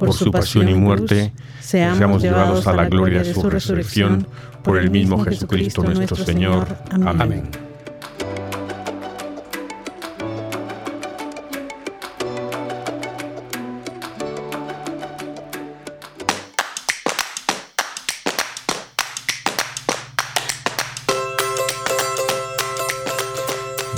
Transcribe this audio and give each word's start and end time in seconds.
por 0.00 0.12
su 0.12 0.30
pasión 0.30 0.68
y 0.68 0.74
muerte, 0.74 1.32
seamos 1.60 2.22
llevados 2.22 2.66
a 2.66 2.72
la 2.72 2.86
gloria 2.86 3.22
de 3.22 3.34
su 3.34 3.48
resurrección, 3.48 4.26
por 4.64 4.78
el 4.78 4.90
mismo 4.90 5.22
Jesucristo 5.22 5.82
nuestro 5.84 6.16
Señor. 6.16 6.66
Amén. 6.90 7.69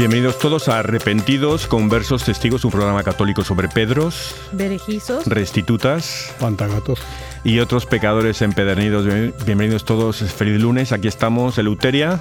Bienvenidos 0.03 0.41
todos 0.41 0.69
a 0.69 0.81
Arrepentidos, 0.81 1.69
Conversos, 1.69 2.25
Testigos, 2.25 2.64
un 2.64 2.72
programa 2.72 3.05
católico 3.05 3.45
sobre 3.45 3.69
Pedros, 3.69 4.34
Berejizos, 4.50 5.25
Restitutas, 5.28 6.34
Pantagatos 6.41 6.98
y 7.45 7.61
otros 7.61 7.86
pecadores 7.86 8.42
empedernidos. 8.42 9.07
Bienvenidos 9.46 9.85
todos, 9.85 10.17
feliz 10.33 10.61
lunes, 10.61 10.90
aquí 10.90 11.07
estamos, 11.07 11.57
Eleuteria. 11.57 12.18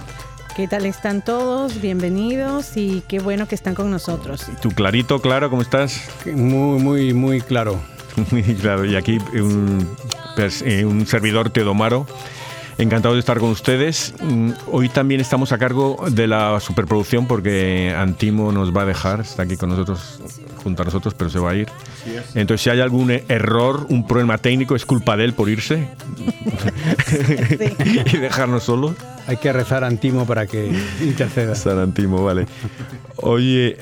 ¿Qué 0.56 0.68
tal 0.68 0.86
están 0.86 1.26
todos? 1.26 1.82
Bienvenidos 1.82 2.78
y 2.78 3.02
qué 3.08 3.18
bueno 3.18 3.48
que 3.48 3.56
están 3.56 3.74
con 3.74 3.90
nosotros. 3.90 4.46
¿Y 4.48 4.62
tú 4.62 4.70
clarito, 4.70 5.20
claro, 5.20 5.50
cómo 5.50 5.64
estás? 5.64 6.08
Muy, 6.28 6.80
muy, 6.80 7.16
muy 7.16 7.42
claro. 7.42 7.82
Muy 8.30 8.44
claro, 8.44 8.86
y 8.86 8.96
aquí 8.96 9.18
un, 9.34 9.90
eh, 10.38 10.86
un 10.86 11.08
servidor 11.08 11.50
Teodomaro. 11.50 12.06
Encantado 12.82 13.14
de 13.14 13.20
estar 13.20 13.38
con 13.38 13.52
ustedes. 13.52 14.12
Mm, 14.24 14.54
hoy 14.72 14.90
también 14.90 15.22
estamos 15.22 15.52
a 15.52 15.60
cargo 15.60 16.04
de 16.10 16.26
la 16.26 16.60
superproducción 16.60 17.28
porque 17.28 17.94
Antimo 17.96 18.52
nos 18.52 18.76
va 18.76 18.82
a 18.82 18.86
dejar, 18.86 19.20
está 19.20 19.44
aquí 19.44 19.56
con 19.56 19.70
nosotros, 19.70 20.20
junto 20.64 20.82
a 20.82 20.86
nosotros, 20.86 21.14
pero 21.14 21.30
se 21.30 21.38
va 21.38 21.52
a 21.52 21.56
ir. 21.56 21.70
Entonces, 22.34 22.64
si 22.64 22.72
hay 22.72 22.82
algún 22.82 23.12
error, 23.12 23.86
un 23.90 24.08
problema 24.08 24.40
técnico, 24.40 24.76
es 24.76 24.88
culpa 24.88 25.16
de 25.16 25.26
él 25.26 25.34
por 25.34 25.48
irse 25.48 25.90
y 28.14 28.18
dejarnos 28.18 28.64
solos. 28.64 28.96
Hay 29.28 29.38
que 29.38 29.54
rezar 29.54 29.84
a 29.84 29.88
Antimo 29.88 30.26
para 30.26 30.46
que 30.46 30.72
interceda. 31.02 31.56
San 31.56 31.80
Antimo, 31.80 32.24
vale. 32.24 32.48
Oye, 33.18 33.78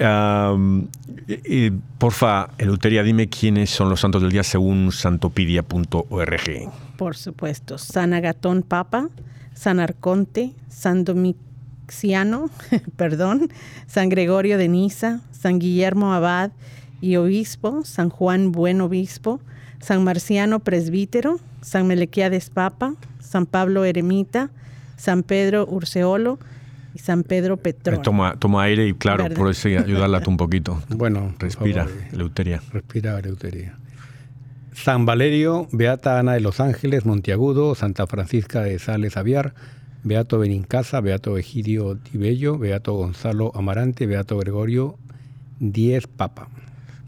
porfa, 1.98 2.50
Eleuteria, 2.58 3.04
dime 3.04 3.30
quiénes 3.30 3.70
son 3.70 3.90
los 3.90 4.00
santos 4.00 4.22
del 4.22 4.32
día 4.32 4.44
según 4.44 4.92
santopidia.org. 4.92 6.72
Por 6.98 7.16
supuesto, 7.16 7.78
San 7.78 8.14
Agatón 8.14 8.64
Papa, 8.64 9.10
San 9.54 9.80
Arconte, 9.80 10.54
San 10.68 11.06
Domiciano, 11.06 12.50
perdón, 12.98 13.50
San 13.88 14.10
Gregorio 14.10 14.58
de 14.58 14.68
Niza, 14.68 15.22
San 15.32 15.60
Guillermo 15.60 16.14
Abad 16.14 16.52
y 17.02 17.16
Obispo, 17.16 17.84
San 17.86 18.10
Juan 18.10 18.52
Buen 18.52 18.82
Obispo, 18.82 19.40
San 19.80 20.04
Marciano 20.04 20.60
Presbítero, 20.60 21.40
San 21.62 21.88
Melequiades 21.88 22.50
Papa, 22.50 22.96
San 23.20 23.46
Pablo 23.46 23.86
Eremita, 23.86 24.50
San 25.00 25.24
Pedro 25.24 25.66
Urseolo 25.66 26.38
y 26.94 27.00
San 27.00 27.24
Pedro 27.24 27.58
Petrón. 27.58 28.02
Toma, 28.02 28.36
toma 28.38 28.64
aire 28.64 28.88
y 28.88 28.94
claro, 28.94 29.30
por 29.34 29.50
eso 29.50 29.70
ayudarla 29.70 30.22
un 30.28 30.38
poquito. 30.38 30.82
Bueno, 30.90 31.34
respira, 31.40 31.88
Eleuteria. 32.12 32.62
Respira, 32.72 33.18
Eleuteria. 33.18 33.78
San 34.74 35.06
Valerio, 35.06 35.68
Beata 35.72 36.20
Ana 36.20 36.34
de 36.34 36.42
los 36.42 36.60
Ángeles, 36.60 37.06
Monteagudo, 37.06 37.76
Santa 37.76 38.08
Francisca 38.08 38.62
de 38.62 38.80
Sales 38.80 39.18
Aviar, 39.18 39.54
Beato 40.04 40.40
Benincasa, 40.40 41.02
Beato 41.02 41.38
Egidio 41.38 41.98
Tibello, 41.98 42.58
Beato 42.58 42.94
Gonzalo 42.94 43.52
Amarante, 43.56 44.06
Beato 44.06 44.38
Gregorio 44.38 44.98
Diez 45.60 46.08
Papa. 46.08 46.48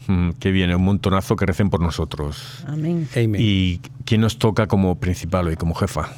Mm, 0.07 0.31
qué 0.39 0.51
bien, 0.51 0.73
un 0.73 0.83
montonazo 0.83 1.35
que 1.35 1.45
recen 1.45 1.69
por 1.69 1.79
nosotros. 1.79 2.63
Amén. 2.67 3.07
¿Y 3.37 3.79
quién 4.05 4.21
nos 4.21 4.37
toca 4.37 4.67
como 4.67 4.99
principal 4.99 5.47
hoy, 5.47 5.55
como 5.55 5.73
jefa? 5.75 6.09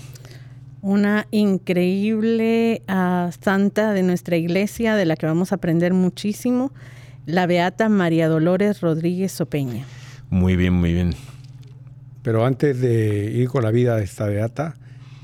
Una 0.84 1.28
increíble 1.32 2.82
ah, 2.90 3.32
santa 3.40 3.94
de 3.94 4.04
nuestra 4.04 4.36
iglesia, 4.36 4.98
de 4.98 5.06
la 5.06 5.16
que 5.16 5.26
vamos 5.26 5.54
a 5.54 5.56
aprender 5.56 5.94
muchísimo, 5.94 6.74
la 7.26 7.46
Beata 7.48 7.88
María 7.88 8.28
Dolores 8.28 8.82
Rodríguez 8.82 9.32
Sopeña. 9.32 9.86
Muy 10.30 10.58
bien, 10.58 10.74
muy 10.74 10.92
bien. 10.92 11.16
Pero 12.22 12.46
antes 12.46 12.82
de 12.82 13.32
ir 13.32 13.48
con 13.48 13.64
la 13.64 13.72
vida 13.72 13.96
de 13.96 14.04
esta 14.04 14.28
beata, 14.28 14.76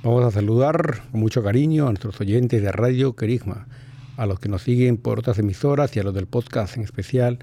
vamos 0.01 0.23
a 0.23 0.31
saludar 0.31 1.01
con 1.11 1.19
mucho 1.19 1.43
cariño 1.43 1.87
a 1.87 1.89
nuestros 1.89 2.21
oyentes 2.21 2.61
de 2.61 2.71
Radio 2.71 3.17
Querigma, 3.17 3.67
a 4.15 4.25
los 4.25 4.39
que 4.39 4.47
nos 4.47 4.61
siguen 4.61 4.95
por 4.95 5.19
otras 5.19 5.39
emisoras 5.39 5.93
y 5.97 5.99
a 5.99 6.03
los 6.03 6.13
del 6.13 6.27
podcast 6.27 6.77
en 6.77 6.83
especial. 6.83 7.37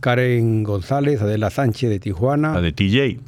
Karen 0.00 0.64
González, 0.64 1.22
Adela 1.22 1.50
Sánchez 1.50 1.90
de 1.90 2.00
Tijuana. 2.00 2.54
La 2.54 2.60
de 2.60 2.72
TJ. 2.72 3.20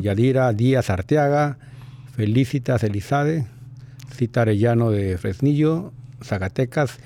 Yadira 0.00 0.52
Díaz 0.52 0.90
Arteaga, 0.90 1.58
Felicitas 2.12 2.84
Elizade, 2.84 3.46
Cita 4.14 4.42
Arellano 4.42 4.90
de 4.90 5.16
Fresnillo, 5.16 5.92
Zacatecas 6.22 6.98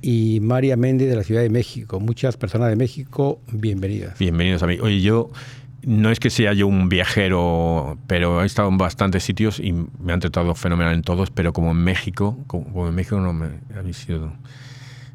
y 0.00 0.40
María 0.40 0.76
Méndez 0.76 1.10
de 1.10 1.16
la 1.16 1.24
Ciudad 1.24 1.42
de 1.42 1.50
México. 1.50 2.00
Muchas 2.00 2.38
personas 2.38 2.70
de 2.70 2.76
México, 2.76 3.38
bienvenidas. 3.52 4.18
Bienvenidos 4.18 4.62
a 4.62 4.66
mí. 4.66 4.78
Oye, 4.80 5.02
yo 5.02 5.30
no 5.82 6.10
es 6.10 6.20
que 6.20 6.30
sea 6.30 6.54
yo 6.54 6.66
un 6.66 6.88
viajero, 6.88 7.98
pero 8.06 8.42
he 8.42 8.46
estado 8.46 8.68
en 8.70 8.78
bastantes 8.78 9.24
sitios 9.24 9.60
y 9.60 9.72
me 9.72 10.14
han 10.14 10.20
tratado 10.20 10.54
fenomenal 10.54 10.94
en 10.94 11.02
todos, 11.02 11.30
pero 11.30 11.52
como 11.52 11.72
en 11.72 11.84
México, 11.84 12.38
como 12.46 12.88
en 12.88 12.94
México 12.94 13.20
no 13.20 13.34
me 13.34 13.46
ha 13.46 13.92
sido 13.92 14.32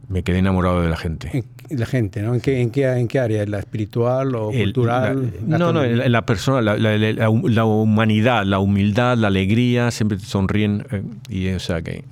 me 0.08 0.24
quedé 0.24 0.40
enamorado 0.40 0.82
de 0.82 0.90
la 0.90 0.98
gente. 0.98 1.44
La 1.70 1.86
gente, 1.86 2.22
¿no? 2.22 2.36
¿En 2.36 2.42
qué, 2.42 2.62
en 2.62 2.70
qué, 2.70 2.86
en 2.86 3.08
qué 3.08 3.20
área? 3.20 3.46
¿La 3.46 3.60
espiritual 3.60 4.36
o 4.36 4.52
cultural? 4.52 5.34
no, 5.46 5.74
no, 5.74 5.84
en 5.84 6.12
la, 6.12 6.26
persona, 6.26 6.62
la, 6.62 6.78
la, 6.78 7.66
humanidad, 7.66 8.46
la 8.46 8.60
humildad, 8.60 9.18
la 9.18 9.28
alegría, 9.28 9.92
siempre 9.92 10.20
sonríen. 10.20 10.86
Eh, 10.92 11.04
y, 11.30 11.50
o 11.50 11.60
sea, 11.60 11.82
que, 11.82 12.04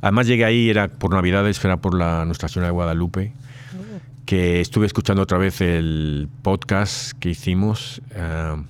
además 0.00 0.26
llegué 0.26 0.44
ahí, 0.44 0.70
era 0.70 0.88
por 0.88 1.12
Navidades, 1.12 1.62
era 1.64 1.78
por 1.78 1.98
la 1.98 2.24
Nuestra 2.24 2.48
Señora 2.48 2.68
de 2.68 2.72
Guadalupe 2.72 3.32
que 4.30 4.60
estuve 4.60 4.86
escuchando 4.86 5.22
otra 5.22 5.38
vez 5.38 5.60
el 5.60 6.28
podcast 6.42 7.18
que 7.18 7.30
hicimos 7.30 8.00
uh, 8.14 8.62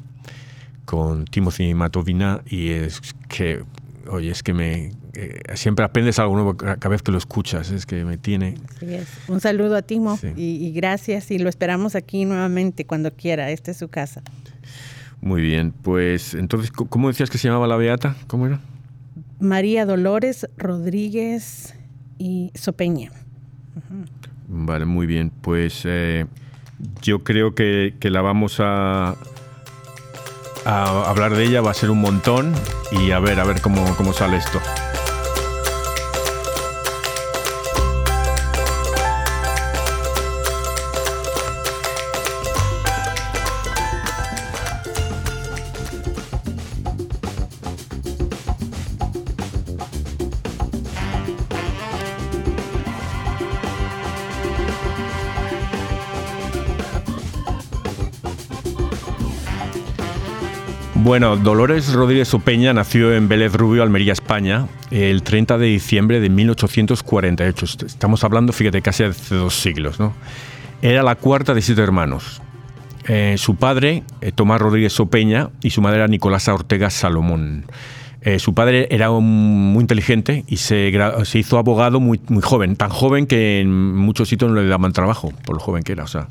con 0.86 1.26
Timothy 1.26 1.74
Matovina 1.74 2.40
y 2.46 2.70
es 2.70 3.02
que, 3.28 3.62
oye, 4.10 4.30
es 4.30 4.42
que 4.42 4.52
me 4.52 4.92
eh, 5.14 5.40
siempre 5.54 5.84
aprendes 5.84 6.18
algo 6.18 6.34
nuevo 6.34 6.56
cada 6.56 6.88
vez 6.88 7.02
que 7.02 7.12
lo 7.12 7.18
escuchas, 7.18 7.70
es 7.70 7.86
que 7.86 8.04
me 8.04 8.16
tiene. 8.18 8.54
Un 9.28 9.40
saludo 9.40 9.76
a 9.76 9.82
Timo 9.82 10.18
y, 10.36 10.66
y, 10.66 10.72
gracias 10.72 11.30
y 11.30 11.38
lo 11.38 11.48
esperamos 11.48 11.94
aquí 11.94 12.24
nuevamente 12.24 12.84
cuando 12.84 13.12
quiera, 13.12 13.50
esta 13.50 13.70
es 13.70 13.76
su 13.76 13.88
casa. 13.88 14.22
Muy 15.20 15.42
bien, 15.42 15.72
pues 15.72 16.34
entonces, 16.34 16.70
¿cómo 16.70 17.08
decías 17.08 17.30
que 17.30 17.38
se 17.38 17.48
llamaba 17.48 17.66
la 17.66 17.76
Beata? 17.76 18.16
¿Cómo 18.26 18.46
era? 18.46 18.60
María 19.38 19.86
Dolores 19.86 20.48
Rodríguez 20.56 21.74
y 22.18 22.52
Sopeña. 22.54 23.10
Vale, 24.48 24.84
muy 24.84 25.06
bien. 25.06 25.30
Pues 25.40 25.82
eh, 25.84 26.26
yo 27.02 27.24
creo 27.24 27.54
que, 27.54 27.94
que 27.98 28.10
la 28.10 28.20
vamos 28.20 28.56
a, 28.60 29.16
hablar 30.64 31.34
de 31.34 31.44
ella, 31.44 31.60
va 31.60 31.70
a 31.70 31.74
ser 31.74 31.90
un 31.90 32.00
montón 32.00 32.54
y 32.90 33.12
a 33.12 33.18
ver, 33.18 33.40
a 33.40 33.44
ver 33.44 33.60
cómo, 33.60 33.96
cómo 33.96 34.12
sale 34.12 34.36
esto. 34.36 34.60
Bueno, 61.10 61.36
Dolores 61.36 61.92
Rodríguez 61.92 62.32
Opeña 62.34 62.72
nació 62.72 63.12
en 63.12 63.26
Vélez 63.26 63.52
Rubio, 63.52 63.82
Almería, 63.82 64.12
España, 64.12 64.68
el 64.92 65.24
30 65.24 65.58
de 65.58 65.66
diciembre 65.66 66.20
de 66.20 66.30
1848. 66.30 67.66
Estamos 67.84 68.22
hablando, 68.22 68.52
fíjate, 68.52 68.80
casi 68.80 69.02
hace 69.02 69.34
dos 69.34 69.56
siglos. 69.56 69.98
¿no? 69.98 70.14
Era 70.82 71.02
la 71.02 71.16
cuarta 71.16 71.52
de 71.52 71.62
siete 71.62 71.82
hermanos. 71.82 72.40
Eh, 73.08 73.34
su 73.38 73.56
padre, 73.56 74.04
eh, 74.20 74.30
Tomás 74.30 74.60
Rodríguez 74.60 75.00
Opeña, 75.00 75.50
y 75.64 75.70
su 75.70 75.82
madre 75.82 75.96
era 75.96 76.06
Nicolasa 76.06 76.54
Ortega 76.54 76.90
Salomón. 76.90 77.64
Eh, 78.22 78.38
su 78.38 78.54
padre 78.54 78.86
era 78.92 79.10
muy 79.10 79.80
inteligente 79.80 80.44
y 80.46 80.58
se, 80.58 80.92
hizo 81.34 81.58
abogado 81.58 81.98
muy, 81.98 82.20
muy 82.28 82.42
joven, 82.42 82.76
tan 82.76 82.90
joven 82.90 83.26
que 83.26 83.60
en 83.62 83.96
muchos 83.96 84.28
sitios 84.28 84.52
no 84.52 84.60
le 84.60 84.68
daban 84.68 84.92
trabajo, 84.92 85.32
por 85.44 85.56
lo 85.56 85.60
joven 85.60 85.82
que 85.82 85.90
era. 85.90 86.04
O 86.04 86.06
sea, 86.06 86.28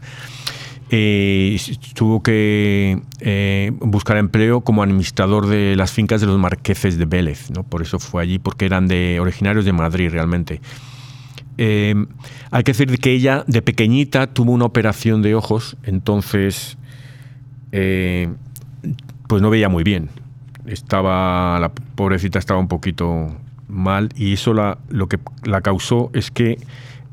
eh, 0.92 1.60
tuvo 1.94 2.24
que 2.24 3.00
eh, 3.20 3.72
buscar 3.80 4.18
empleo 4.18 4.62
como 4.62 4.82
administrador 4.82 5.48
de 5.48 5.76
las 5.76 5.92
fincas 5.92 6.20
de 6.22 6.28
los 6.28 6.40
marqueses 6.40 6.98
de 6.98 7.06
Vélez, 7.06 7.52
¿no? 7.52 7.64
por 7.64 7.82
eso 7.82 8.00
fue 8.00 8.24
allí, 8.24 8.40
porque 8.40 8.66
eran 8.66 8.88
de 8.88 9.20
originarios 9.20 9.66
de 9.66 9.74
Madrid 9.74 10.10
realmente. 10.12 10.62
Eh, 11.58 11.94
hay 12.52 12.64
que 12.64 12.72
decir 12.72 12.98
que 13.00 13.12
ella 13.12 13.44
de 13.46 13.62
pequeñita 13.62 14.28
tuvo 14.28 14.52
una 14.52 14.66
operación 14.66 15.22
de 15.22 15.36
ojos, 15.36 15.78
entonces 15.84 16.78
pues 17.72 19.42
no 19.44 19.52
veía 19.52 19.70
muy 19.70 19.84
bien. 19.84 20.10
Estaba, 20.66 21.60
la 21.60 21.72
pobrecita 21.72 22.40
estaba 22.40 22.60
un 22.60 22.68
poquito 22.68 23.28
mal 23.68 24.10
y 24.16 24.34
eso 24.34 24.54
la, 24.54 24.80
lo 24.90 25.08
que 25.08 25.20
la 25.44 25.62
causó 25.62 26.10
es 26.14 26.32
que 26.32 26.58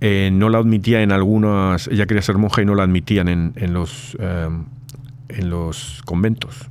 eh, 0.00 0.30
no 0.32 0.50
la 0.50 0.58
admitía 0.58 1.02
en 1.02 1.10
algunas, 1.10 1.88
ella 1.88 2.06
quería 2.06 2.22
ser 2.22 2.36
monja 2.36 2.60
y 2.60 2.66
no 2.66 2.74
la 2.74 2.82
admitían 2.82 3.28
en, 3.28 3.72
los, 3.72 4.16
eh, 4.20 4.48
en 5.28 5.50
los 5.50 6.02
conventos. 6.04 6.66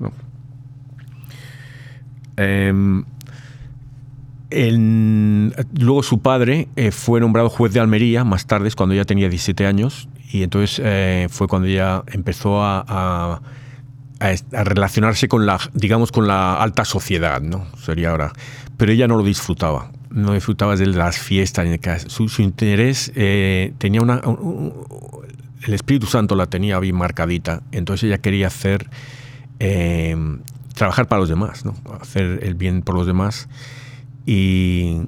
Em, 2.38 3.04
luego 5.80 6.04
su 6.04 6.20
padre 6.20 6.68
eh, 6.76 6.92
fue 6.92 7.20
nombrado 7.20 7.50
juez 7.50 7.74
de 7.74 7.80
Almería 7.80 8.24
más 8.24 8.46
tarde, 8.46 8.70
cuando 8.78 8.94
ella 8.94 9.06
tenía 9.06 9.28
17 9.28 9.66
años, 9.66 10.08
y 10.32 10.44
entonces 10.44 10.82
fue 11.32 11.48
cuando 11.48 11.68
ella 11.68 12.04
empezó 12.08 12.62
a, 12.62 13.42
a, 14.20 14.64
relacionarse 14.64 15.28
con 15.28 15.46
la, 15.46 15.60
digamos, 15.74 16.12
con 16.12 16.28
la 16.28 16.62
alta 16.62 16.86
sociedad, 16.86 17.42
¿no? 17.42 17.66
Sería 17.78 18.12
ahora. 18.12 18.34
Pero 18.78 18.92
ella 18.92 19.08
no 19.08 19.18
lo 19.18 19.24
disfrutaba 19.24 19.92
no 20.16 20.34
disfrutaba 20.34 20.76
de 20.76 20.88
las 20.88 21.20
fiestas. 21.20 22.06
Su, 22.08 22.28
su 22.30 22.42
interés 22.42 23.12
eh, 23.16 23.74
tenía 23.78 24.02
una. 24.02 24.22
el 25.64 25.74
Espíritu 25.74 26.08
Santo 26.08 26.36
la 26.36 26.48
tenía 26.48 26.80
bien 26.80 26.96
marcadita. 26.96 27.62
Entonces 27.72 28.06
ella 28.06 28.18
quería 28.18 28.48
hacer. 28.48 28.90
Eh, 29.60 30.16
trabajar 30.76 31.08
para 31.08 31.22
los 31.22 31.30
demás, 31.30 31.66
¿no? 31.66 31.74
hacer 32.00 32.42
el 32.44 32.54
bien 32.54 32.82
por 32.82 32.96
los 32.96 33.08
demás. 33.08 33.48
Y, 34.26 35.02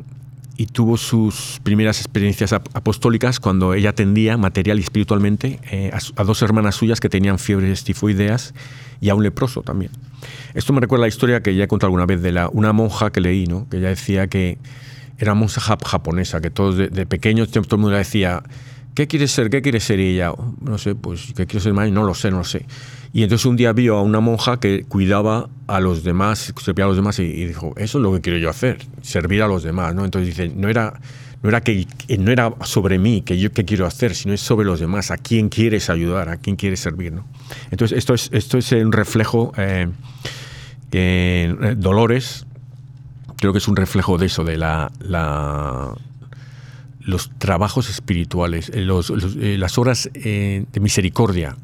tuvo 0.74 0.98
sus 0.98 1.60
primeras 1.62 2.00
experiencias 2.00 2.52
apostólicas 2.52 3.40
cuando 3.40 3.76
ella 3.76 3.92
atendía 3.92 4.38
material 4.38 4.80
y 4.80 4.82
espiritualmente 4.82 5.60
eh, 5.72 5.92
a, 6.16 6.24
dos 6.24 6.42
hermanas 6.42 6.76
suyas 6.76 7.00
que 7.00 7.10
tenían 7.10 7.38
fiebres 7.38 7.84
tifoideas 7.84 8.56
y 9.00 9.10
a 9.10 9.16
un 9.16 9.22
leproso 9.22 9.62
también. 9.62 9.92
Esto 10.56 10.74
me 10.74 10.82
recuerda 10.82 11.04
la 11.04 11.10
historia 11.10 11.42
que 11.44 11.56
ya 11.56 11.66
he 11.66 11.68
contado 11.68 11.90
alguna 11.90 12.08
vez 12.08 12.24
de 12.24 12.32
la, 12.32 12.50
una 12.50 12.74
monja 12.74 13.12
que 13.12 13.22
leí, 13.22 13.46
¿no? 13.46 13.70
que 13.70 13.78
ella 13.78 13.90
decía 13.90 14.28
que 14.28 14.58
era 15.20 15.34
monja 15.34 15.62
japonesa, 15.62 16.42
que 16.42 16.50
todos 16.50 16.78
de, 16.78 17.06
pequeños 17.06 17.50
todo 17.50 17.64
el 17.72 17.78
mundo 17.78 17.92
le 17.92 18.00
decía, 18.00 18.44
¿qué 18.94 19.08
quieres 19.08 19.32
ser? 19.32 19.50
¿Qué 19.50 19.62
quieres 19.62 19.84
ser? 19.84 20.00
Y 20.00 20.16
ella, 20.16 20.32
no 20.62 20.78
sé, 20.78 20.96
pues, 20.96 21.34
¿qué 21.36 21.46
quiero 21.46 21.62
ser 21.64 21.74
más? 21.74 21.92
No 21.92 22.04
lo 22.04 22.14
sé, 22.14 22.32
no 22.32 22.38
lo 22.38 22.44
sé. 22.44 22.66
Y 23.14 23.24
entonces 23.24 23.46
un 23.46 23.56
día 23.56 23.74
vio 23.74 23.98
a 23.98 24.02
una 24.02 24.20
monja 24.20 24.60
que 24.60 24.84
cuidaba 24.84 25.50
a 25.68 25.80
los 25.80 26.04
demás, 26.04 26.54
servía 26.64 26.86
a 26.86 26.88
los 26.88 26.98
demás 26.98 27.20
y, 27.20 27.46
dijo, 27.46 27.74
eso 27.78 27.98
es 27.98 28.02
lo 28.04 28.14
que 28.14 28.22
quiero 28.22 28.38
yo 28.38 28.50
hacer, 28.50 28.80
servir 29.02 29.42
a 29.42 29.48
los 29.48 29.64
demás, 29.64 29.96
¿no? 29.96 30.06
Entonces 30.06 30.36
dice, 30.36 30.54
no 30.56 30.70
era, 30.70 31.00
no 31.42 31.50
era, 31.50 31.62
que, 31.62 31.88
no 32.20 32.32
era 32.32 32.54
sobre 32.64 33.00
mí, 33.00 33.22
que 33.22 33.40
yo 33.40 33.52
qué 33.52 33.66
quiero 33.66 33.86
hacer, 33.86 34.14
sino 34.14 34.34
es 34.34 34.42
sobre 34.42 34.66
los 34.66 34.80
demás, 34.80 35.10
a 35.12 35.18
quién 35.18 35.50
quieres 35.50 35.90
ayudar, 35.90 36.30
a 36.30 36.38
quién 36.38 36.56
quieres 36.56 36.80
servir, 36.80 37.14
¿no? 37.14 37.26
Entonces 37.72 37.98
esto 37.98 38.14
es, 38.14 38.30
esto 38.34 38.58
es 38.58 38.72
un 38.72 38.92
reflejo 38.92 39.54
eh, 39.58 39.88
que 40.92 41.76
Dolores, 41.78 42.46
creo 43.38 43.54
que 43.54 43.60
es 43.60 43.68
un 43.68 43.76
reflejo 43.76 44.18
de 44.18 44.26
eso, 44.26 44.44
de 44.44 44.58
la, 44.58 44.92
los 47.00 47.32
trabajos 47.38 47.90
espirituales, 47.90 48.70
eh, 48.74 48.86
eh, 49.40 49.56
las 49.58 49.78
horas 49.78 50.10
eh, 50.14 50.66
de 50.72 50.80
misericordia. 50.80 51.56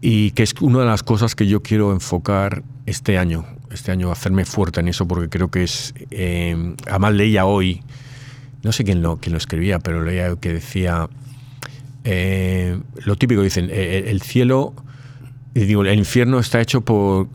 Y 0.00 0.32
que 0.32 0.42
es 0.42 0.54
una 0.60 0.80
de 0.80 0.86
las 0.86 1.02
cosas 1.02 1.34
que 1.34 1.46
yo 1.46 1.62
quiero 1.62 1.92
enfocar 1.92 2.62
este 2.84 3.16
año, 3.16 3.46
este 3.70 3.90
año 3.90 4.12
hacerme 4.12 4.44
fuerte 4.44 4.80
en 4.80 4.88
eso, 4.88 5.08
porque 5.08 5.30
creo 5.30 5.50
que 5.50 5.64
es, 5.64 5.94
además 6.86 7.14
leía 7.14 7.46
hoy, 7.46 7.82
no 8.62 8.70
sé 8.72 8.84
quién 8.84 9.00
lo, 9.00 9.16
quién 9.16 9.32
lo 9.32 9.38
escribía, 9.38 9.78
pero 9.78 10.04
leía 10.04 10.36
que 10.36 10.52
decía, 10.52 11.08
lo 12.04 13.16
típico, 13.16 13.40
dicen, 13.40 13.70
el 13.70 14.20
cielo 14.20 14.74
y 15.54 15.60
digo, 15.66 15.84
el 15.84 15.96
infierno 15.96 16.40
está 16.40 16.60
hecho 16.60 16.80
por, 16.80 17.28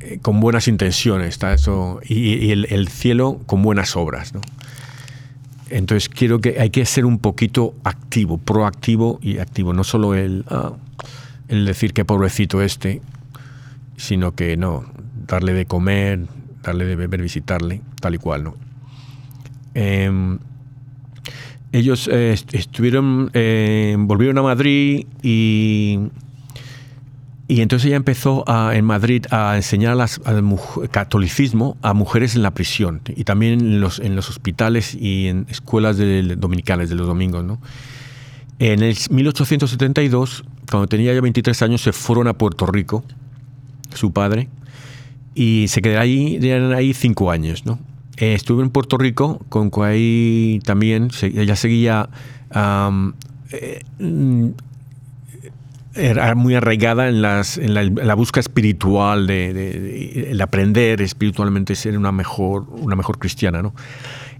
eh, 0.00 0.18
con 0.22 0.40
buenas 0.40 0.66
intenciones, 0.66 1.28
está 1.28 1.52
eso, 1.52 2.00
y, 2.08 2.50
el, 2.50 2.88
cielo 2.88 3.40
con 3.44 3.62
buenas 3.62 3.96
obras. 3.96 4.32
¿no? 4.32 4.40
Entonces 5.68 6.08
quiero 6.08 6.40
que 6.40 6.58
hay 6.58 6.70
que 6.70 6.86
ser 6.86 7.04
un 7.04 7.18
poquito 7.18 7.74
activo, 7.84 8.38
proactivo 8.38 9.18
y 9.20 9.38
activo, 9.38 9.74
no 9.74 9.84
solo 9.84 10.14
el, 10.14 10.44
ah, 10.48 10.72
el 11.48 11.66
decir 11.66 11.92
que 11.92 12.06
pobrecito 12.06 12.62
este, 12.62 13.02
sino 13.96 14.34
que 14.34 14.56
no, 14.56 14.84
darle 15.26 15.52
de 15.52 15.66
comer, 15.66 16.26
darle 16.62 16.86
de 16.86 16.96
beber, 16.96 17.20
visitarle, 17.20 17.82
tal 18.00 18.14
y 18.14 18.18
cual. 18.18 18.44
¿no? 18.44 18.54
Em, 19.74 20.38
ellos 21.72 22.08
eh, 22.10 22.34
estuvieron, 22.52 23.30
eh, 23.34 23.96
volvieron 23.98 24.38
a 24.38 24.42
Madrid 24.42 25.06
y 25.22 25.98
y 27.52 27.60
entonces 27.60 27.88
ella 27.88 27.96
empezó 27.96 28.46
en 28.72 28.86
Madrid 28.86 29.26
a 29.30 29.56
enseñar 29.56 30.00
al 30.00 30.88
catolicismo 30.90 31.76
a 31.82 31.92
mujeres 31.92 32.34
en 32.34 32.42
la 32.42 32.52
prisión 32.52 33.02
y 33.14 33.24
también 33.24 33.60
en 33.60 33.78
los, 33.78 33.98
en 33.98 34.16
los 34.16 34.30
hospitales 34.30 34.94
y 34.94 35.26
en 35.28 35.44
escuelas 35.50 35.98
de, 35.98 36.34
dominicales 36.36 36.88
de 36.88 36.94
los 36.94 37.06
domingos. 37.06 37.44
¿no? 37.44 37.60
En 38.58 38.82
el 38.82 38.96
1872, 39.10 40.44
cuando 40.70 40.86
tenía 40.86 41.12
ya 41.12 41.20
23 41.20 41.60
años, 41.60 41.82
se 41.82 41.92
fueron 41.92 42.26
a 42.26 42.32
Puerto 42.32 42.64
Rico, 42.64 43.04
su 43.92 44.14
padre, 44.14 44.48
y 45.34 45.66
se 45.68 45.82
quedaron 45.82 46.04
ahí, 46.04 46.50
ahí 46.74 46.94
cinco 46.94 47.30
años. 47.30 47.66
¿no? 47.66 47.78
Eh, 48.16 48.32
estuve 48.32 48.62
en 48.62 48.70
Puerto 48.70 48.96
Rico, 48.96 49.44
con 49.50 49.70
ahí 49.84 50.58
también 50.64 51.10
ella 51.20 51.56
seguía 51.56 52.08
eh, 53.50 53.82
era 55.94 56.34
muy 56.34 56.54
arraigada 56.54 57.08
en, 57.08 57.22
las, 57.22 57.58
en, 57.58 57.74
la, 57.74 58.14
búsqueda 58.14 58.40
espiritual, 58.40 59.26
de, 59.26 60.30
el 60.30 60.40
aprender 60.40 61.02
espiritualmente, 61.02 61.74
ser 61.74 61.98
una 61.98 62.12
mejor, 62.12 62.66
una 62.70 62.96
mejor 62.96 63.18
cristiana. 63.18 63.62
¿no? 63.62 63.74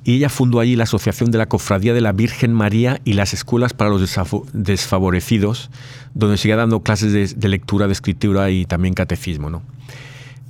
Y 0.05 0.17
ella 0.17 0.29
fundó 0.29 0.61
allí 0.61 0.77
la 0.77 0.85
Asociación 0.85 1.31
de 1.31 1.39
la 1.39 1.47
Cofradía 1.47 1.95
de 1.95 2.01
la 2.01 2.13
Virgen 2.13 2.53
María 2.53 3.01
y 3.05 3.13
las 3.13 3.35
Escuelas 3.35 3.75
para 3.75 3.91
los 3.91 4.01
Desfavorecidos, 4.53 5.71
donde 6.15 6.39
seguía 6.39 6.57
dando 6.57 6.81
clases 6.81 7.39
de, 7.39 7.49
lectura, 7.49 7.87
de 7.87 7.93
escritura 7.93 8.51
y 8.51 8.65
también 8.65 8.95
catecismo. 8.95 9.51
¿no? 9.51 9.63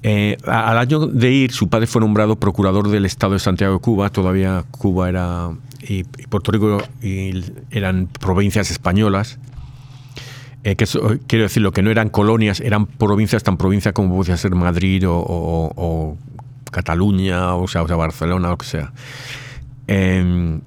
Eh, 0.05 0.37
al 0.47 0.79
año 0.79 1.07
de 1.07 1.31
ir, 1.33 1.53
su 1.53 1.69
padre 1.69 1.87
fue 1.87 2.01
nombrado 2.01 2.37
procurador 2.37 2.89
del 2.89 3.07
Estado 3.07 3.33
de 3.33 3.41
Santiago 3.41 3.75
de 3.75 3.81
Cuba. 3.81 4.11
Todavía 4.11 4.65
Cuba 4.71 5.09
era 5.09 5.51
y, 5.87 6.05
Puerto 6.05 6.53
Rico 6.53 6.79
eran 7.71 8.07
provincias 8.07 8.71
españolas 8.71 9.39
eh, 10.65 10.77
que 10.77 10.87
quiero 11.27 11.45
decir, 11.45 11.63
lo 11.63 11.73
que 11.73 11.83
no 11.83 11.91
eran 11.91 12.09
colonias, 12.09 12.61
eran 12.61 12.87
provincias 12.87 13.43
tan 13.43 13.57
provincias 13.57 13.93
como 13.95 14.17
podía 14.17 14.37
ser 14.37 14.55
Madrid 14.55 15.05
o, 15.07 16.17
Cataluña, 16.71 17.55
o 17.55 17.69
sea, 17.69 17.83
o 17.83 17.89
sea, 17.89 17.97
Barcelona, 17.97 18.53
o 18.53 18.59
que 18.59 18.67
sea. 18.67 18.93
Em, 19.87 20.61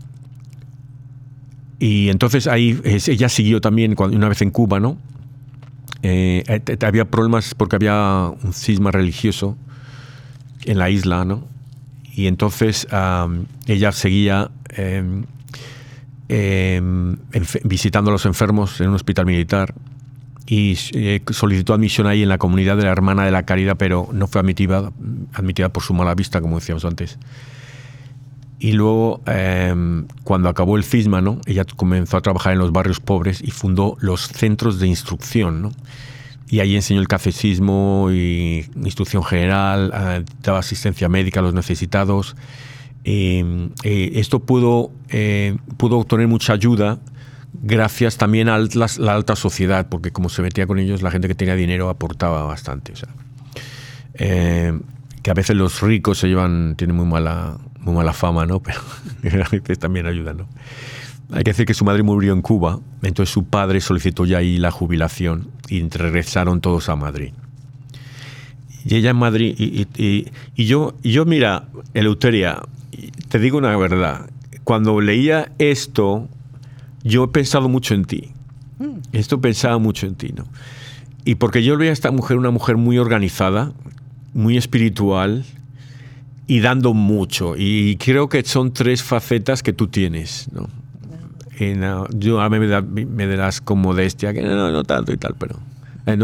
Y 1.79 2.09
entonces 2.09 2.47
ahí 2.47 2.79
ella 2.83 3.29
siguió 3.29 3.59
también 3.59 3.95
una 3.97 4.29
vez 4.29 4.41
en 4.41 4.49
Cuba, 4.51 4.79
¿no? 4.79 4.97
Eh, 6.03 6.43
había 6.81 7.05
problemas 7.05 7.53
porque 7.55 7.75
había 7.75 8.31
un 8.43 8.53
cisma 8.53 8.91
religioso 8.91 9.57
en 10.65 10.77
la 10.77 10.89
isla, 10.89 11.25
¿no? 11.25 11.43
Y 12.15 12.27
entonces 12.27 12.87
ella 13.67 13.91
seguía 13.91 14.51
em, 14.69 15.25
em, 16.29 17.17
visitando 17.63 18.11
a 18.11 18.13
los 18.13 18.25
enfermos 18.25 18.79
en 18.81 18.89
un 18.89 18.95
hospital 18.95 19.25
militar 19.25 19.73
y 20.47 20.77
eh, 20.93 21.21
solicitó 21.31 21.73
admisión 21.73 22.07
ahí 22.07 22.23
en 22.23 22.29
la 22.29 22.37
comunidad 22.37 22.77
de 22.77 22.83
la 22.83 22.91
Hermana 22.91 23.25
de 23.25 23.31
la 23.31 23.43
Caridad, 23.43 23.77
pero 23.77 24.09
no 24.11 24.27
fue 24.27 24.41
admitida, 24.41 24.91
admitida 25.33 25.69
por 25.69 25.83
su 25.83 25.93
mala 25.93 26.13
vista, 26.13 26.41
como 26.41 26.59
decíamos 26.59 26.85
antes. 26.85 27.17
Y 28.59 28.71
luego, 28.71 29.21
em, 29.25 30.07
cuando 30.23 30.49
acabó 30.49 30.77
el 30.77 30.83
cisma, 30.83 31.21
¿no? 31.21 31.41
ella 31.45 31.65
comenzó 31.75 32.17
a 32.17 32.21
trabajar 32.21 32.53
en 32.53 32.59
los 32.59 32.71
barrios 32.71 32.99
pobres 32.99 33.41
y 33.41 33.51
fundó 33.51 33.97
los 33.99 34.27
centros 34.27 34.79
de 34.79 34.87
instrucción. 34.87 35.61
¿no? 35.61 35.71
Y 36.47 36.59
ahí 36.59 36.75
enseñó 36.75 37.01
el 37.01 37.07
catecismo 37.07 38.09
y 38.11 38.65
instrucción 38.75 39.23
general, 39.23 39.91
eh, 39.93 40.23
daba 40.41 40.59
asistencia 40.59 41.09
médica 41.09 41.41
a 41.41 41.43
los 41.43 41.53
necesitados. 41.53 42.35
Em, 43.07 43.69
eh, 43.83 44.13
esto 44.15 44.39
pudo, 44.39 44.91
pudo 45.77 45.99
obtener 45.99 46.27
mucha 46.27 46.53
ayuda 46.53 46.99
gracias 47.61 48.17
también 48.17 48.49
a 48.49 48.57
la, 48.57 49.13
alta 49.13 49.35
sociedad, 49.35 49.87
porque 49.89 50.11
como 50.11 50.29
se 50.29 50.41
metía 50.41 50.67
con 50.67 50.79
ellos, 50.79 51.01
la 51.01 51.11
gente 51.11 51.27
que 51.27 51.35
tenía 51.35 51.55
dinero 51.55 51.89
aportaba 51.89 52.43
bastante. 52.43 52.93
O 52.93 52.95
sea, 52.95 53.09
eh, 54.13 54.79
que 55.21 55.31
a 55.31 55.33
veces 55.33 55.55
los 55.55 55.81
ricos 55.81 56.19
se 56.19 56.27
llevan, 56.27 56.75
tienen 56.75 56.95
muy 56.95 57.05
mala, 57.05 57.57
muy 57.79 57.95
mala 57.95 58.13
fama, 58.13 58.45
¿no? 58.45 58.61
Pero 59.21 59.43
a 59.43 59.49
veces 59.49 59.79
también 59.79 60.05
ayudan, 60.05 60.37
¿no? 60.37 60.47
Hay 61.31 61.43
que 61.43 61.51
decir 61.51 61.65
que 61.65 61.73
su 61.73 61.85
madre 61.85 62.03
murió 62.03 62.33
en 62.33 62.43
Cuba, 62.43 62.79
entonces 63.01 63.33
su 63.33 63.45
padre 63.45 63.81
solicitó 63.81 64.25
ya 64.25 64.37
ahí 64.37 64.59
la 64.59 64.69
jubilación 64.69 65.49
y 65.69 65.81
regresaron 65.89 66.61
todos 66.61 66.87
a 66.87 66.95
Madrid. 66.95 67.33
Y 68.87 68.93
ella 68.93 69.09
en 69.09 69.17
Madrid, 69.17 69.55
y, 69.57 70.27
yo, 70.55 70.93
y 71.01 71.11
yo, 71.11 71.25
mira, 71.25 71.67
Eleuteria, 71.95 72.61
te 73.29 73.39
digo 73.39 73.57
una 73.57 73.75
verdad, 73.77 74.29
cuando 74.63 74.99
leía 75.01 75.51
esto, 75.59 76.27
yo 77.03 77.25
he 77.25 77.27
pensado 77.27 77.69
mucho 77.69 77.93
en 77.93 78.05
ti. 78.05 78.31
Mm. 78.79 78.99
Esto 79.13 79.39
pensaba 79.39 79.77
mucho 79.77 80.07
en 80.07 80.15
ti, 80.15 80.33
¿no? 80.35 80.45
Y 81.23 81.35
porque 81.35 81.63
yo 81.63 81.77
veía 81.77 81.91
a 81.91 81.93
esta 81.93 82.11
mujer 82.11 82.37
una 82.37 82.51
mujer 82.51 82.77
muy 82.77 82.97
organizada, 82.97 83.73
muy 84.33 84.57
espiritual 84.57 85.45
y 86.47 86.59
dando 86.59 86.93
mucho. 86.93 87.55
Y 87.57 87.97
creo 87.97 88.29
que 88.29 88.43
son 88.43 88.73
tres 88.73 89.01
facetas 89.01 89.63
que 89.63 89.73
tú 89.73 89.87
tienes, 89.87 90.47
¿no? 90.51 90.67
yo 92.11 92.41
a 92.41 92.49
mí 92.49 92.59
me, 92.59 92.67
da, 92.67 92.81
me 92.81 93.27
das 93.27 93.61
con 93.61 93.79
modestia, 93.79 94.33
que 94.33 94.41
no, 94.41 94.71
no 94.71 94.83
tanto 94.83 95.13
y 95.13 95.17
tal, 95.17 95.35
pero... 95.39 95.57
Eh, 96.05 96.17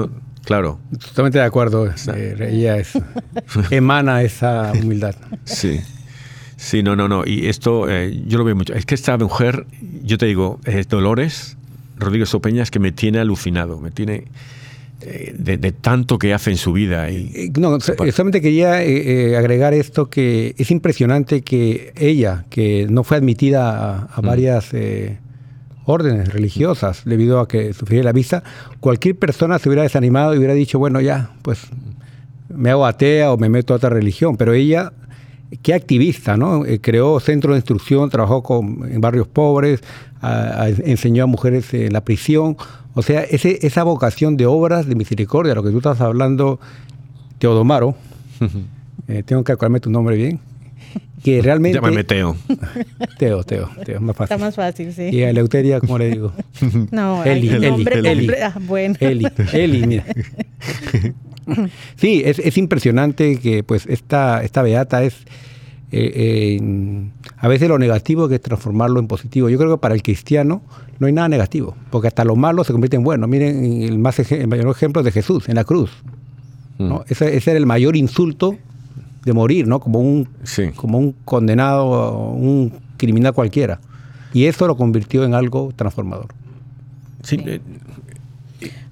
claro. 0.44 0.78
Totalmente 1.00 1.40
de 1.40 1.46
acuerdo. 1.46 1.88
Eh, 1.88 2.50
ella 2.52 2.78
es, 2.78 2.92
emana 3.72 4.22
esa 4.24 4.74
humildad. 4.74 5.16
Sí. 5.46 5.80
Sí, 6.62 6.84
no, 6.84 6.96
no, 6.96 7.08
no. 7.08 7.24
Y 7.26 7.48
esto 7.48 7.90
eh, 7.90 8.22
yo 8.28 8.38
lo 8.38 8.44
veo 8.44 8.56
mucho. 8.56 8.76
Es 8.76 8.86
que 8.86 8.94
esta 8.94 9.18
mujer, 9.18 9.66
yo 10.04 10.20
te 10.20 10.28
digo, 10.28 10.60
es 10.64 10.88
Dolores 10.88 11.58
Rodríguez 11.98 12.32
Opeña, 12.36 12.62
es 12.62 12.70
que 12.70 12.78
me 12.78 12.92
tiene 12.92 13.18
alucinado, 13.18 13.80
me 13.80 13.90
tiene 13.90 14.26
eh, 15.02 15.34
de, 15.36 15.72
tanto 15.72 16.20
que 16.20 16.36
hace 16.36 16.52
en 16.52 16.58
su 16.58 16.72
vida. 16.72 17.10
Y, 17.10 17.32
eh, 17.34 17.52
no, 17.58 17.80
solamente 17.80 18.42
quería 18.42 18.76
agregar 19.40 19.74
esto 19.74 20.12
que 20.12 20.54
es 20.56 20.70
impresionante 20.70 21.42
que 21.42 21.94
ella, 21.98 22.46
que 22.52 22.86
no 22.88 23.04
fue 23.04 23.18
admitida 23.18 24.08
a, 24.14 24.22
mm. 24.22 24.26
varias 24.26 24.70
órdenes 25.86 26.32
religiosas 26.32 27.02
debido 27.06 27.40
a 27.40 27.48
que 27.48 27.74
sufría 27.74 28.04
la 28.04 28.12
vista, 28.12 28.44
cualquier 28.80 29.16
persona 29.16 29.58
se 29.58 29.68
hubiera 29.68 29.82
desanimado 29.82 30.36
y 30.36 30.38
hubiera 30.38 30.54
dicho, 30.54 30.78
bueno, 30.78 31.02
ya, 31.02 31.32
pues 31.42 31.60
me 32.50 32.70
hago 32.70 32.86
atea 32.86 33.32
o 33.32 33.38
me 33.38 33.50
meto 33.50 33.74
a 33.74 33.78
otra 33.78 33.90
religión, 33.90 34.38
pero 34.38 34.54
ella 34.54 34.94
qué 35.58 35.74
activista, 35.74 36.38
¿no? 36.38 36.66
Eh, 36.66 36.80
creó 36.80 37.20
centros 37.20 37.54
de 37.54 37.60
instrucción, 37.60 38.10
trabajó 38.10 38.44
con, 38.44 38.90
en 38.92 39.02
barrios 39.02 39.28
pobres, 39.28 39.82
enseñó 40.86 41.24
a 41.24 41.28
mujeres 41.28 41.74
en 41.74 41.94
la 41.94 42.02
prisión. 42.02 42.58
O 42.94 43.02
sea, 43.02 43.22
ese, 43.22 43.66
esa 43.66 43.84
vocación 43.84 44.38
de 44.38 44.46
obras 44.46 44.86
de 44.88 44.96
misericordia, 44.96 45.56
lo 45.56 45.64
que 45.64 45.72
tú 45.72 45.78
estás 45.78 46.02
hablando, 46.02 46.60
Teodomaro, 47.40 47.96
eh, 49.08 49.24
tengo 49.24 49.44
que 49.44 49.52
acordarme 49.52 49.80
tu 49.80 49.90
nombre 49.90 50.16
bien, 50.16 50.40
que 51.24 51.42
realmente... 51.42 51.78
Llámame 51.78 52.04
Teo. 52.04 52.36
Teo, 53.18 53.44
Teo, 53.44 53.70
Teo, 53.86 54.02
más 54.02 54.16
fácil. 54.16 54.34
Está 54.36 54.46
más 54.46 54.56
fácil, 54.56 54.94
sí. 54.94 55.10
Y 55.12 55.24
a 55.24 55.30
Eleuteria, 55.30 55.80
¿cómo 55.80 55.98
le 55.98 56.10
digo? 56.10 56.34
No, 56.92 57.24
Eli, 57.24 57.50
el 57.50 57.62
nombre, 57.62 58.00
Eli, 58.00 58.30
ah, 58.42 58.56
bueno. 58.60 58.96
Eli, 59.00 59.28
Eli, 59.54 59.88
mira. 59.88 60.06
Sí, 61.96 62.22
es, 62.26 62.58
impresionante 62.58 63.38
que 63.40 63.64
pues 63.64 63.86
esta, 63.88 64.44
esta 64.44 64.62
beata 64.62 65.04
es... 65.04 65.16
Eh, 65.94 66.58
a 67.38 67.50
veces 67.50 67.68
lo 67.68 67.78
negativo 67.78 68.30
que 68.30 68.36
es 68.36 68.42
transformarlo 68.42 69.00
en 69.00 69.08
positivo. 69.08 69.50
Yo 69.50 69.58
creo 69.58 69.72
que 69.72 69.82
para 69.82 69.94
el 69.94 70.02
cristiano 70.02 70.62
no 71.00 71.08
hay 71.08 71.14
nada 71.14 71.28
negativo, 71.28 71.76
porque 71.90 72.08
hasta 72.08 72.24
lo 72.24 72.36
malo 72.38 72.64
se 72.64 72.72
convierte 72.72 72.96
en 72.96 73.04
bueno. 73.04 73.28
Miren 73.28 73.84
el, 73.84 73.98
más 74.00 74.20
el 74.32 74.48
mayor 74.48 74.70
ejemplo 74.70 75.04
de 75.04 75.12
Jesús 75.12 75.50
en 75.50 75.56
la 75.56 75.66
cruz. 75.66 75.92
Mm. 76.78 76.94
Ese, 77.08 77.36
era 77.36 77.58
el 77.58 77.66
mayor 77.66 77.96
insulto 77.96 78.56
de 79.26 79.34
morir, 79.34 79.68
¿no? 79.68 79.80
Como 79.80 80.00
un, 80.00 80.30
como 80.76 80.98
un 80.98 81.14
condenado, 81.26 82.30
un 82.30 82.72
criminal 82.98 83.34
cualquiera. 83.34 83.80
Y 84.34 84.46
eso 84.46 84.68
lo 84.68 84.78
convirtió 84.78 85.24
en 85.24 85.34
algo 85.34 85.72
transformador. 85.76 86.28
Sí, 87.24 87.38
eh, 87.46 87.60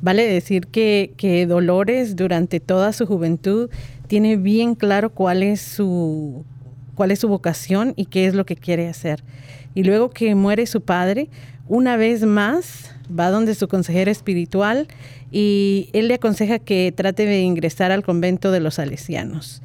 Vale 0.01 0.25
decir 0.25 0.67
que, 0.67 1.13
que 1.17 1.45
Dolores 1.45 2.15
durante 2.15 2.59
toda 2.59 2.93
su 2.93 3.05
juventud 3.05 3.69
tiene 4.07 4.37
bien 4.37 4.75
claro 4.75 5.11
cuál 5.11 5.43
es 5.43 5.61
su 5.61 6.45
cuál 6.95 7.11
es 7.11 7.19
su 7.19 7.29
vocación 7.29 7.93
y 7.95 8.07
qué 8.07 8.25
es 8.25 8.33
lo 8.33 8.45
que 8.45 8.57
quiere 8.57 8.89
hacer. 8.89 9.23
Y 9.73 9.83
luego 9.83 10.09
que 10.09 10.35
muere 10.35 10.65
su 10.65 10.81
padre, 10.81 11.29
una 11.69 11.95
vez 11.95 12.25
más 12.25 12.91
va 13.17 13.29
donde 13.29 13.55
su 13.55 13.69
consejero 13.69 14.11
espiritual 14.11 14.87
y 15.31 15.89
él 15.93 16.09
le 16.09 16.15
aconseja 16.15 16.59
que 16.59 16.91
trate 16.95 17.25
de 17.25 17.41
ingresar 17.41 17.93
al 17.93 18.03
convento 18.03 18.51
de 18.51 18.59
los 18.59 18.75
salesianos. 18.75 19.61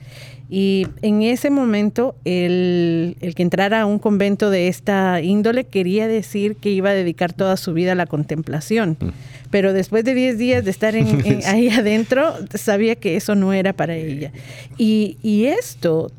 Y 0.51 0.87
en 1.03 1.23
ese 1.23 1.51
momento, 1.51 2.17
el, 2.25 3.17
que 3.35 3.43
entrara 3.43 3.83
a 3.83 3.87
un 3.87 3.99
convento 3.99 4.51
de 4.51 4.69
esta 4.69 5.21
índole 5.21 5.65
quería 5.65 6.07
decir 6.07 6.57
que 6.57 6.71
iba 6.71 6.91
a 6.91 6.95
dedicar 6.95 7.33
toda 7.33 7.57
su 7.57 7.73
vida 7.73 7.93
a 7.93 7.95
la 7.95 8.07
contemplación. 8.07 8.97
Mm. 9.01 9.09
Pero 9.51 9.73
después 9.73 10.05
de 10.05 10.15
10 10.15 10.39
días 10.39 10.65
de 10.65 10.71
estar 10.71 10.95
ahí 11.47 11.69
adentro, 11.71 12.35
sabía 12.55 12.97
que 12.97 13.17
eso 13.17 13.35
no 13.35 13.53
era 13.53 13.73
para 13.73 13.97
ella. 13.97 14.33
Y, 14.77 15.17
y 15.23 15.47
esto 15.47 16.11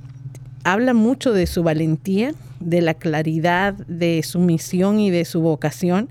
habla 0.63 0.94
mucho 0.94 1.32
de 1.32 1.46
su 1.46 1.62
valentía, 1.62 2.34
de 2.60 2.82
la 2.82 2.96
claridad 2.96 3.74
de 3.74 4.24
su 4.24 4.39
misión 4.39 5.00
y 5.00 5.12
de 5.12 5.24
su 5.25 5.41
vocación, 5.41 6.10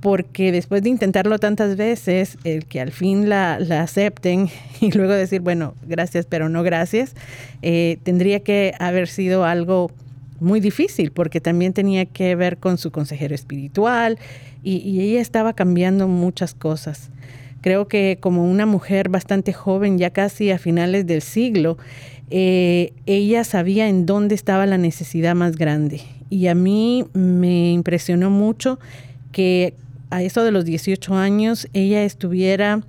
porque 0.00 0.52
después 0.52 0.82
de 0.82 0.90
intentarlo 0.90 1.38
tantas 1.38 1.76
veces, 1.76 2.38
el 2.44 2.66
que 2.66 2.80
al 2.80 2.92
fin 2.92 3.28
la, 3.28 3.54
acepten 3.54 4.48
y 4.80 4.92
luego 4.92 5.12
decir, 5.12 5.40
bueno, 5.40 5.74
gracias, 5.86 6.26
pero 6.26 6.48
no 6.48 6.62
gracias, 6.62 7.14
eh, 7.62 7.98
tendría 8.04 8.40
que 8.40 8.74
haber 8.78 9.08
sido 9.08 9.44
algo 9.44 9.90
muy 10.40 10.60
difícil, 10.60 11.10
porque 11.10 11.40
también 11.40 11.72
tenía 11.72 12.06
que 12.06 12.36
ver 12.36 12.58
con 12.58 12.78
su 12.78 12.92
consejero 12.92 13.34
espiritual 13.34 14.18
y, 14.62 15.00
ella 15.00 15.20
estaba 15.20 15.52
cambiando 15.52 16.06
muchas 16.08 16.54
cosas. 16.54 17.10
Creo 17.60 17.88
que 17.88 18.18
como 18.20 18.48
una 18.48 18.66
mujer 18.66 19.08
bastante 19.08 19.52
joven, 19.52 19.98
ya 19.98 20.10
casi 20.10 20.50
a 20.52 20.58
finales 20.58 21.06
del 21.06 21.22
siglo, 21.22 21.76
eh, 22.30 22.92
ella 23.06 23.42
sabía 23.42 23.88
en 23.88 24.06
dónde 24.06 24.36
estaba 24.36 24.66
la 24.66 24.78
necesidad 24.78 25.34
más 25.34 25.56
grande. 25.56 26.02
Y 26.30 26.46
a 26.46 26.54
mí 26.54 27.06
me 27.14 27.72
impresionó 27.72 28.30
mucho 28.30 28.78
que 29.32 29.74
a 30.10 30.22
eso 30.22 30.44
de 30.44 30.50
los 30.50 30.64
18 30.64 31.14
años 31.14 31.68
ella 31.72 32.04
estuviera 32.04 32.82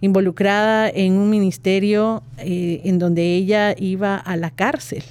involucrada 0.00 0.88
en 0.88 1.14
un 1.14 1.30
ministerio 1.30 2.22
eh, 2.38 2.80
en 2.84 2.98
donde 2.98 3.34
ella 3.34 3.74
iba 3.78 4.16
a 4.16 4.36
la 4.36 4.50
cárcel. 4.50 5.02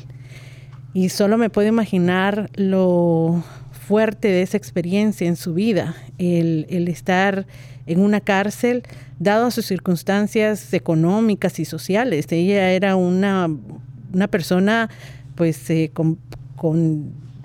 Y 0.94 1.10
solo 1.10 1.38
me 1.38 1.50
puedo 1.50 1.68
imaginar 1.68 2.50
lo 2.56 3.44
fuerte 3.72 4.28
de 4.28 4.42
esa 4.42 4.58
experiencia 4.58 5.28
en 5.28 5.36
su 5.36 5.54
vida, 5.54 5.96
el, 6.18 6.66
estar 6.88 7.46
en 7.86 8.00
una 8.00 8.22
cárcel, 8.22 8.84
dado 9.20 9.48
a 9.48 9.52
sus 9.52 9.66
circunstancias 9.66 10.74
económicas 10.74 11.60
y 11.60 11.66
sociales. 11.66 12.26
Ella 12.32 12.72
era 12.72 12.96
una, 12.96 13.50
persona 14.30 14.90
pues 15.36 15.70
eh, 15.70 15.92
con 15.94 16.18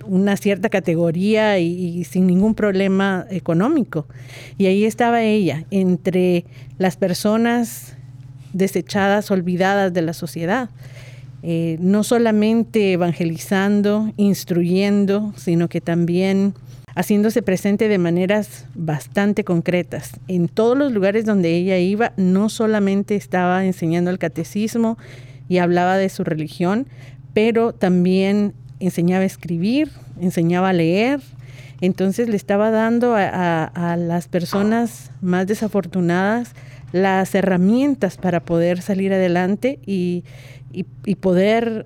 una 0.07 0.37
cierta 0.37 0.69
categoría 0.69 1.59
y, 1.59 2.03
sin 2.03 2.27
ningún 2.27 2.55
problema 2.55 3.25
económico. 3.29 4.07
Y 4.57 4.67
ahí 4.67 4.85
estaba 4.85 5.23
ella, 5.23 5.65
entre 5.71 6.45
las 6.77 6.97
personas 6.97 7.95
desechadas, 8.53 9.31
olvidadas 9.31 9.93
de 9.93 10.01
la 10.01 10.13
sociedad. 10.13 10.69
Eh, 11.43 11.77
no 11.79 12.03
solamente 12.03 12.93
evangelizando, 12.93 14.11
instruyendo, 14.17 15.33
sino 15.37 15.67
que 15.67 15.81
también 15.81 16.55
haciéndose 16.95 17.41
presente 17.41 17.87
de 17.87 17.97
maneras 17.97 18.65
bastante 18.73 19.43
concretas. 19.43 20.11
En 20.27 20.47
todos 20.47 20.77
los 20.77 20.91
lugares 20.91 21.25
donde 21.25 21.53
ella 21.55 21.77
iba, 21.77 22.13
no 22.17 22.49
solamente 22.49 23.15
estaba 23.15 23.65
enseñando 23.65 24.09
el 24.09 24.17
catecismo 24.17 24.97
y 25.49 25.57
hablaba 25.59 25.97
de 25.97 26.09
su 26.09 26.23
religión, 26.23 26.87
pero 27.33 27.73
también 27.73 28.53
enseñaba 28.85 29.23
a 29.23 29.25
escribir, 29.25 29.91
enseñaba 30.19 30.69
a 30.69 30.73
leer. 30.73 31.21
Entonces 31.81 32.29
le 32.29 32.35
estaba 32.35 32.71
dando 32.71 33.15
a, 33.15 33.97
las 33.97 34.27
personas 34.27 35.11
más 35.21 35.47
desafortunadas 35.47 36.53
las 36.91 37.35
herramientas 37.35 38.15
para 38.15 38.39
poder 38.39 38.81
salir 38.81 39.11
adelante 39.11 39.79
y, 39.85 40.23
poder 41.19 41.85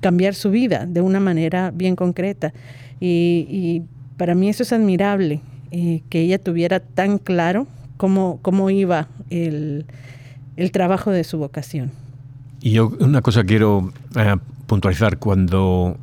cambiar 0.00 0.34
su 0.34 0.50
vida 0.50 0.86
de 0.86 1.00
una 1.00 1.20
manera 1.20 1.70
bien 1.72 1.96
concreta. 1.96 2.52
Y, 3.00 3.82
para 4.16 4.34
mí 4.34 4.48
eso 4.48 4.62
es 4.62 4.72
admirable, 4.72 5.40
eh, 5.72 6.02
que 6.08 6.20
ella 6.20 6.38
tuviera 6.38 6.78
tan 6.78 7.18
claro 7.18 7.66
cómo, 7.96 8.38
cómo 8.42 8.70
iba 8.70 9.08
el, 9.30 9.84
trabajo 10.70 11.10
de 11.10 11.24
su 11.24 11.38
vocación. 11.38 11.90
Y 12.60 12.72
yo 12.72 12.92
una 13.00 13.22
cosa 13.22 13.42
quiero 13.42 13.92
eh, 14.14 14.36
puntualizar 14.66 15.18
cuando 15.18 15.96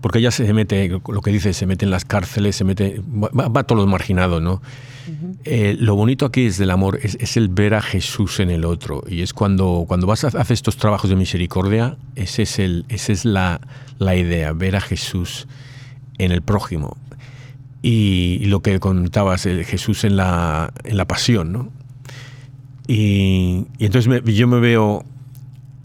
porque 0.00 0.18
ella 0.18 0.30
se 0.30 0.52
mete, 0.52 0.88
lo 0.88 1.20
que 1.20 1.30
dice, 1.30 1.52
se 1.52 1.66
mete 1.66 1.84
en 1.84 1.90
las 1.90 2.04
cárceles, 2.04 2.56
se 2.56 2.64
mete, 2.64 3.02
va, 3.06 3.60
a 3.60 3.64
todos 3.64 3.80
los 3.80 3.88
marginados, 3.88 4.40
¿no? 4.42 4.62
Eh, 5.44 5.76
lo 5.78 5.96
bonito 5.96 6.26
aquí 6.26 6.46
es 6.46 6.58
del 6.58 6.70
amor, 6.70 6.98
es, 7.02 7.36
el 7.36 7.48
ver 7.48 7.74
a 7.74 7.82
Jesús 7.82 8.40
en 8.40 8.50
el 8.50 8.64
otro. 8.64 9.02
Y 9.08 9.22
es 9.22 9.32
cuando, 9.32 9.84
cuando 9.88 10.06
vas 10.06 10.24
a 10.24 10.28
hacer 10.28 10.52
estos 10.52 10.76
trabajos 10.76 11.10
de 11.10 11.16
misericordia, 11.16 11.96
ese 12.14 12.42
es 12.42 12.58
el, 12.58 12.84
esa 12.88 13.12
es 13.12 13.24
la, 13.24 13.60
la 13.98 14.16
idea, 14.16 14.52
ver 14.52 14.76
a 14.76 14.80
Jesús 14.80 15.48
en 16.18 16.32
el 16.32 16.42
prójimo. 16.42 16.96
Y, 17.82 18.44
lo 18.44 18.60
que 18.60 18.78
contabas, 18.78 19.46
el 19.46 19.64
Jesús 19.64 20.04
en 20.04 20.16
la, 20.16 20.72
en 20.84 20.96
la 20.96 21.06
pasión, 21.06 21.52
¿no? 21.52 21.70
Y, 22.86 23.66
entonces 23.78 24.22
yo 24.24 24.48
me 24.48 24.60
veo, 24.60 25.04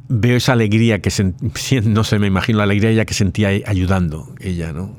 veo 0.07 0.37
esa 0.37 0.53
alegría 0.53 0.99
que 0.99 1.11
no 1.83 2.03
sé, 2.03 2.19
me 2.19 2.27
imagino 2.27 2.59
la 2.59 2.65
alegría 2.65 2.89
ella 2.89 3.05
que 3.05 3.13
sentía 3.13 3.49
ayudando 3.65 4.33
ella, 4.39 4.73
¿no? 4.73 4.95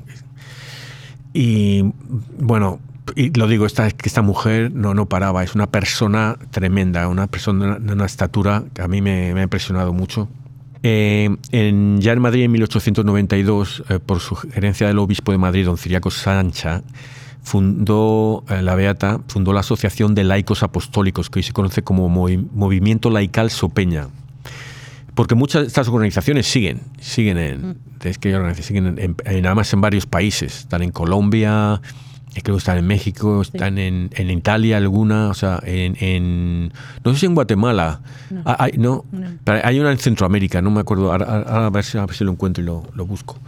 Y 1.33 1.83
bueno, 2.39 2.79
y 3.15 3.31
lo 3.37 3.47
digo, 3.47 3.65
esta, 3.65 3.87
esta 3.87 4.21
mujer 4.21 4.71
no, 4.73 4.93
no 4.93 5.07
paraba, 5.07 5.43
es 5.43 5.55
una 5.55 5.67
persona 5.67 6.37
tremenda, 6.51 7.07
una 7.07 7.27
persona 7.27 7.77
de 7.79 7.93
una 7.93 8.05
estatura 8.05 8.63
que 8.73 8.81
a 8.81 8.87
mí 8.87 9.01
me, 9.01 9.33
me 9.33 9.41
ha 9.41 9.43
impresionado 9.43 9.93
mucho. 9.93 10.29
Eh, 10.83 11.35
en, 11.51 11.99
ya 12.01 12.13
en 12.13 12.19
Madrid, 12.19 12.43
en 12.43 12.51
1892, 12.51 13.83
eh, 13.89 13.99
por 13.99 14.19
sugerencia 14.19 14.87
del 14.87 14.99
obispo 14.99 15.31
de 15.31 15.37
Madrid, 15.37 15.65
don 15.65 15.77
Ciriaco 15.77 16.11
Sancha, 16.11 16.83
fundó 17.41 18.43
eh, 18.49 18.61
la 18.61 18.75
Beata, 18.75 19.19
fundó 19.27 19.53
la 19.53 19.61
Asociación 19.61 20.15
de 20.15 20.23
Laicos 20.23 20.63
Apostólicos, 20.63 21.29
que 21.29 21.39
hoy 21.39 21.43
se 21.43 21.53
conoce 21.53 21.83
como 21.83 22.09
Movimiento 22.09 23.09
Laical 23.09 23.49
Sopeña. 23.49 24.07
Porque 25.17 25.33
muchas 25.33 25.63
de 25.63 25.67
estas 25.69 25.87
organizaciones 25.87 26.45
siguen, 26.45 26.81
siguen 26.99 27.39
en, 27.39 27.77
es 28.03 28.19
que 28.19 28.31
siguen 28.61 28.99
en, 28.99 29.41
nada 29.41 29.55
más 29.55 29.73
en 29.73 29.81
varios 29.81 30.05
países. 30.05 30.59
Están 30.59 30.83
en 30.83 30.91
Colombia, 30.91 31.81
creo 32.43 32.55
que 32.55 32.59
están 32.59 32.77
en 32.77 32.85
México, 32.85 33.41
están 33.41 33.79
en, 33.79 34.11
en, 34.13 34.29
Italia 34.29 34.77
alguna, 34.77 35.29
o 35.29 35.33
sea, 35.33 35.59
en, 35.63 36.71
no 37.03 37.13
sé 37.13 37.21
si 37.21 37.25
en 37.25 37.33
Guatemala, 37.33 38.01
no, 38.29 38.43
ah, 38.45 38.57
hay, 38.59 38.73
no, 38.77 39.05
hay 39.63 39.79
una 39.79 39.91
en 39.91 39.97
Centroamérica, 39.97 40.61
no 40.61 40.69
me 40.69 40.81
acuerdo, 40.81 41.11
a, 41.11 41.69
ver, 41.71 41.83
si, 41.83 41.97
a 41.97 42.05
ver 42.05 42.15
si 42.15 42.23
lo 42.23 42.33
encuentro 42.33 42.61
y 42.61 42.67
lo, 42.67 42.83
lo 42.93 43.07
busco. 43.07 43.39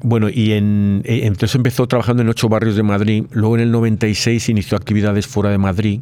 bueno, 0.00 0.30
y 0.30 0.52
en, 0.52 1.02
eh, 1.04 1.20
entonces 1.24 1.54
empezó 1.54 1.86
trabajando 1.86 2.22
en 2.22 2.30
ocho 2.30 2.48
barrios 2.48 2.76
de 2.76 2.82
Madrid, 2.82 3.24
luego 3.30 3.56
en 3.56 3.64
el 3.64 3.72
96 3.72 4.48
inició 4.48 4.78
actividades 4.78 5.26
fuera 5.26 5.50
de 5.50 5.58
Madrid 5.58 6.00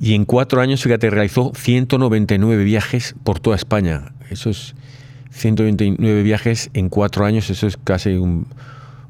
y 0.00 0.14
en 0.14 0.24
cuatro 0.24 0.62
años, 0.62 0.82
fíjate, 0.82 1.10
realizó 1.10 1.52
199 1.54 2.64
viajes 2.64 3.14
por 3.22 3.38
toda 3.38 3.54
España. 3.54 4.12
Eso 4.30 4.48
es 4.48 4.74
129 5.30 6.22
viajes 6.22 6.70
en 6.72 6.88
cuatro 6.88 7.26
años, 7.26 7.50
eso 7.50 7.66
es 7.66 7.76
casi 7.76 8.14
un, 8.14 8.46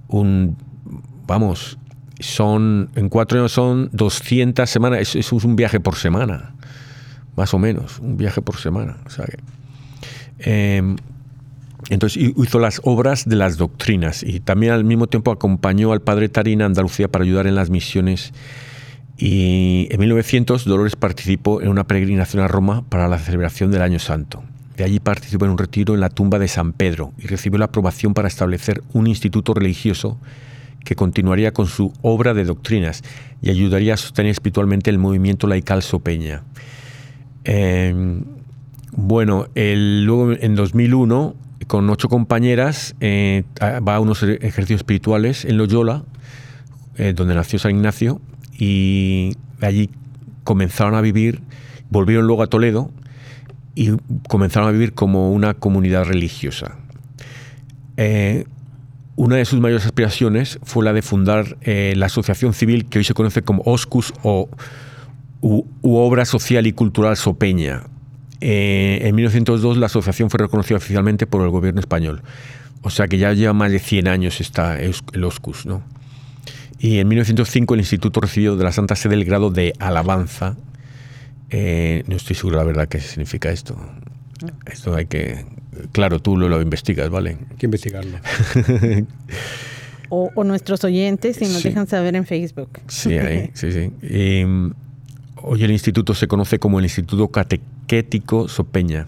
un 0.09 0.57
vamos, 1.27 1.79
son, 2.19 2.91
en 2.97 3.09
cuatro 3.09 3.39
años 3.39 3.53
son 3.53 3.89
200 3.93 4.69
semanas, 4.69 5.15
es, 5.15 5.33
un 5.33 5.55
viaje 5.55 5.79
por 5.79 5.95
semana, 5.95 6.55
más 7.37 7.55
o 7.55 7.59
menos, 7.59 8.01
un 8.01 8.17
viaje 8.17 8.43
por 8.43 8.57
semana. 8.57 8.97
Em, 10.41 10.97
entonces 11.89 12.21
hizo 12.37 12.59
las 12.59 12.81
obras 12.85 13.29
de 13.29 13.37
las 13.37 13.57
doctrinas 13.57 14.23
y 14.25 14.41
también 14.41 14.73
al 14.73 14.85
mismo 14.85 15.07
tiempo 15.07 15.31
acompañó 15.31 15.93
al 15.93 16.03
padre 16.03 16.29
Tarina 16.29 16.65
a 16.65 16.67
Andalucía 16.67 17.09
para 17.09 17.25
ayudar 17.25 17.47
en 17.47 17.55
las 17.55 17.71
misiones. 17.71 18.33
Y 19.21 19.87
en 19.91 20.01
1900 20.01 20.65
Dolores 20.65 20.97
participó 20.97 21.61
en 21.61 21.69
una 21.69 21.85
peregrinación 21.85 22.43
a 22.43 22.49
Roma 22.49 22.85
para 22.89 23.07
la 23.07 23.19
celebración 23.19 23.71
del 23.71 23.83
Año 23.83 23.99
Santo. 23.99 24.43
De 24.79 24.85
allí 24.85 24.99
participó 24.99 25.45
en 25.45 25.51
un 25.51 25.59
retiro 25.59 25.93
en 25.93 26.01
la 26.01 26.09
tumba 26.09 26.39
de 26.39 26.49
San 26.49 26.73
Pedro 26.73 27.13
y 27.19 27.27
recibió 27.27 27.59
la 27.59 27.67
aprobación 27.67 28.15
para 28.15 28.29
establecer 28.29 28.83
un 28.95 29.07
instituto 29.07 29.53
religioso 29.53 30.19
que 30.87 30.95
continuaría 30.95 31.53
con 31.53 31.67
su 31.67 31.93
obra 32.01 32.33
de 32.33 32.45
doctrinas 32.45 33.03
y 33.43 33.51
ayudaría 33.51 33.93
a 33.93 33.97
sostener 33.99 34.31
espiritualmente 34.31 34.89
el 34.89 34.97
movimiento 34.97 35.47
laical 35.47 35.83
sopeña. 35.83 36.43
Em, 37.45 38.25
bueno, 38.93 39.49
luego 39.55 40.33
en 40.33 40.55
2001, 40.55 41.35
con 41.67 41.91
ocho 41.91 42.09
compañeras, 42.09 42.97
eh, 43.01 43.45
va 43.61 43.97
a 43.97 44.01
unos 44.01 44.23
ejercicios 44.23 44.81
espirituales 44.81 45.45
en 45.45 45.59
Loyola, 45.59 46.05
eh, 46.97 47.13
donde 47.15 47.35
nació 47.35 47.59
San 47.59 47.73
Ignacio, 47.73 48.23
y 48.61 49.37
allí 49.61 49.91
comenzaron 50.45 50.95
a 50.95 51.01
vivir, 51.01 51.41
volvieron 51.89 52.27
luego 52.27 52.43
a 52.43 52.47
Toledo 52.47 52.91
y 53.75 53.93
comenzaron 54.29 54.69
a 54.69 54.73
vivir 54.73 54.93
como 54.93 55.33
una 55.33 55.55
comunidad 55.55 56.05
religiosa. 56.05 56.77
Eh, 57.97 58.45
una 59.17 59.37
de 59.37 59.45
sus 59.45 59.61
mayores 59.61 59.87
aspiraciones 59.87 60.59
fue 60.63 60.85
la 60.85 60.93
de 60.93 61.03
fundar 61.03 61.57
eh, 61.63 61.95
la 61.97 62.07
asociación 62.07 62.53
civil 62.53 62.87
que 62.87 62.99
hoy 62.99 63.05
se 63.05 63.15
conoce 63.15 63.43
como 63.43 63.63
OSCUS 63.65 64.13
o 64.23 64.49
u, 65.41 65.65
Obra 65.83 66.25
Social 66.27 66.67
y 66.67 66.73
Cultural 66.73 67.17
Sopeña. 67.17 67.85
Eh, 68.43 69.01
en 69.03 69.15
1902 69.15 69.79
la 69.79 69.87
asociación 69.87 70.31
fue 70.31 70.39
reconocida 70.39 70.77
oficialmente 70.77 71.27
por 71.27 71.43
el 71.43 71.51
gobierno 71.51 71.81
español. 71.81 72.23
O 72.83 72.91
sea 72.91 73.09
que 73.09 73.19
ya 73.19 73.33
lleva 73.33 73.53
más 73.53 73.71
de 73.71 73.79
100 73.79 74.09
años 74.09 74.41
está 74.41 74.79
el 74.79 75.25
OSCUS. 75.25 75.67
¿no? 75.67 75.83
Y 76.81 76.99
en 76.99 77.07
1905 77.09 77.75
el 77.75 77.81
instituto 77.81 78.21
recibió 78.21 78.57
de 78.57 78.65
la 78.65 78.73
Santa 78.73 78.97
Sede 78.97 79.15
el 79.15 79.25
grado 79.25 79.51
de 79.51 79.75
alabanza. 79.79 80.57
Eh, 81.51 82.03
no 82.09 82.17
estoy 82.17 82.35
seguro 82.35 82.57
la 82.57 82.65
verdad 82.65 82.89
qué 82.89 83.01
significa 83.01 83.51
esto. 83.51 83.77
Esto 84.67 84.95
hay 84.95 85.07
que 85.07 85.45
Claro, 85.93 86.21
tú 86.21 86.37
lo, 86.37 86.61
investigas, 86.61 87.11
¿vale? 87.11 87.39
Hay 87.51 87.57
que 87.57 87.67
investigarlo. 87.67 88.19
o, 90.09 90.45
nuestros 90.45 90.85
oyentes, 90.85 91.37
si 91.37 91.45
nos 91.45 91.63
dejan 91.63 91.87
saber 91.87 92.17
en 92.17 92.27
Facebook. 92.27 92.71
Sí, 92.89 93.17
ahí, 93.17 93.51
sí, 93.55 93.73
sí. 93.73 93.93
hoy 95.37 95.65
el 95.65 95.71
instituto 95.71 96.15
se 96.15 96.27
conoce 96.29 96.59
como 96.59 96.79
el 96.79 96.85
Instituto 96.85 97.29
Catequético 97.29 98.49
Sopeña. 98.49 99.07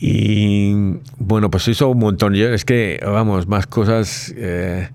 Y 0.00 0.72
bueno, 1.18 1.50
pues 1.50 1.66
hizo 1.68 1.88
un 1.88 1.98
montón. 1.98 2.34
Es 2.34 2.64
que, 2.64 3.00
vamos, 3.04 3.48
más 3.48 3.66
cosas. 3.66 4.32
Eh, 4.36 4.88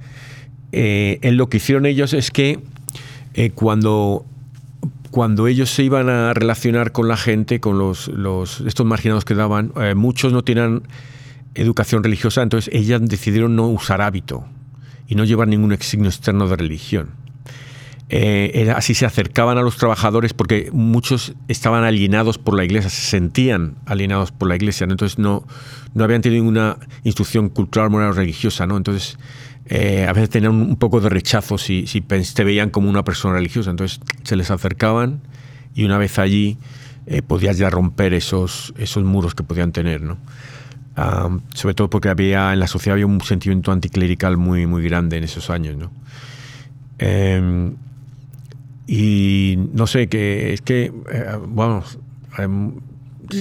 eh, 0.74 1.20
en 1.22 1.38
lo 1.38 1.48
que 1.50 1.58
hicieron 1.58 1.86
ellos 1.86 2.14
es 2.14 2.32
que 2.32 2.60
eh, 3.34 3.52
cuando 3.52 4.26
cuando 5.14 5.46
ellos 5.48 5.70
se 5.70 5.84
iban 5.84 6.10
a 6.10 6.34
relacionar 6.34 6.92
con 6.92 7.08
la 7.08 7.18
gente, 7.18 7.60
con 7.60 7.78
los, 7.78 8.10
estos 8.66 8.84
marginados 8.84 9.26
que 9.26 9.36
daban, 9.36 9.72
eh, 9.76 9.94
muchos 9.94 10.34
no 10.34 10.44
tenían 10.44 10.82
educación 11.54 12.04
religiosa, 12.04 12.42
entonces 12.42 12.74
ellas 12.74 13.00
decidieron 13.08 13.56
no 13.56 13.68
usar 13.68 14.02
hábito 14.02 14.44
y 15.08 15.14
no 15.14 15.24
llevar 15.24 15.48
ningún 15.48 15.78
signo 15.82 16.08
externo 16.08 16.48
de 16.48 16.56
religión. 16.56 17.12
Eh, 18.10 18.74
así 18.76 18.96
se 18.96 19.06
acercaban 19.06 19.60
a 19.60 19.62
los 19.62 19.78
trabajadores 19.78 20.34
porque 20.34 20.70
muchos 20.74 21.34
estaban 21.48 21.84
alienados 21.84 22.40
por 22.40 22.56
la 22.56 22.66
iglesia, 22.66 22.90
se 22.90 23.02
sentían 23.02 23.76
alienados 23.86 24.32
por 24.32 24.50
la 24.50 24.56
iglesia, 24.56 24.86
entonces 24.90 25.20
no, 25.20 25.46
no 25.94 26.04
habían 26.04 26.24
tenido 26.24 26.42
ninguna 26.42 26.78
instrucción 27.04 27.50
cultural, 27.50 27.92
moral 27.92 28.10
o 28.10 28.14
religiosa, 28.14 28.66
¿no? 28.66 28.78
Entonces 28.78 29.20
eh, 29.68 30.06
a 30.08 30.14
veces 30.14 30.30
tenían 30.30 30.54
un 30.54 30.76
poco 30.76 31.00
de 31.00 31.10
rechazo 31.10 31.58
si, 31.58 31.88
si 31.88 32.02
te 32.02 32.44
veían 32.44 32.70
como 32.70 32.90
una 32.90 33.04
persona 33.04 33.36
religiosa. 33.36 33.72
Entonces 33.72 34.00
se 34.24 34.36
les 34.36 34.52
acercaban 34.52 35.22
y 35.74 35.86
una 35.86 35.98
vez 35.98 36.20
allí 36.20 36.58
eh, 37.06 37.22
podías 37.22 37.58
ya 37.58 37.70
romper 37.70 38.14
esos, 38.14 38.74
esos 38.78 39.04
muros 39.04 39.36
que 39.36 39.44
podían 39.44 39.72
tener. 39.72 40.02
¿no? 40.02 40.18
sobre 41.56 41.74
todo 41.74 41.90
porque 41.90 42.10
había 42.10 42.54
en 42.54 42.60
la 42.60 42.68
sociedad 42.68 42.94
había 42.94 43.08
un 43.08 43.20
sentimiento 43.22 43.72
anticlerical 43.72 44.38
muy, 44.38 44.68
muy 44.68 44.84
grande 44.84 45.18
en 45.18 45.24
esos 45.24 45.50
años. 45.50 45.76
¿no? 45.76 45.92
Em, 47.00 47.76
y 48.86 49.58
no 49.74 49.88
sé, 49.88 50.08
que 50.08 50.54
es 50.54 50.62
que, 50.62 50.94
eh, 51.12 51.38
vamos, 51.48 51.98
em, 52.38 52.74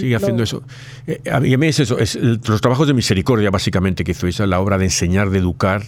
sigue 0.01 0.17
haciendo 0.17 0.43
eso. 0.43 0.63
Eh, 1.07 1.21
a 1.31 1.41
mí 1.41 1.67
es 1.67 1.81
eso, 1.81 1.99
es 1.99 2.17
los 2.17 2.61
trabajos 2.61 2.87
de 2.87 2.95
misericordia 2.95 3.51
básicamente 3.51 4.05
que 4.05 4.13
hizo 4.13 4.27
esa, 4.27 4.47
la 4.47 4.61
obra 4.61 4.79
de 4.79 4.85
enseñar, 4.85 5.31
de 5.31 5.39
educar, 5.39 5.83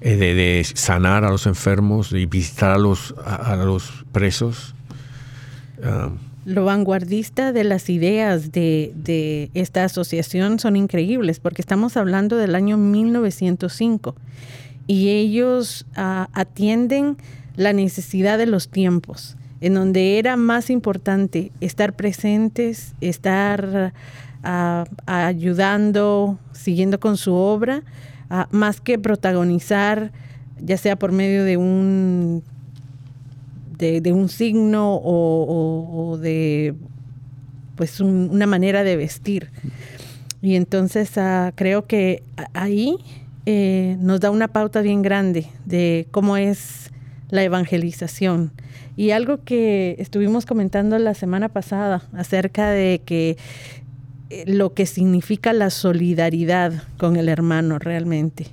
eh, 0.00 0.16
de, 0.16 0.64
sanar 0.74 1.24
a 1.24 1.30
los 1.30 1.46
enfermos, 1.46 2.10
de 2.10 2.26
visitar 2.26 2.72
a 2.72 2.78
los, 2.78 3.14
a, 3.24 3.56
los 3.56 4.04
presos. 4.12 4.74
Ah. 5.84 6.10
lo 6.44 6.64
vanguardista 6.64 7.52
de 7.52 7.64
las 7.64 7.90
ideas 7.90 8.52
de, 8.52 8.92
de, 8.94 9.50
esta 9.54 9.84
asociación 9.84 10.58
son 10.58 10.76
increíbles, 10.76 11.40
porque 11.40 11.60
estamos 11.60 11.96
hablando 11.96 12.36
del 12.36 12.54
año 12.54 12.76
1905 12.76 14.14
y 14.86 15.08
ellos 15.08 15.86
ah, 15.96 16.28
atienden 16.32 17.16
la 17.56 17.72
necesidad 17.72 18.38
de 18.38 18.46
los 18.46 18.68
tiempos 18.68 19.36
en 19.62 19.74
donde 19.74 20.18
era 20.18 20.36
más 20.36 20.70
importante 20.70 21.52
estar 21.60 21.94
presentes, 21.94 22.94
estar 23.00 23.94
ah, 24.42 24.84
ayudando, 25.06 26.36
siguiendo 26.52 26.98
con 26.98 27.16
su 27.16 27.32
obra, 27.32 27.84
ah, 28.28 28.48
más 28.50 28.80
que 28.80 28.98
protagonizar, 28.98 30.10
ya 30.60 30.76
sea 30.76 30.96
por 30.96 31.12
medio 31.12 31.44
de 31.44 31.56
un, 31.56 32.42
de, 33.78 34.12
un 34.12 34.28
signo 34.28 35.00
o, 35.00 36.18
de 36.20 36.74
pues 37.76 38.00
una 38.00 38.46
manera 38.46 38.82
de 38.82 38.96
vestir. 38.96 39.50
Y 40.42 40.56
entonces 40.56 41.16
ah, 41.18 41.52
creo 41.54 41.86
que 41.86 42.24
ahí 42.52 42.96
eh, 43.46 43.96
nos 44.00 44.18
da 44.18 44.32
una 44.32 44.48
pauta 44.48 44.82
bien 44.82 45.02
grande 45.02 45.46
de 45.66 46.08
cómo 46.10 46.36
es 46.36 46.90
la 47.30 47.44
evangelización 47.44 48.50
y 48.96 49.10
algo 49.10 49.42
que 49.44 49.96
estuvimos 49.98 50.46
comentando 50.46 50.98
la 50.98 51.14
semana 51.14 51.48
pasada 51.48 52.02
acerca 52.12 52.70
de 52.70 53.00
que 53.04 53.36
eh, 54.30 54.44
lo 54.46 54.74
que 54.74 54.86
significa 54.86 55.52
la 55.52 55.70
solidaridad 55.70 56.72
con 56.98 57.16
el 57.16 57.28
hermano 57.28 57.78
realmente. 57.78 58.46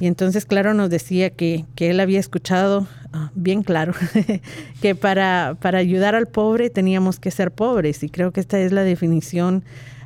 Y 0.00 0.06
entonces, 0.06 0.46
claro, 0.46 0.74
nos 0.74 0.90
decía 0.90 1.30
que, 1.30 1.64
él 1.76 2.00
había 2.00 2.20
escuchado, 2.20 2.86
ah, 3.12 3.30
bien 3.34 3.62
claro, 3.62 3.94
que 4.82 4.94
para, 4.94 5.56
para, 5.60 5.78
ayudar 5.78 6.14
al 6.14 6.26
pobre 6.26 6.70
teníamos 6.70 7.18
que 7.18 7.30
ser 7.30 7.50
pobres. 7.50 8.02
Y 8.02 8.08
creo 8.08 8.32
que 8.32 8.40
esta 8.40 8.60
es 8.60 8.72
la 8.72 8.84
definición 8.84 9.64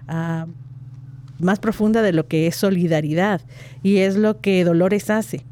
ah, 0.08 0.46
más 1.38 1.58
profunda 1.58 2.02
de 2.02 2.12
lo 2.12 2.26
que 2.26 2.46
es 2.46 2.56
solidaridad. 2.56 3.42
Y 3.82 3.98
es 3.98 4.16
lo 4.16 4.40
que 4.40 4.64
Dolores 4.64 5.10
hace. 5.10 5.44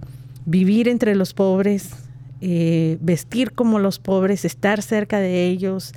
Vivir 0.46 0.88
entre 0.88 1.14
los 1.14 1.34
pobres, 1.34 1.90
eh, 2.40 2.96
vestir 3.00 3.52
como 3.52 3.78
los 3.78 3.98
pobres, 3.98 4.44
estar 4.44 4.82
cerca 4.82 5.18
de 5.18 5.46
ellos, 5.46 5.92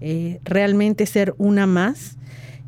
eh, 0.00 0.40
realmente 0.44 1.06
ser 1.06 1.34
una 1.38 1.66
más 1.66 2.16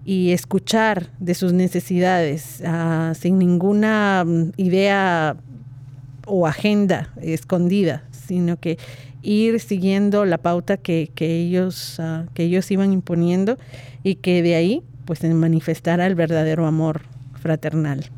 y 0.05 0.33
escuchar 0.33 1.11
de 1.21 1.35
sus 1.35 1.53
necesidades 1.53 2.63
ah, 2.67 3.13
sin 3.19 3.39
ninguna 3.39 4.25
mm, 4.27 4.53
idea 4.57 5.37
o 6.27 6.47
agenda 6.47 7.13
escondida, 7.21 8.05
sino 8.11 8.57
que 8.59 8.79
ir 9.23 9.61
siguiendo 9.61 10.25
la 10.25 10.39
pauta 10.39 10.77
que, 10.77 11.11
ellos, 11.19 12.01
ah, 12.01 12.27
que 12.35 12.45
ellos 12.45 12.71
iban 12.71 12.93
imponiendo 12.93 13.59
y 14.03 14.17
que 14.17 14.43
de 14.43 14.55
ahí 14.55 14.83
pues 15.05 15.23
manifestara 15.23 16.07
el 16.07 16.15
verdadero 16.15 16.67
amor 16.67 17.03
fraternal. 17.41 18.11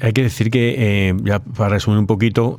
Hay 0.00 0.12
que 0.12 0.22
decir 0.22 0.50
que, 0.50 1.08
eh, 1.08 1.14
para 1.56 1.70
resumir 1.70 1.98
un 1.98 2.06
poquito, 2.06 2.58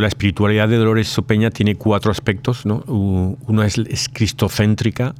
la 0.00 0.06
espiritualidad 0.06 0.68
de 0.68 0.76
Dolores 0.76 1.08
Sopeña 1.08 1.50
tiene 1.50 1.74
cuatro 1.74 2.12
aspectos. 2.12 2.64
¿no? 2.64 2.84
Una 2.86 3.66
es, 3.66 3.78
es, 3.78 4.08
cristocéntrica, 4.08 5.14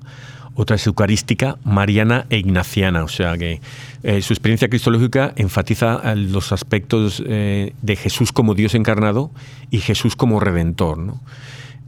otra 0.54 0.76
es 0.76 0.86
eucarística, 0.86 1.58
mariana 1.64 2.26
e 2.30 2.38
ignaciana. 2.38 3.02
O 3.02 3.08
sea 3.08 3.36
que 3.36 3.60
eh, 4.04 4.22
su 4.22 4.32
experiencia 4.32 4.68
cristológica 4.68 5.32
enfatiza 5.36 6.14
los 6.14 6.52
aspectos 6.52 7.22
eh, 7.26 7.72
de 7.82 7.96
Jesús 7.96 8.30
como 8.30 8.54
Dios 8.54 8.76
encarnado 8.76 9.32
y 9.70 9.78
Jesús 9.78 10.14
como 10.14 10.38
redentor. 10.38 10.98
¿no? 10.98 11.20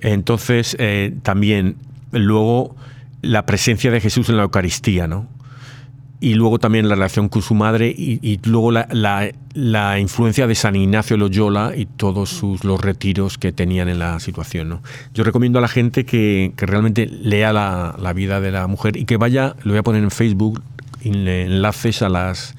Entonces, 0.01 0.77
también 1.23 1.77
luego 2.11 2.75
la 3.23 3.47
presencia 3.47 3.91
de 3.91 4.01
Jesús 4.01 4.29
en 4.29 4.37
la 4.37 4.45
Eucaristía, 4.45 5.07
¿no? 5.07 5.27
Y 6.21 6.35
luego 6.35 6.59
también 6.59 6.89
la 6.89 6.97
relación 6.97 7.29
con 7.29 7.43
su 7.43 7.55
madre 7.55 7.89
y, 7.97 8.41
luego 8.45 8.73
la, 8.73 9.99
influencia 10.01 10.47
de 10.47 10.55
San 10.55 10.75
Ignacio 10.75 11.17
Loyola 11.17 11.73
y 11.77 11.87
todos 11.87 12.31
sus, 12.31 12.65
los 12.65 12.81
retiros 12.81 13.39
que 13.39 13.53
tenían 13.53 13.89
en 13.89 14.01
la 14.01 14.19
situación. 14.19 14.69
¿no? 14.69 14.83
Yo 15.15 15.23
recomiendo 15.23 15.59
a 15.59 15.63
la 15.63 15.69
gente 15.69 16.05
que, 16.05 16.53
realmente 16.57 17.07
lea 17.07 17.53
la, 17.53 18.13
vida 18.15 18.41
de 18.41 18.51
la 18.51 18.67
mujer 18.67 18.97
y 18.97 19.05
que 19.05 19.17
vaya, 19.17 19.55
lo 19.63 19.73
voy 19.73 19.79
a 19.79 19.83
poner 19.83 20.03
en 20.03 20.11
Facebook, 20.11 20.61
enlaces 21.03 22.03
a 22.03 22.09
las 22.09 22.57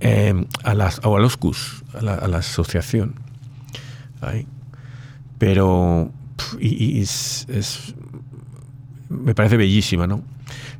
eh, 0.00 0.34
a 0.62 0.74
las 0.74 0.98
a 0.98 1.08
los 1.08 1.36
CUS, 1.36 1.84
a 1.94 2.02
la, 2.02 2.38
asociación. 2.38 3.14
Pero 5.38 6.10
y, 6.58 7.00
es, 7.00 7.46
me 9.08 9.34
parece 9.34 9.56
bellísima, 9.56 10.08
¿no? 10.08 10.22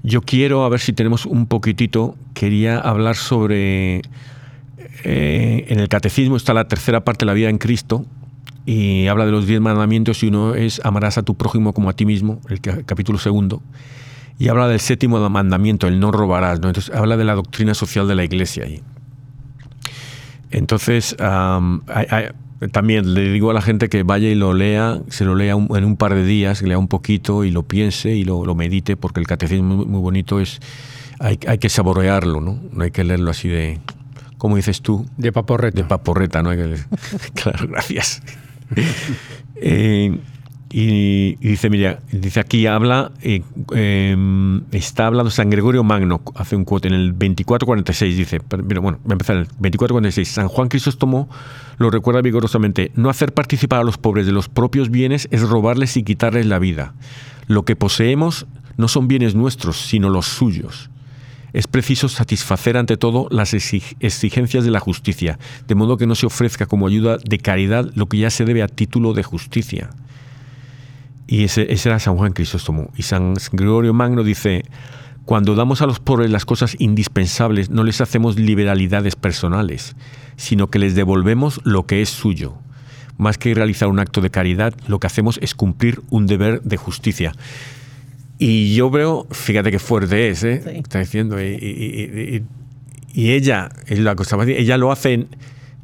Yo 0.06 0.22
quiero, 0.22 0.64
a 0.64 0.68
ver 0.68 0.78
si 0.78 0.92
tenemos 0.92 1.26
un 1.26 1.46
poquitito, 1.46 2.14
quería 2.32 2.78
hablar 2.78 3.16
sobre, 3.16 4.02
eh, 5.02 5.66
en 5.68 5.80
el 5.80 5.88
catecismo 5.88 6.36
está 6.36 6.54
la 6.54 6.68
tercera 6.68 7.00
parte 7.02 7.24
de 7.24 7.26
la 7.26 7.32
vida 7.32 7.48
en 7.48 7.58
Cristo 7.58 8.06
y 8.64 9.08
habla 9.08 9.26
de 9.26 9.32
los 9.32 9.48
diez 9.48 9.60
mandamientos 9.60 10.22
y 10.22 10.28
uno 10.28 10.54
es 10.54 10.80
amarás 10.84 11.18
a 11.18 11.24
tu 11.24 11.34
prójimo 11.34 11.72
como 11.72 11.90
a 11.90 11.94
ti 11.94 12.06
mismo, 12.06 12.40
el 12.48 12.60
capítulo 12.60 13.18
segundo, 13.18 13.64
y 14.38 14.46
habla 14.46 14.68
del 14.68 14.78
séptimo 14.78 15.28
mandamiento, 15.28 15.88
el 15.88 15.98
no 15.98 16.12
robarás, 16.12 16.60
¿no? 16.60 16.68
entonces 16.68 16.94
habla 16.94 17.16
de 17.16 17.24
la 17.24 17.34
doctrina 17.34 17.74
social 17.74 18.06
de 18.06 18.14
la 18.14 18.22
iglesia 18.22 18.62
ahí. 18.62 18.82
Entonces, 20.52 21.16
también 22.72 23.14
le 23.14 23.30
digo 23.32 23.50
a 23.50 23.54
la 23.54 23.60
gente 23.60 23.88
que 23.88 24.02
vaya 24.02 24.28
y 24.28 24.34
lo 24.34 24.54
lea, 24.54 25.00
se 25.08 25.24
lo 25.24 25.34
lea 25.34 25.54
en 25.54 25.84
un 25.84 25.96
par 25.96 26.14
de 26.14 26.24
días, 26.24 26.60
que 26.60 26.66
lea 26.66 26.78
un 26.78 26.88
poquito 26.88 27.44
y 27.44 27.50
lo 27.50 27.62
piense 27.64 28.10
y 28.10 28.24
lo, 28.24 28.54
medite, 28.54 28.96
porque 28.96 29.20
el 29.20 29.26
catecismo 29.26 29.76
muy, 29.76 29.86
muy 29.86 30.00
bonito 30.00 30.40
es, 30.40 30.60
hay, 31.18 31.38
hay, 31.46 31.58
que 31.58 31.68
saborearlo, 31.68 32.40
¿no? 32.40 32.58
No 32.72 32.84
hay 32.84 32.90
que 32.90 33.04
leerlo 33.04 33.30
así 33.30 33.48
de, 33.48 33.78
¿cómo 34.38 34.56
dices 34.56 34.80
tú? 34.80 35.06
De 35.16 35.32
paporreta. 35.32 35.76
De 35.76 35.84
paporreta, 35.84 36.42
¿no? 36.42 36.50
Hay 36.50 36.56
que, 36.56 36.76
claro, 37.34 37.68
gracias. 37.68 38.22
eh, 39.56 40.18
y, 40.68 41.36
dice, 41.36 41.70
mira, 41.70 42.00
dice 42.10 42.40
aquí 42.40 42.66
habla, 42.66 43.12
eh, 43.22 43.42
em, 43.72 44.62
está 44.72 45.06
hablando 45.06 45.30
San 45.30 45.48
Gregorio 45.48 45.84
Magno, 45.84 46.20
hace 46.34 46.56
un 46.56 46.64
quote 46.64 46.88
en 46.88 46.94
el 46.94 47.10
2446, 47.12 48.16
dice, 48.16 48.40
bueno, 48.48 48.98
voy 49.04 49.10
a 49.10 49.12
empezar 49.12 49.36
en 49.36 49.42
el 49.42 49.48
2446, 49.48 50.28
San 50.28 50.48
Juan 50.48 50.68
Crisóstomo 50.68 51.28
lo 51.78 51.90
recuerda 51.90 52.20
vigorosamente, 52.20 52.90
no 52.96 53.10
hacer 53.10 53.32
participar 53.32 53.80
a 53.80 53.84
los 53.84 53.96
pobres 53.96 54.26
de 54.26 54.32
los 54.32 54.48
propios 54.48 54.90
bienes 54.90 55.28
es 55.30 55.42
robarles 55.42 55.96
y 55.96 56.02
quitarles 56.02 56.46
la 56.46 56.58
vida. 56.58 56.94
Lo 57.46 57.64
que 57.64 57.76
poseemos 57.76 58.46
no 58.76 58.88
son 58.88 59.06
bienes 59.08 59.34
nuestros, 59.34 59.76
sino 59.76 60.08
los 60.08 60.26
suyos. 60.26 60.90
Es 61.52 61.68
preciso 61.68 62.08
satisfacer 62.08 62.76
ante 62.76 62.96
todo 62.96 63.28
las 63.30 63.54
exigencias 63.54 64.64
de 64.64 64.70
la 64.70 64.80
justicia, 64.80 65.38
de 65.66 65.74
modo 65.74 65.96
que 65.96 66.06
no 66.06 66.14
se 66.14 66.26
ofrezca 66.26 66.66
como 66.66 66.86
ayuda 66.86 67.18
de 67.18 67.38
caridad 67.38 67.90
lo 67.94 68.06
que 68.06 68.18
ya 68.18 68.30
se 68.30 68.44
debe 68.44 68.62
a 68.62 68.68
título 68.68 69.14
de 69.14 69.22
justicia. 69.22 69.90
Y 71.26 71.44
ese, 71.44 71.66
era 71.70 71.98
San 71.98 72.16
Juan 72.16 72.32
Crisóstomo. 72.32 72.90
Y 72.96 73.02
San 73.02 73.34
Gregorio 73.52 73.92
Magno 73.92 74.22
dice, 74.22 74.64
cuando 75.24 75.54
damos 75.54 75.82
a 75.82 75.86
los 75.86 75.98
pobres 75.98 76.30
las 76.30 76.44
cosas 76.44 76.76
indispensables, 76.78 77.68
no 77.68 77.82
les 77.82 78.00
hacemos 78.00 78.38
liberalidades 78.38 79.16
personales, 79.16 79.96
sino 80.36 80.70
que 80.70 80.78
les 80.78 80.94
devolvemos 80.94 81.60
lo 81.64 81.84
que 81.86 82.00
es 82.00 82.10
suyo. 82.10 82.54
Más 83.18 83.38
que 83.38 83.54
realizar 83.54 83.88
un 83.88 83.98
acto 83.98 84.20
de 84.20 84.30
caridad, 84.30 84.74
lo 84.86 85.00
que 85.00 85.08
hacemos 85.08 85.38
es 85.42 85.54
cumplir 85.54 86.00
un 86.10 86.26
deber 86.26 86.62
de 86.62 86.76
justicia. 86.76 87.32
Y 88.38 88.74
yo 88.74 88.90
veo, 88.90 89.26
fíjate 89.30 89.70
qué 89.70 89.78
fuerte 89.78 90.28
es, 90.28 90.44
¿eh? 90.44 90.62
está 90.78 91.00
diciendo, 91.00 91.40
y, 91.40 92.44
ella, 93.14 93.70
la 93.88 94.14
cosa, 94.14 94.36
ella 94.44 94.76
lo 94.76 94.92
hace, 94.92 95.26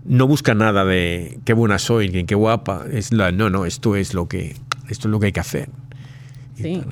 no 0.05 0.27
busca 0.27 0.55
nada 0.55 0.85
de 0.85 1.41
qué 1.47 1.55
buena 1.55 1.79
soy, 1.79 2.25
qué 2.25 2.35
guapa, 2.35 2.85
es 2.93 3.11
la, 3.11 3.33
no, 3.33 3.49
no, 3.49 3.65
esto 3.65 3.97
es 3.97 4.13
lo 4.13 4.29
que 4.29 4.55
esto 4.88 5.09
es 5.09 5.12
lo 5.12 5.21
que 5.21 5.27
hay 5.27 5.33
que 5.33 5.40
hacer. 5.40 5.68
Sí. 6.57 6.83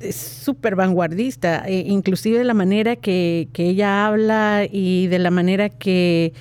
es 0.00 0.16
súper 0.16 0.76
vanguardista, 0.76 1.64
e 1.66 1.78
inclusive 1.86 2.42
la 2.44 2.54
manera 2.54 2.96
que, 2.96 3.48
ella 3.56 4.06
habla 4.06 4.66
y 4.70 5.06
de 5.06 5.18
la 5.18 5.30
manera 5.30 5.68
que 5.68 6.32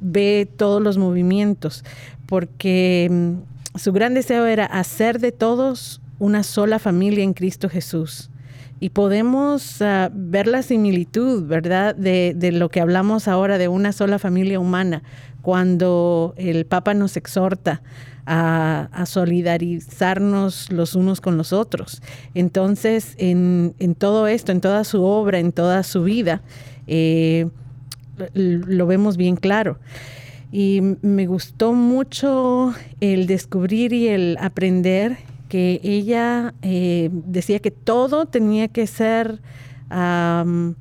ve 0.00 0.48
todos 0.56 0.82
los 0.82 0.98
movimientos, 0.98 1.84
porque 2.26 3.08
mm, 3.10 3.78
su 3.78 3.92
gran 3.92 4.14
deseo 4.14 4.46
era 4.46 4.66
hacer 4.66 5.20
de 5.20 5.32
todos 5.32 6.00
una 6.18 6.42
sola 6.42 6.78
familia 6.78 7.24
en 7.24 7.34
Cristo 7.34 7.68
Jesús. 7.68 8.30
y 8.80 8.90
podemos 8.90 9.80
ah, 9.80 10.10
ver 10.12 10.46
la 10.46 10.62
similitud, 10.62 11.46
¿verdad?, 11.46 11.94
de, 11.94 12.34
de, 12.36 12.52
lo 12.52 12.68
que 12.68 12.80
hablamos 12.80 13.28
ahora 13.28 13.56
de 13.56 13.68
una 13.68 13.92
sola 13.92 14.18
familia 14.18 14.60
humana, 14.60 15.02
cuando 15.42 16.34
el 16.36 16.66
Papa 16.66 16.92
nos 16.92 17.16
exhorta 17.16 17.82
a, 18.26 19.04
solidarizarnos 19.06 20.72
los 20.72 20.94
unos 20.94 21.20
con 21.20 21.36
los 21.36 21.52
otros. 21.52 22.02
Entonces, 22.34 23.14
en, 23.18 23.74
todo 23.98 24.26
esto, 24.26 24.52
en 24.52 24.60
toda 24.60 24.84
su 24.84 25.02
obra, 25.02 25.38
en 25.38 25.52
toda 25.52 25.82
su 25.82 26.04
vida, 26.04 26.42
eh, 26.86 27.48
lo 28.34 28.86
vemos 28.86 29.16
bien 29.16 29.36
claro. 29.36 29.78
Y 30.52 30.80
me 31.02 31.26
gustó 31.26 31.72
mucho 31.72 32.74
el 33.00 33.26
descubrir 33.26 33.92
y 33.92 34.08
el 34.08 34.36
aprender 34.40 35.18
que 35.48 35.80
ella 35.82 36.54
eh, 36.62 37.10
decía 37.12 37.58
que 37.58 37.70
todo 37.70 38.26
tenía 38.26 38.68
que 38.68 38.86
ser, 38.86 39.40
antes 39.90 40.74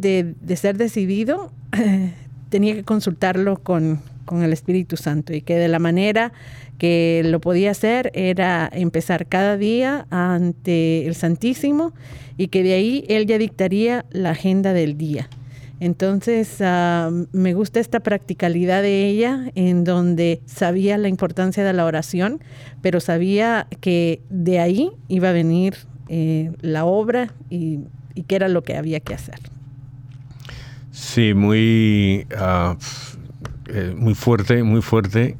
de, 0.00 0.34
de, 0.40 0.56
ser 0.56 0.76
decidido, 0.76 1.52
tenía 2.50 2.74
que 2.74 2.84
consultarlo 2.84 3.58
con, 3.58 4.00
con, 4.30 4.42
el 4.42 4.52
Espíritu 4.52 4.96
Santo 4.96 5.34
y 5.34 5.42
que 5.42 5.56
de 5.56 5.68
la 5.68 5.78
manera 5.78 6.32
que 6.78 7.22
lo 7.24 7.40
podía 7.40 7.72
hacer 7.72 8.10
era 8.14 8.70
empezar 8.72 9.26
cada 9.26 9.56
día 9.56 10.06
ante 10.10 11.06
el 11.06 11.14
Santísimo 11.14 11.92
y 12.36 12.48
que 12.48 12.62
de 12.62 12.74
ahí 12.74 13.04
él 13.08 13.26
ya 13.26 13.38
dictaría 13.38 14.06
la 14.10 14.30
agenda 14.30 14.72
del 14.72 14.96
día. 14.96 15.28
Entonces, 15.80 16.58
uh, 16.60 17.26
me 17.32 17.54
gusta 17.54 17.80
esta 17.80 18.00
practicalidad 18.00 18.82
de 18.82 19.08
ella 19.08 19.50
en 19.54 19.82
donde 19.82 20.42
sabía 20.46 20.96
la 20.98 21.08
importancia 21.08 21.64
de 21.64 21.72
la 21.72 21.86
oración, 21.86 22.40
pero 22.82 23.00
sabía 23.00 23.66
que 23.80 24.20
de 24.28 24.60
ahí 24.60 24.90
iba 25.08 25.30
a 25.30 25.32
venir 25.32 25.76
eh, 26.08 26.52
la 26.60 26.84
obra 26.84 27.32
y, 27.48 27.80
y 28.14 28.22
qué 28.24 28.36
era 28.36 28.48
lo 28.48 28.62
que 28.62 28.76
había 28.76 29.00
que 29.00 29.14
hacer. 29.14 29.40
Sí, 30.90 31.34
muy, 31.34 32.26
uh, 32.32 32.76
eh, 33.72 33.94
muy 33.96 34.14
fuerte, 34.14 34.62
muy 34.62 34.82
fuerte 34.82 35.36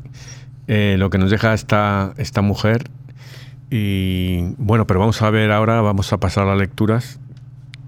eh, 0.67 0.97
lo 0.99 1.11
que 1.11 1.19
nos 1.19 1.31
deja 1.31 1.55
esta, 1.55 2.15
esta 2.17 2.43
mujer. 2.43 2.91
Y 3.71 4.55
bueno, 4.59 4.87
pero 4.87 5.01
vamos 5.01 5.21
a 5.23 5.31
ver 5.31 5.53
ahora, 5.53 5.81
vamos 5.81 6.13
a 6.13 6.19
pasar 6.19 6.45
a 6.45 6.51
las 6.51 6.59
lecturas, 6.59 7.21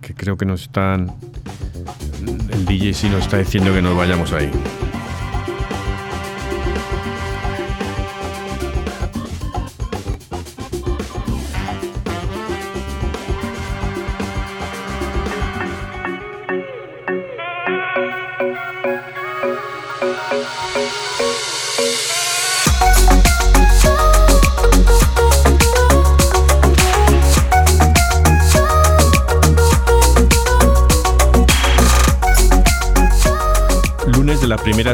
que 0.01 0.15
creo 0.15 0.37
que 0.37 0.47
nos 0.47 0.63
están 0.63 1.13
el 2.53 2.65
DJ 2.67 2.95
sí 2.95 3.09
nos 3.09 3.25
está 3.25 3.39
diciendo 3.39 3.73
que 3.73 3.83
nos 3.83 3.97
vayamos 3.97 4.33
ahí. 4.33 4.51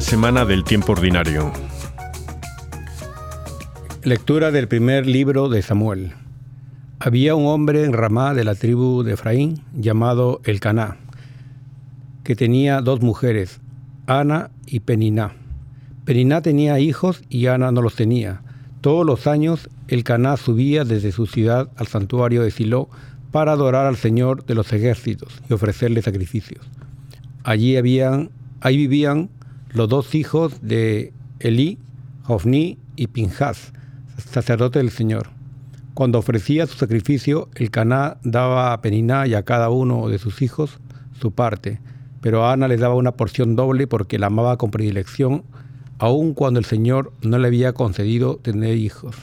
Semana 0.09 0.47
del 0.47 0.65
tiempo 0.65 0.93
ordinario. 0.93 1.53
Lectura 4.03 4.51
del 4.51 4.67
primer 4.67 5.07
libro 5.07 5.51
de 5.51 5.61
Samuel. 5.61 6.15
Había 6.99 7.35
un 7.35 7.45
hombre 7.45 7.85
en 7.85 7.93
Ramá 7.93 8.33
de 8.33 8.43
la 8.43 8.55
tribu 8.55 9.03
de 9.03 9.13
Efraín 9.13 9.61
llamado 9.75 10.41
Elcaná, 10.45 10.97
que 12.25 12.35
tenía 12.35 12.81
dos 12.81 13.03
mujeres, 13.03 13.61
Ana 14.07 14.51
y 14.67 14.81
Peniná. 14.81 15.35
Peniná 16.07 16.41
tenía 16.41 16.81
hijos 16.81 17.23
y 17.29 17.49
Ana 17.49 17.71
no 17.71 17.83
los 17.83 17.95
tenía. 17.95 18.41
Todos 18.81 19.05
los 19.05 19.27
años 19.27 19.69
Elcaná 19.89 20.39
subía 20.39 20.85
desde 20.85 21.13
su 21.13 21.27
ciudad 21.27 21.69
al 21.77 21.87
santuario 21.87 22.43
de 22.43 22.51
Silo 22.51 22.89
para 23.31 23.53
adorar 23.53 23.85
al 23.85 23.97
Señor 23.97 24.47
de 24.47 24.55
los 24.55 24.73
ejércitos 24.73 25.43
y 25.51 25.53
ofrecerle 25.53 26.01
sacrificios. 26.01 26.65
Allí 27.45 27.77
habían, 27.77 28.31
ahí 28.63 28.79
vivían 28.79 29.29
los 29.71 29.89
dos 29.89 30.15
hijos 30.15 30.61
de 30.63 31.13
Elí, 31.41 31.79
Hofni 32.27 32.79
y 32.97 33.09
Pinjas, 33.09 33.73
sacerdote 34.17 34.79
del 34.79 34.91
Señor. 34.91 35.29
Cuando 35.95 36.19
ofrecía 36.19 36.67
su 36.67 36.79
sacrificio, 36.79 37.49
el 37.55 37.71
Caná 37.71 38.19
daba 38.23 38.73
a 38.73 38.81
Peniná 38.81 39.27
y 39.27 39.35
a 39.35 39.43
cada 39.43 39.69
uno 39.71 40.09
de 40.09 40.19
sus 40.19 40.43
hijos 40.43 40.79
su 41.21 41.33
parte, 41.33 41.81
pero 42.21 42.45
a 42.45 42.53
Ana 42.53 42.69
le 42.69 42.77
daba 42.77 42.95
una 42.95 43.13
porción 43.13 43.57
doble 43.57 43.87
porque 43.87 44.19
la 44.19 44.29
amaba 44.29 44.57
con 44.57 44.71
predilección, 44.71 45.43
aun 45.99 46.35
cuando 46.35 46.61
el 46.61 46.67
Señor 46.67 47.13
no 47.23 47.39
le 47.39 47.49
había 47.49 47.73
concedido 47.73 48.37
tener 48.37 48.77
hijos. 48.77 49.17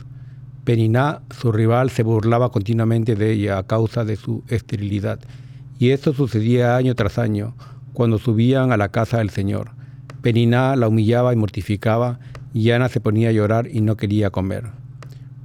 Peniná, 0.63 1.21
su 1.39 1.51
rival, 1.51 1.89
se 1.89 2.03
burlaba 2.03 2.51
continuamente 2.51 3.15
de 3.15 3.31
ella 3.31 3.57
a 3.57 3.67
causa 3.67 4.03
de 4.03 4.15
su 4.15 4.43
esterilidad, 4.47 5.19
y 5.79 5.91
esto 5.91 6.13
sucedía 6.13 6.75
año 6.75 6.95
tras 6.95 7.17
año, 7.17 7.55
cuando 7.93 8.17
subían 8.17 8.71
a 8.71 8.77
la 8.77 8.89
casa 8.89 9.19
del 9.19 9.29
Señor. 9.29 9.74
Peniná 10.25 10.75
la 10.75 10.87
humillaba 10.87 11.33
y 11.33 11.35
mortificaba, 11.35 12.17
y 12.51 12.71
Ana 12.71 12.89
se 12.89 12.99
ponía 12.99 13.29
a 13.29 13.31
llorar 13.31 13.67
y 13.67 13.81
no 13.81 13.95
quería 13.95 14.31
comer. 14.31 14.71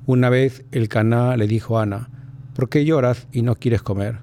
Una 0.06 0.30
vez 0.30 0.64
el 0.72 0.88
Caná 0.88 1.36
le 1.36 1.46
dijo 1.46 1.78
a 1.78 1.82
Ana, 1.82 2.08
¿por 2.54 2.70
qué 2.70 2.86
lloras 2.86 3.26
y 3.30 3.42
no 3.42 3.56
quieres 3.56 3.82
comer? 3.82 4.20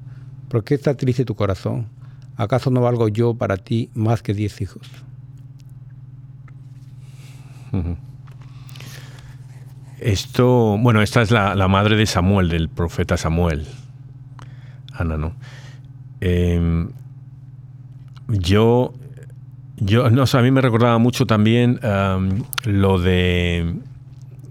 ¿Por 0.49 0.63
qué 0.63 0.73
está 0.73 0.97
triste 0.97 1.25
tu 1.25 1.35
corazón? 1.35 1.89
¿Acaso 2.37 2.71
no 2.71 2.81
valgo 2.81 3.07
yo 3.07 3.35
para 3.35 3.57
ti 3.57 3.91
más 3.93 4.23
que 4.23 4.33
diez 4.33 4.59
hijos? 4.59 4.89
Esto, 9.99 10.79
bueno, 10.79 11.03
esta 11.03 11.21
es 11.21 11.29
la, 11.29 11.67
madre 11.67 11.97
de 11.97 12.07
Samuel, 12.07 12.49
del 12.49 12.67
profeta 12.67 13.15
Samuel. 13.15 13.67
Ana, 14.91 15.17
¿no? 15.17 15.35
Eh, 16.19 16.87
yo 18.27 18.95
yo, 19.77 20.09
no, 20.09 20.23
a 20.31 20.41
mí 20.41 20.51
me 20.51 20.61
recordaba 20.61 20.97
mucho 20.97 21.25
también 21.25 21.79
um, 21.83 22.43
lo 22.65 22.99
de 22.99 23.75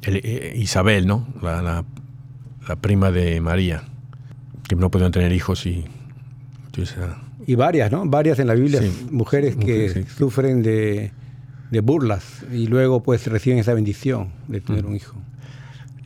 eh, 0.03 0.55
Isabel, 0.57 1.07
¿no? 1.07 1.27
La, 1.43 1.62
la, 1.62 1.85
la, 2.69 2.77
prima 2.77 3.11
de 3.11 3.41
María, 3.41 3.83
que 4.69 4.77
no 4.77 4.91
pudieron 4.91 5.12
tener 5.12 5.33
hijos 5.33 5.67
y... 5.67 5.85
y 7.47 7.55
varias, 7.57 7.91
¿no? 7.91 8.07
Varias 8.07 8.39
en 8.39 8.47
la 8.47 8.55
Biblia, 8.55 8.81
sí, 8.81 9.09
mujeres 9.11 9.57
que 9.57 9.89
sí. 9.89 10.05
sufren 10.05 10.62
de, 10.62 11.11
de, 11.73 11.81
burlas 11.81 12.45
y 12.53 12.69
luego 12.69 13.03
pues 13.03 13.27
reciben 13.27 13.59
esa 13.59 13.75
bendición 13.75 14.29
de 14.47 14.61
tener 14.61 14.85
mm. 14.85 14.89
un 14.89 14.97
hijo. 14.97 15.17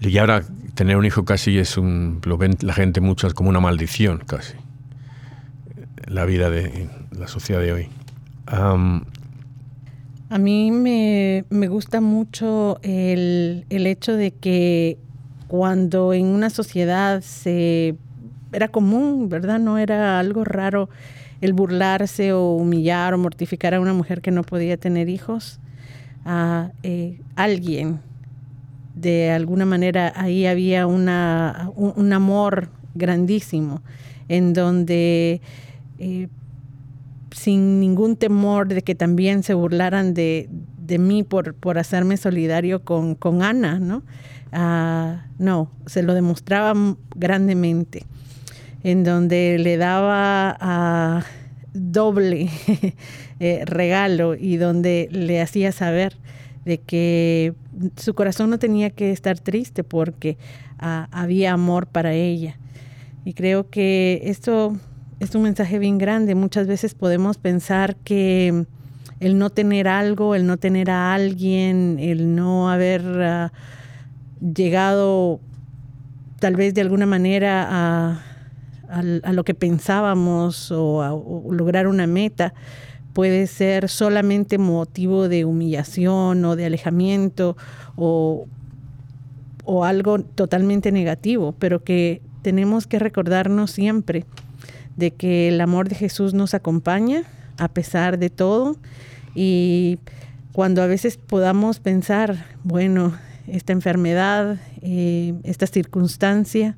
Y 0.00 0.16
ahora 0.16 0.42
tener 0.74 0.96
un 0.96 1.04
hijo 1.04 1.26
casi 1.26 1.58
es 1.58 1.76
un... 1.76 2.20
lo 2.24 2.38
ven 2.38 2.56
la 2.62 2.72
gente 2.72 3.02
muchas 3.02 3.34
como 3.34 3.50
una 3.50 3.60
maldición 3.60 4.22
casi. 4.26 4.54
La 6.06 6.24
vida 6.24 6.48
de 6.48 6.88
la 7.12 7.28
sociedad 7.28 7.60
de 7.60 7.72
hoy. 7.72 7.88
A 10.28 10.38
mí 10.38 10.70
me, 10.70 11.44
me 11.50 11.68
gusta 11.68 12.00
mucho 12.00 12.78
el, 12.82 13.64
el, 13.70 13.86
hecho 13.86 14.14
de 14.14 14.32
que 14.32 14.98
cuando 15.48 16.12
en 16.12 16.26
una 16.26 16.50
sociedad 16.50 17.20
se 17.20 17.96
era 18.52 18.68
común, 18.68 19.28
¿verdad? 19.28 19.58
No 19.58 19.78
era 19.78 20.18
algo 20.18 20.44
raro 20.44 20.88
el 21.40 21.52
burlarse 21.52 22.32
o 22.32 22.52
humillar 22.52 23.14
o 23.14 23.18
mortificar 23.18 23.74
a 23.74 23.80
una 23.80 23.92
mujer 23.92 24.20
que 24.20 24.30
no 24.30 24.42
podía 24.42 24.76
tener 24.76 25.08
hijos. 25.08 25.58
A 26.24 26.70
eh, 26.82 27.20
alguien, 27.34 28.00
de 28.94 29.30
alguna 29.30 29.64
manera, 29.64 30.12
ahí 30.16 30.46
había 30.46 30.86
una, 30.86 31.70
un, 31.74 31.92
un 31.96 32.12
amor 32.12 32.68
grandísimo 32.94 33.80
en 34.28 34.52
donde 34.52 35.40
eh, 35.98 36.28
sin 37.32 37.80
ningún 37.80 38.16
temor 38.16 38.68
de 38.68 38.82
que 38.82 38.94
también 38.94 39.42
se 39.42 39.54
burlaran 39.54 40.14
de, 40.14 40.48
de 40.78 40.98
mí 40.98 41.22
por, 41.22 41.54
por 41.54 41.78
hacerme 41.78 42.16
solidario 42.16 42.84
con, 42.84 43.14
con 43.14 43.42
Ana, 43.42 43.78
¿no? 43.78 44.02
Uh, 44.52 45.18
no, 45.38 45.70
se 45.86 46.02
lo 46.02 46.12
demostraba 46.12 46.74
grandemente, 47.14 48.04
en 48.82 49.04
donde 49.04 49.58
le 49.60 49.76
daba 49.76 51.22
uh, 51.22 51.24
doble 51.72 52.48
eh, 53.40 53.62
regalo 53.64 54.34
y 54.34 54.56
donde 54.56 55.08
le 55.12 55.40
hacía 55.40 55.70
saber 55.70 56.16
de 56.64 56.78
que 56.78 57.54
su 57.96 58.14
corazón 58.14 58.50
no 58.50 58.58
tenía 58.58 58.90
que 58.90 59.12
estar 59.12 59.38
triste 59.38 59.84
porque 59.84 60.36
uh, 60.82 61.06
había 61.12 61.52
amor 61.52 61.86
para 61.86 62.12
ella. 62.12 62.58
Y 63.24 63.34
creo 63.34 63.70
que 63.70 64.22
esto 64.24 64.76
es 65.20 65.34
un 65.34 65.42
mensaje 65.42 65.78
bien 65.78 65.98
grande. 65.98 66.34
Muchas 66.34 66.66
veces 66.66 66.94
podemos 66.94 67.36
pensar 67.36 67.94
que 67.96 68.64
el 69.20 69.38
no 69.38 69.50
tener 69.50 69.86
algo, 69.86 70.34
el 70.34 70.46
no 70.46 70.56
tener 70.56 70.90
a 70.90 71.14
alguien, 71.14 71.98
el 72.00 72.34
no 72.34 72.70
haber 72.70 73.02
uh, 73.02 74.44
llegado 74.54 75.40
tal 76.40 76.56
vez 76.56 76.72
de 76.72 76.80
alguna 76.80 77.04
manera 77.04 78.18
a, 78.88 79.32
lo 79.32 79.44
que 79.44 79.54
pensábamos 79.54 80.72
o, 80.72 81.02
a, 81.02 81.10
lograr 81.54 81.86
una 81.86 82.06
meta 82.06 82.54
puede 83.12 83.46
ser 83.46 83.90
solamente 83.90 84.56
motivo 84.56 85.28
de 85.28 85.44
humillación 85.44 86.44
o 86.46 86.56
de 86.56 86.64
alejamiento 86.64 87.58
o, 87.96 88.48
o 89.64 89.84
algo 89.84 90.20
totalmente 90.22 90.92
negativo, 90.92 91.54
pero 91.58 91.84
que 91.84 92.22
tenemos 92.40 92.86
que 92.86 92.98
recordarnos 92.98 93.70
siempre 93.70 94.24
de 94.96 95.10
que 95.12 95.48
el 95.48 95.60
amor 95.60 95.88
de 95.88 95.94
Jesús 95.94 96.34
nos 96.34 96.54
acompaña 96.54 97.24
a 97.58 97.68
pesar 97.68 98.18
de 98.18 98.30
todo 98.30 98.76
y 99.34 99.98
cuando 100.52 100.82
a 100.82 100.86
veces 100.86 101.16
podamos 101.16 101.78
pensar, 101.78 102.46
bueno, 102.64 103.14
esta 103.46 103.72
enfermedad, 103.72 104.58
eh, 104.82 105.34
esta 105.44 105.66
circunstancia 105.66 106.76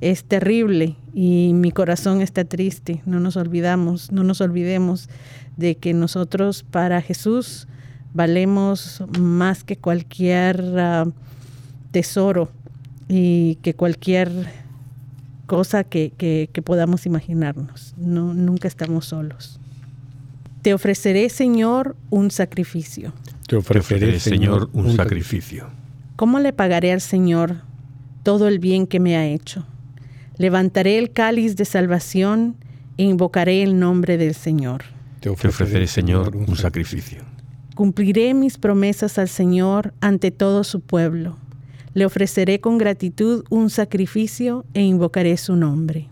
es 0.00 0.24
terrible 0.24 0.96
y 1.14 1.52
mi 1.54 1.72
corazón 1.72 2.20
está 2.22 2.44
triste. 2.44 3.02
No 3.06 3.20
nos 3.20 3.36
olvidamos, 3.36 4.12
no 4.12 4.22
nos 4.22 4.40
olvidemos 4.40 5.08
de 5.56 5.76
que 5.76 5.92
nosotros 5.92 6.62
para 6.62 7.02
Jesús 7.02 7.66
valemos 8.14 9.02
más 9.18 9.64
que 9.64 9.76
cualquier 9.76 10.62
tesoro 11.90 12.50
y 13.08 13.56
que 13.56 13.74
cualquier 13.74 14.30
cosa 15.48 15.82
que, 15.82 16.12
que, 16.16 16.62
podamos 16.62 17.06
imaginarnos. 17.06 17.94
No, 17.96 18.34
nunca 18.34 18.68
estamos 18.68 19.06
solos. 19.06 19.58
Te 20.62 20.74
ofreceré, 20.74 21.28
Señor, 21.30 21.96
un 22.10 22.30
sacrificio. 22.30 23.12
Te 23.48 23.56
ofreceré, 23.56 24.20
Señor, 24.20 24.68
un 24.72 24.94
sacrificio. 24.94 25.66
¿Cómo 26.14 26.38
le 26.38 26.52
pagaré 26.52 26.92
al 26.92 27.00
Señor 27.00 27.62
todo 28.22 28.46
el 28.46 28.58
bien 28.58 28.86
que 28.86 29.00
me 29.00 29.16
ha 29.16 29.26
hecho? 29.26 29.64
Levantaré 30.36 30.98
el 30.98 31.10
cáliz 31.12 31.56
de 31.56 31.64
salvación 31.64 32.56
e 32.98 33.04
invocaré 33.04 33.62
el 33.62 33.80
nombre 33.80 34.18
del 34.18 34.34
Señor. 34.34 34.84
Te 35.20 35.30
ofreceré, 35.30 35.86
Señor, 35.86 36.36
un 36.36 36.56
sacrificio. 36.56 37.22
Cumpliré 37.74 38.34
mis 38.34 38.58
promesas 38.58 39.18
al 39.18 39.28
Señor 39.28 39.94
ante 40.00 40.30
todo 40.30 40.62
su 40.62 40.80
pueblo. 40.80 41.36
Le 41.94 42.04
ofreceré 42.04 42.60
con 42.60 42.78
gratitud 42.78 43.44
un 43.50 43.70
sacrificio 43.70 44.64
e 44.74 44.82
invocaré 44.82 45.36
su 45.36 45.56
nombre. 45.56 46.08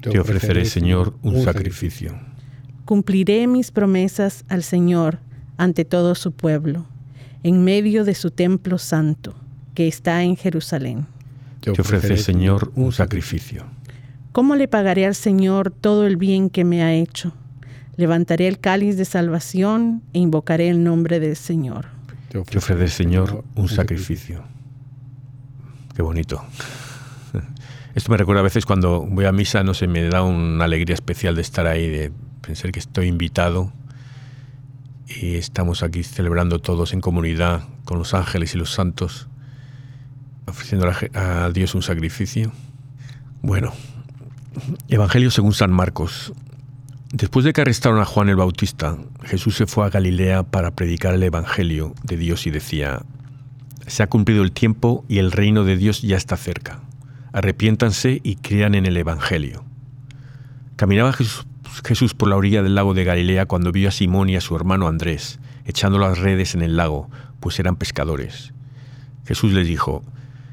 Te 0.00 0.18
ofreceré, 0.18 0.64
Señor, 0.66 1.14
un 1.22 1.42
sacrificio. 1.42 2.18
Cumpliré 2.84 3.46
mis 3.46 3.70
promesas 3.70 4.44
al 4.48 4.62
Señor 4.62 5.18
ante 5.56 5.84
todo 5.84 6.14
su 6.14 6.32
pueblo, 6.32 6.86
en 7.42 7.64
medio 7.64 8.04
de 8.04 8.14
su 8.14 8.30
templo 8.30 8.78
santo 8.78 9.34
que 9.74 9.88
está 9.88 10.22
en 10.22 10.36
Jerusalén. 10.36 11.06
Te 11.60 11.70
ofrece, 11.70 12.16
Señor, 12.18 12.72
un 12.74 12.92
sacrificio. 12.92 13.64
¿Cómo 14.32 14.56
le 14.56 14.68
pagaré 14.68 15.06
al 15.06 15.14
Señor 15.14 15.70
todo 15.70 16.06
el 16.06 16.16
bien 16.16 16.50
que 16.50 16.64
me 16.64 16.82
ha 16.82 16.92
hecho? 16.92 17.32
Levantaré 17.96 18.48
el 18.48 18.58
cáliz 18.58 18.96
de 18.96 19.04
salvación 19.04 20.02
e 20.12 20.18
invocaré 20.18 20.68
el 20.68 20.84
nombre 20.84 21.20
del 21.20 21.36
Señor. 21.36 21.86
Te 22.28 22.38
ofrece, 22.38 22.88
Señor, 22.88 23.44
un 23.54 23.68
sacrificio. 23.68 24.42
Qué 25.94 26.02
bonito. 26.02 26.44
Esto 27.94 28.10
me 28.10 28.16
recuerda 28.16 28.40
a 28.40 28.44
veces 28.44 28.66
cuando 28.66 29.02
voy 29.02 29.24
a 29.24 29.32
misa, 29.32 29.62
no 29.62 29.74
sé, 29.74 29.86
me 29.86 30.02
da 30.08 30.22
una 30.22 30.64
alegría 30.64 30.94
especial 30.94 31.36
de 31.36 31.42
estar 31.42 31.66
ahí, 31.66 31.88
de 31.88 32.12
pensar 32.40 32.72
que 32.72 32.80
estoy 32.80 33.06
invitado 33.06 33.72
y 35.06 35.36
estamos 35.36 35.82
aquí 35.82 36.02
celebrando 36.02 36.58
todos 36.58 36.92
en 36.92 37.00
comunidad 37.00 37.62
con 37.84 37.98
los 37.98 38.14
ángeles 38.14 38.54
y 38.54 38.58
los 38.58 38.72
santos 38.72 39.28
ofreciendo 40.46 40.90
a 41.14 41.50
Dios 41.50 41.74
un 41.74 41.82
sacrificio. 41.82 42.52
Bueno, 43.42 43.72
Evangelio 44.88 45.30
según 45.30 45.52
San 45.52 45.72
Marcos. 45.72 46.32
Después 47.12 47.44
de 47.44 47.52
que 47.52 47.60
arrestaron 47.60 48.00
a 48.00 48.04
Juan 48.04 48.28
el 48.28 48.36
Bautista, 48.36 48.96
Jesús 49.22 49.56
se 49.56 49.66
fue 49.66 49.86
a 49.86 49.90
Galilea 49.90 50.42
para 50.42 50.72
predicar 50.72 51.14
el 51.14 51.22
Evangelio 51.22 51.94
de 52.02 52.16
Dios 52.16 52.46
y 52.46 52.50
decía, 52.50 53.02
se 53.86 54.02
ha 54.02 54.08
cumplido 54.08 54.42
el 54.42 54.52
tiempo 54.52 55.04
y 55.08 55.18
el 55.18 55.32
reino 55.32 55.64
de 55.64 55.76
Dios 55.76 56.02
ya 56.02 56.16
está 56.16 56.36
cerca. 56.36 56.80
Arrepiéntanse 57.32 58.20
y 58.22 58.36
crean 58.36 58.74
en 58.74 58.86
el 58.86 58.96
Evangelio. 58.96 59.64
Caminaba 60.76 61.12
Jesús, 61.12 61.46
Jesús 61.84 62.14
por 62.14 62.28
la 62.28 62.36
orilla 62.36 62.62
del 62.62 62.74
lago 62.74 62.94
de 62.94 63.04
Galilea 63.04 63.46
cuando 63.46 63.72
vio 63.72 63.88
a 63.88 63.92
Simón 63.92 64.28
y 64.28 64.36
a 64.36 64.40
su 64.40 64.54
hermano 64.54 64.88
Andrés 64.88 65.38
echando 65.64 65.98
las 65.98 66.18
redes 66.18 66.54
en 66.54 66.62
el 66.62 66.76
lago, 66.76 67.10
pues 67.40 67.58
eran 67.58 67.76
pescadores. 67.76 68.52
Jesús 69.26 69.52
les 69.52 69.66
dijo, 69.66 70.02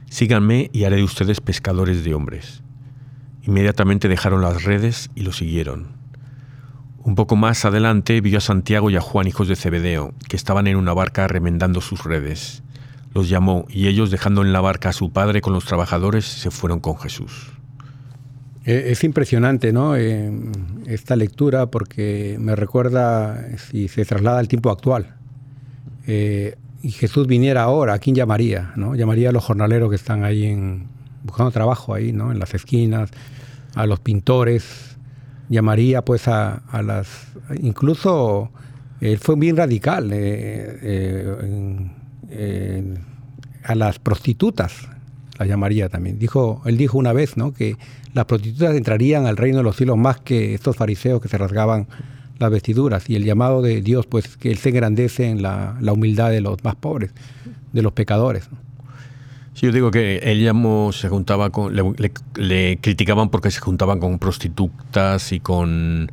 Síganme 0.09 0.69
y 0.73 0.83
haré 0.83 0.97
de 0.97 1.03
ustedes 1.03 1.41
pescadores 1.41 2.03
de 2.03 2.13
hombres. 2.13 2.63
Inmediatamente 3.43 4.07
dejaron 4.07 4.41
las 4.41 4.63
redes 4.63 5.09
y 5.15 5.21
lo 5.21 5.31
siguieron. 5.31 5.99
Un 7.03 7.15
poco 7.15 7.35
más 7.35 7.65
adelante 7.65 8.19
vio 8.21 8.37
a 8.37 8.41
Santiago 8.41 8.89
y 8.89 8.95
a 8.95 9.01
Juan, 9.01 9.27
hijos 9.27 9.47
de 9.47 9.55
Zebedeo, 9.55 10.13
que 10.27 10.35
estaban 10.35 10.67
en 10.67 10.75
una 10.75 10.93
barca 10.93 11.27
remendando 11.27 11.81
sus 11.81 12.03
redes. 12.03 12.61
Los 13.13 13.29
llamó 13.29 13.65
y 13.69 13.87
ellos, 13.87 14.09
dejando 14.09 14.41
en 14.41 14.53
la 14.53 14.61
barca 14.61 14.89
a 14.89 14.93
su 14.93 15.11
padre 15.11 15.41
con 15.41 15.53
los 15.53 15.65
trabajadores, 15.65 16.25
se 16.25 16.49
fueron 16.49 16.79
con 16.79 16.97
Jesús. 16.97 17.51
Eh, 18.63 18.91
es 18.91 19.03
impresionante, 19.03 19.73
¿no? 19.73 19.95
Eh, 19.95 20.31
esta 20.85 21.15
lectura 21.15 21.65
porque 21.65 22.37
me 22.39 22.55
recuerda 22.55 23.57
si 23.57 23.87
se 23.87 24.05
traslada 24.05 24.39
al 24.39 24.47
tiempo 24.47 24.69
actual. 24.69 25.15
Eh, 26.07 26.55
y 26.83 26.91
Jesús 26.91 27.27
viniera 27.27 27.63
ahora, 27.63 27.93
¿a 27.93 27.99
quién 27.99 28.15
llamaría? 28.15 28.71
¿no? 28.75 28.95
Llamaría 28.95 29.29
a 29.29 29.31
los 29.31 29.43
jornaleros 29.43 29.89
que 29.89 29.95
están 29.95 30.23
ahí 30.23 30.45
en, 30.45 30.87
buscando 31.23 31.51
trabajo 31.51 31.93
ahí, 31.93 32.11
¿no? 32.11 32.31
En 32.31 32.39
las 32.39 32.53
esquinas, 32.53 33.09
a 33.75 33.85
los 33.85 33.99
pintores, 33.99 34.97
llamaría 35.49 36.03
pues 36.03 36.27
a, 36.27 36.61
las... 36.83 37.27
Incluso 37.61 38.51
él 38.99 39.17
fue 39.17 39.35
bien 39.35 39.57
radical 39.57 40.09
eh, 40.13 41.87
a 43.63 43.75
las 43.75 43.99
prostitutas, 43.99 44.87
las 45.37 45.47
llamaría 45.47 45.89
también. 45.89 46.19
Dijo, 46.19 46.61
él 46.65 46.77
dijo 46.77 46.97
una 46.97 47.13
vez, 47.13 47.37
¿no? 47.37 47.53
Que 47.53 47.77
las 48.13 48.25
prostitutas 48.25 48.75
entrarían 48.75 49.25
al 49.25 49.37
reino 49.37 49.57
de 49.57 49.63
los 49.63 49.75
cielos 49.75 49.97
más 49.97 50.19
que 50.19 50.53
estos 50.53 50.75
fariseos 50.75 51.21
que 51.21 51.27
se 51.27 51.37
rasgaban 51.37 51.87
las 52.39 52.51
vestiduras 52.51 53.09
y 53.09 53.15
el 53.15 53.23
llamado 53.23 53.61
de 53.61 53.81
Dios, 53.81 54.07
pues 54.07 54.35
que 54.35 54.51
Él 54.51 54.57
se 54.57 54.69
engrandece 54.69 55.29
en 55.29 55.41
la, 55.41 55.77
humildad 55.91 56.31
de 56.31 56.41
los 56.41 56.63
más 56.63 56.75
pobres, 56.75 57.11
de 57.71 57.81
los 57.81 57.93
pecadores. 57.93 58.49
Sí, 59.53 59.67
yo 59.67 59.71
digo 59.71 59.91
que 59.91 60.17
él 60.23 60.49
se 60.93 61.09
juntaba 61.09 61.49
con, 61.49 61.75
le, 61.75 62.77
criticaban 62.77 63.29
porque 63.29 63.51
se 63.51 63.59
juntaban 63.59 63.99
con 63.99 64.17
prostitutas 64.17 65.33
y 65.33 65.39
con 65.41 66.09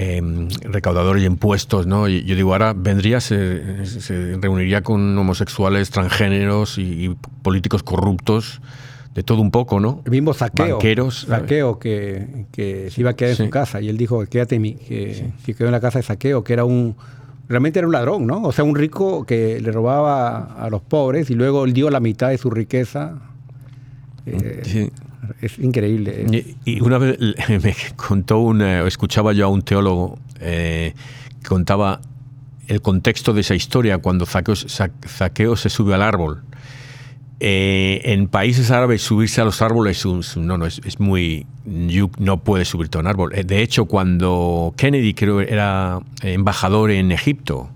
em, 0.00 0.48
recaudadores 0.62 1.22
de 1.22 1.26
impuestos, 1.26 1.86
¿no? 1.86 2.08
Y 2.08 2.24
yo 2.24 2.34
digo, 2.36 2.52
ahora 2.52 2.72
vendría, 2.72 3.20
se, 3.20 3.84
se 3.86 4.36
reuniría 4.40 4.82
con 4.82 5.16
homosexuales, 5.18 5.90
transgéneros 5.90 6.78
y 6.78 7.16
políticos 7.42 7.82
corruptos 7.82 8.60
de 9.14 9.22
todo 9.22 9.40
un 9.40 9.50
poco, 9.50 9.80
¿no? 9.80 10.02
El 10.04 10.12
mismo 10.12 10.32
saqueo. 10.34 10.76
Banqueros. 10.76 11.26
Saqueo 11.28 11.78
que, 11.78 12.46
que 12.52 12.90
se 12.90 13.00
iba 13.00 13.10
a 13.10 13.16
quedar 13.16 13.32
en 13.32 13.36
su 13.36 13.50
casa 13.50 13.80
y 13.80 13.88
él 13.88 13.96
dijo, 13.96 14.24
quédate 14.26 14.56
en 14.56 14.62
mi, 14.62 14.74
que, 14.74 15.32
quedó 15.44 15.66
en 15.66 15.72
la 15.72 15.80
casa 15.80 15.98
de 15.98 16.04
saqueo, 16.04 16.44
que 16.44 16.52
era 16.52 16.64
un, 16.64 16.96
realmente 17.48 17.80
era 17.80 17.88
un 17.88 17.92
ladrón, 17.92 18.26
¿no? 18.26 18.42
O 18.42 18.52
sea, 18.52 18.64
un 18.64 18.76
rico 18.76 19.24
que 19.24 19.60
le 19.60 19.72
robaba 19.72 20.54
a 20.54 20.70
los 20.70 20.82
pobres 20.82 21.30
y 21.30 21.34
luego 21.34 21.64
él 21.64 21.72
dio 21.72 21.90
la 21.90 22.00
mitad 22.00 22.30
de 22.30 22.38
su 22.38 22.50
riqueza. 22.50 23.18
Eh, 24.26 24.90
es 25.40 25.58
increíble. 25.58 26.54
Y, 26.64 26.80
una 26.80 26.98
vez 26.98 27.18
me 27.48 27.74
contó 27.96 28.38
una, 28.38 28.86
escuchaba 28.86 29.32
yo 29.32 29.46
a 29.46 29.48
un 29.48 29.62
teólogo 29.62 30.18
eh, 30.40 30.94
que 31.42 31.48
contaba 31.48 32.00
el 32.66 32.80
contexto 32.82 33.32
de 33.32 33.40
esa 33.40 33.54
historia 33.54 33.98
cuando 33.98 34.26
Zaqueo 34.26 35.56
se 35.56 35.68
sube 35.68 35.94
al 35.94 36.02
árbol 36.02 36.42
eh, 37.42 38.02
en 38.04 38.28
países 38.28 38.70
árabes 38.70 39.00
subirse 39.00 39.40
a 39.40 39.44
los 39.44 39.62
árboles 39.62 40.04
no, 40.04 40.58
no, 40.58 40.66
es, 40.66 41.00
muy... 41.00 41.46
no 42.18 42.36
puedes 42.40 42.68
subirte 42.68 42.98
a 42.98 43.00
un 43.00 43.06
árbol. 43.06 43.34
Eh, 43.34 43.44
de 43.44 43.62
hecho, 43.62 43.86
cuando 43.86 44.74
Kennedy 44.76 45.14
creo 45.14 45.40
era 45.40 46.00
embajador 46.22 46.90
en 46.90 47.10
Egipto, 47.12 47.70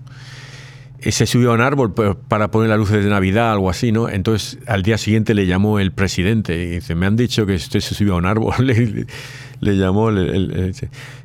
se 1.11 1.25
subió 1.25 1.51
a 1.51 1.55
un 1.55 1.61
árbol 1.61 1.93
para 2.27 2.49
poner 2.49 2.69
las 2.69 2.79
luces 2.79 3.03
de 3.03 3.09
Navidad, 3.09 3.51
algo 3.51 3.69
así, 3.69 3.91
¿no? 3.91 4.09
Entonces 4.09 4.59
al 4.65 4.83
día 4.83 4.97
siguiente 4.97 5.33
le 5.33 5.45
llamó 5.45 5.79
el 5.79 5.91
presidente 5.91 6.55
y 6.55 6.65
dice, 6.67 6.95
me 6.95 7.05
han 7.05 7.15
dicho 7.15 7.45
que 7.45 7.55
usted 7.55 7.79
se 7.79 7.93
subió 7.93 8.15
a 8.15 8.17
un 8.17 8.25
árbol. 8.25 8.53
le, 9.59 9.77
llamó 9.77 10.09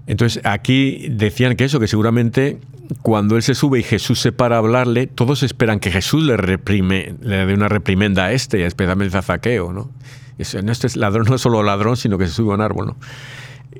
Entonces 0.06 0.42
aquí 0.44 1.08
decían 1.10 1.56
que 1.56 1.64
eso, 1.64 1.80
que 1.80 1.88
seguramente 1.88 2.58
cuando 3.02 3.36
él 3.36 3.42
se 3.42 3.54
sube 3.54 3.80
y 3.80 3.82
Jesús 3.82 4.20
se 4.20 4.32
para 4.32 4.56
a 4.56 4.58
hablarle, 4.58 5.06
todos 5.06 5.42
esperan 5.42 5.80
que 5.80 5.90
Jesús 5.90 6.24
le 6.24 6.36
reprime, 6.36 7.14
le 7.22 7.46
dé 7.46 7.54
una 7.54 7.68
reprimenda 7.68 8.26
a 8.26 8.32
este, 8.32 8.64
especialmente 8.66 9.16
a 9.16 9.22
Zaqueo, 9.22 9.72
¿no? 9.72 9.90
Este 10.38 10.86
es 10.86 10.96
ladrón, 10.96 11.26
no 11.28 11.36
es 11.36 11.40
solo 11.40 11.62
ladrón, 11.62 11.96
sino 11.96 12.18
que 12.18 12.26
se 12.26 12.32
sube 12.32 12.52
a 12.52 12.54
un 12.54 12.60
árbol, 12.62 12.86
¿no? 12.86 12.96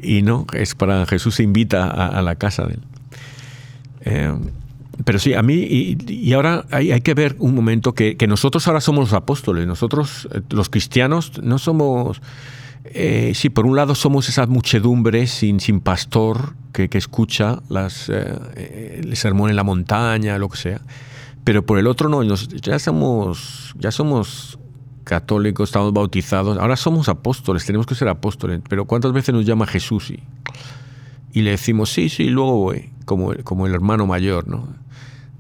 Y 0.03 0.23
no, 0.23 0.47
es 0.53 0.75
para 0.75 1.07
Jesús 1.07 1.35
se 1.35 1.43
invita 1.43 1.89
a, 1.89 2.23
la 2.23 2.37
casa 2.37 2.67
de 2.67 2.75
él. 2.75 2.81
Eh, 4.03 4.35
pero 5.05 5.19
sí, 5.19 5.35
a 5.35 5.43
mí, 5.43 5.55
y, 5.55 6.33
ahora 6.33 6.65
hay, 6.71 6.93
hay, 6.93 7.01
que 7.01 7.15
ver 7.15 7.37
un 7.39 7.55
momento 7.55 7.95
que, 7.95 8.17
que, 8.17 8.27
nosotros 8.27 8.67
ahora 8.67 8.81
somos 8.81 9.11
los 9.11 9.13
apóstoles, 9.13 9.67
nosotros, 9.67 10.29
eh, 10.33 10.41
los 10.51 10.69
cristianos, 10.69 11.41
no 11.43 11.59
somos 11.59 12.21
Eh, 12.85 13.33
sí, 13.35 13.51
por 13.51 13.67
un 13.67 13.77
lado 13.77 13.95
somos 13.95 14.29
esa 14.29 14.47
muchedumbre 14.47 15.27
sin, 15.27 15.61
sin 15.61 15.81
pastor 15.81 16.55
que, 16.73 16.89
que 16.89 16.97
escucha 16.97 17.61
las, 17.69 18.09
eh, 18.09 19.01
el 19.05 19.17
sermón 19.17 19.51
en 19.51 19.57
la 19.57 19.65
montaña, 19.65 20.39
lo 20.39 20.49
que 20.49 20.57
sea. 20.57 20.81
Pero 21.45 21.65
por 21.65 21.79
el 21.79 21.87
otro 21.87 22.09
no, 22.09 22.23
ya 22.23 22.79
somos, 22.79 23.75
ya 23.79 23.91
somos 23.91 24.59
católicos, 25.05 25.69
estamos 25.69 25.93
bautizados, 25.93 26.59
ahora 26.59 26.77
somos 26.77 27.09
apóstoles, 27.09 27.65
tenemos 27.67 27.87
que 27.87 27.95
ser 27.95 28.09
apóstoles. 28.09 28.61
Pero 28.69 28.87
¿cuántas 28.87 29.13
veces 29.13 29.35
nos 29.35 29.45
llama 29.45 29.67
Jesús 29.67 30.11
y, 30.11 30.23
y 31.33 31.43
le 31.43 31.51
decimos, 31.51 31.91
sí, 31.91 32.09
sí, 32.09 32.29
luego 32.29 32.57
voy, 32.57 32.91
como, 33.05 33.35
como 33.45 33.67
el 33.67 33.75
hermano 33.75 34.07
mayor, 34.07 34.49
¿no? 34.49 34.69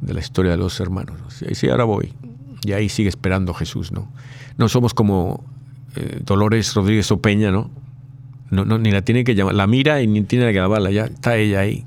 De 0.00 0.14
la 0.14 0.20
historia 0.20 0.52
de 0.52 0.56
los 0.56 0.80
hermanos. 0.80 1.16
Sí, 1.28 1.46
sí, 1.54 1.68
ahora 1.68 1.84
voy. 1.84 2.14
Y 2.64 2.72
ahí 2.72 2.88
sigue 2.88 3.08
esperando 3.08 3.54
Jesús, 3.54 3.92
¿no? 3.92 4.10
No 4.56 4.68
somos 4.68 4.94
como 4.94 5.44
eh, 5.96 6.20
Dolores 6.24 6.74
Rodríguez 6.74 7.10
Opeña, 7.10 7.50
¿no? 7.50 7.70
No, 8.50 8.64
¿no? 8.64 8.78
Ni 8.78 8.90
la 8.90 9.02
tiene 9.02 9.24
que 9.24 9.34
llamar, 9.34 9.54
la 9.54 9.66
mira 9.66 10.02
y 10.02 10.06
ni 10.06 10.22
tiene 10.22 10.46
que 10.46 10.54
llamarla, 10.54 10.90
ya 10.90 11.04
está 11.04 11.36
ella 11.36 11.60
ahí. 11.60 11.84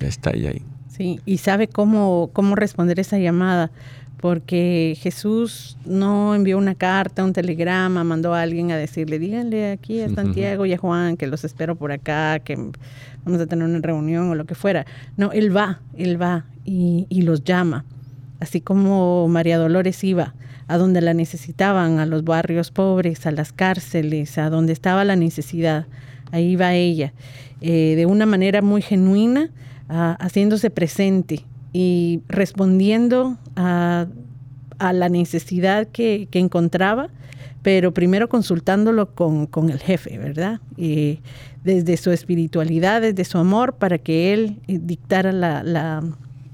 Ya 0.00 0.08
está 0.08 0.30
ella 0.30 0.50
ahí. 0.50 0.62
Sí, 0.88 1.20
y 1.24 1.38
sabe 1.38 1.68
cómo, 1.68 2.30
cómo 2.32 2.54
responder 2.54 2.98
esa 2.98 3.18
llamada, 3.18 3.70
porque 4.20 4.96
Jesús 5.00 5.78
no 5.84 6.34
envió 6.34 6.58
una 6.58 6.74
carta, 6.74 7.24
un 7.24 7.32
telegrama, 7.32 8.02
mandó 8.04 8.34
a 8.34 8.42
alguien 8.42 8.72
a 8.72 8.76
decirle, 8.76 9.18
díganle 9.18 9.70
aquí 9.70 10.00
a 10.00 10.08
Santiago 10.08 10.66
y 10.66 10.72
a 10.72 10.78
Juan 10.78 11.16
que 11.16 11.28
los 11.28 11.44
espero 11.44 11.76
por 11.76 11.92
acá, 11.92 12.40
que 12.40 12.72
vamos 13.28 13.42
a 13.42 13.46
tener 13.46 13.68
una 13.68 13.80
reunión 13.80 14.30
o 14.30 14.34
lo 14.34 14.46
que 14.46 14.54
fuera. 14.54 14.86
No, 15.18 15.32
Él 15.32 15.54
va, 15.54 15.80
Él 15.98 16.20
va 16.20 16.46
y, 16.64 17.06
los 17.22 17.44
llama, 17.44 17.84
así 18.40 18.62
como 18.62 19.28
María 19.28 19.58
Dolores 19.58 20.02
iba 20.02 20.34
a 20.66 20.78
donde 20.78 21.02
la 21.02 21.12
necesitaban, 21.12 21.98
a 21.98 22.06
los 22.06 22.24
barrios 22.24 22.70
pobres, 22.70 23.26
a 23.26 23.30
las 23.30 23.52
cárceles, 23.52 24.38
a 24.38 24.48
donde 24.48 24.72
estaba 24.72 25.04
la 25.04 25.16
necesidad. 25.16 25.86
Ahí 26.30 26.56
va 26.56 26.74
ella, 26.74 27.12
eh, 27.60 27.94
de 27.96 28.06
una 28.06 28.26
manera 28.26 28.62
muy 28.62 28.82
genuina, 28.82 29.50
haciéndose 29.88 30.68
presente 30.68 31.44
y 31.72 32.20
respondiendo 32.28 33.38
a, 33.56 34.06
a 34.78 34.92
la 34.92 35.08
necesidad 35.08 35.86
que, 35.86 36.28
que, 36.30 36.38
encontraba, 36.38 37.08
pero 37.62 37.92
primero 37.92 38.28
consultándolo 38.28 39.14
con, 39.14 39.46
con 39.46 39.70
el 39.70 39.78
jefe, 39.78 40.18
¿verdad? 40.18 40.60
Y 40.76 41.20
desde 41.64 41.96
su 41.96 42.10
espiritualidad, 42.10 43.02
desde 43.02 43.24
su 43.24 43.38
amor, 43.38 43.74
para 43.74 43.98
que 43.98 44.32
él 44.32 44.60
dictara 44.66 45.32
la, 45.32 45.62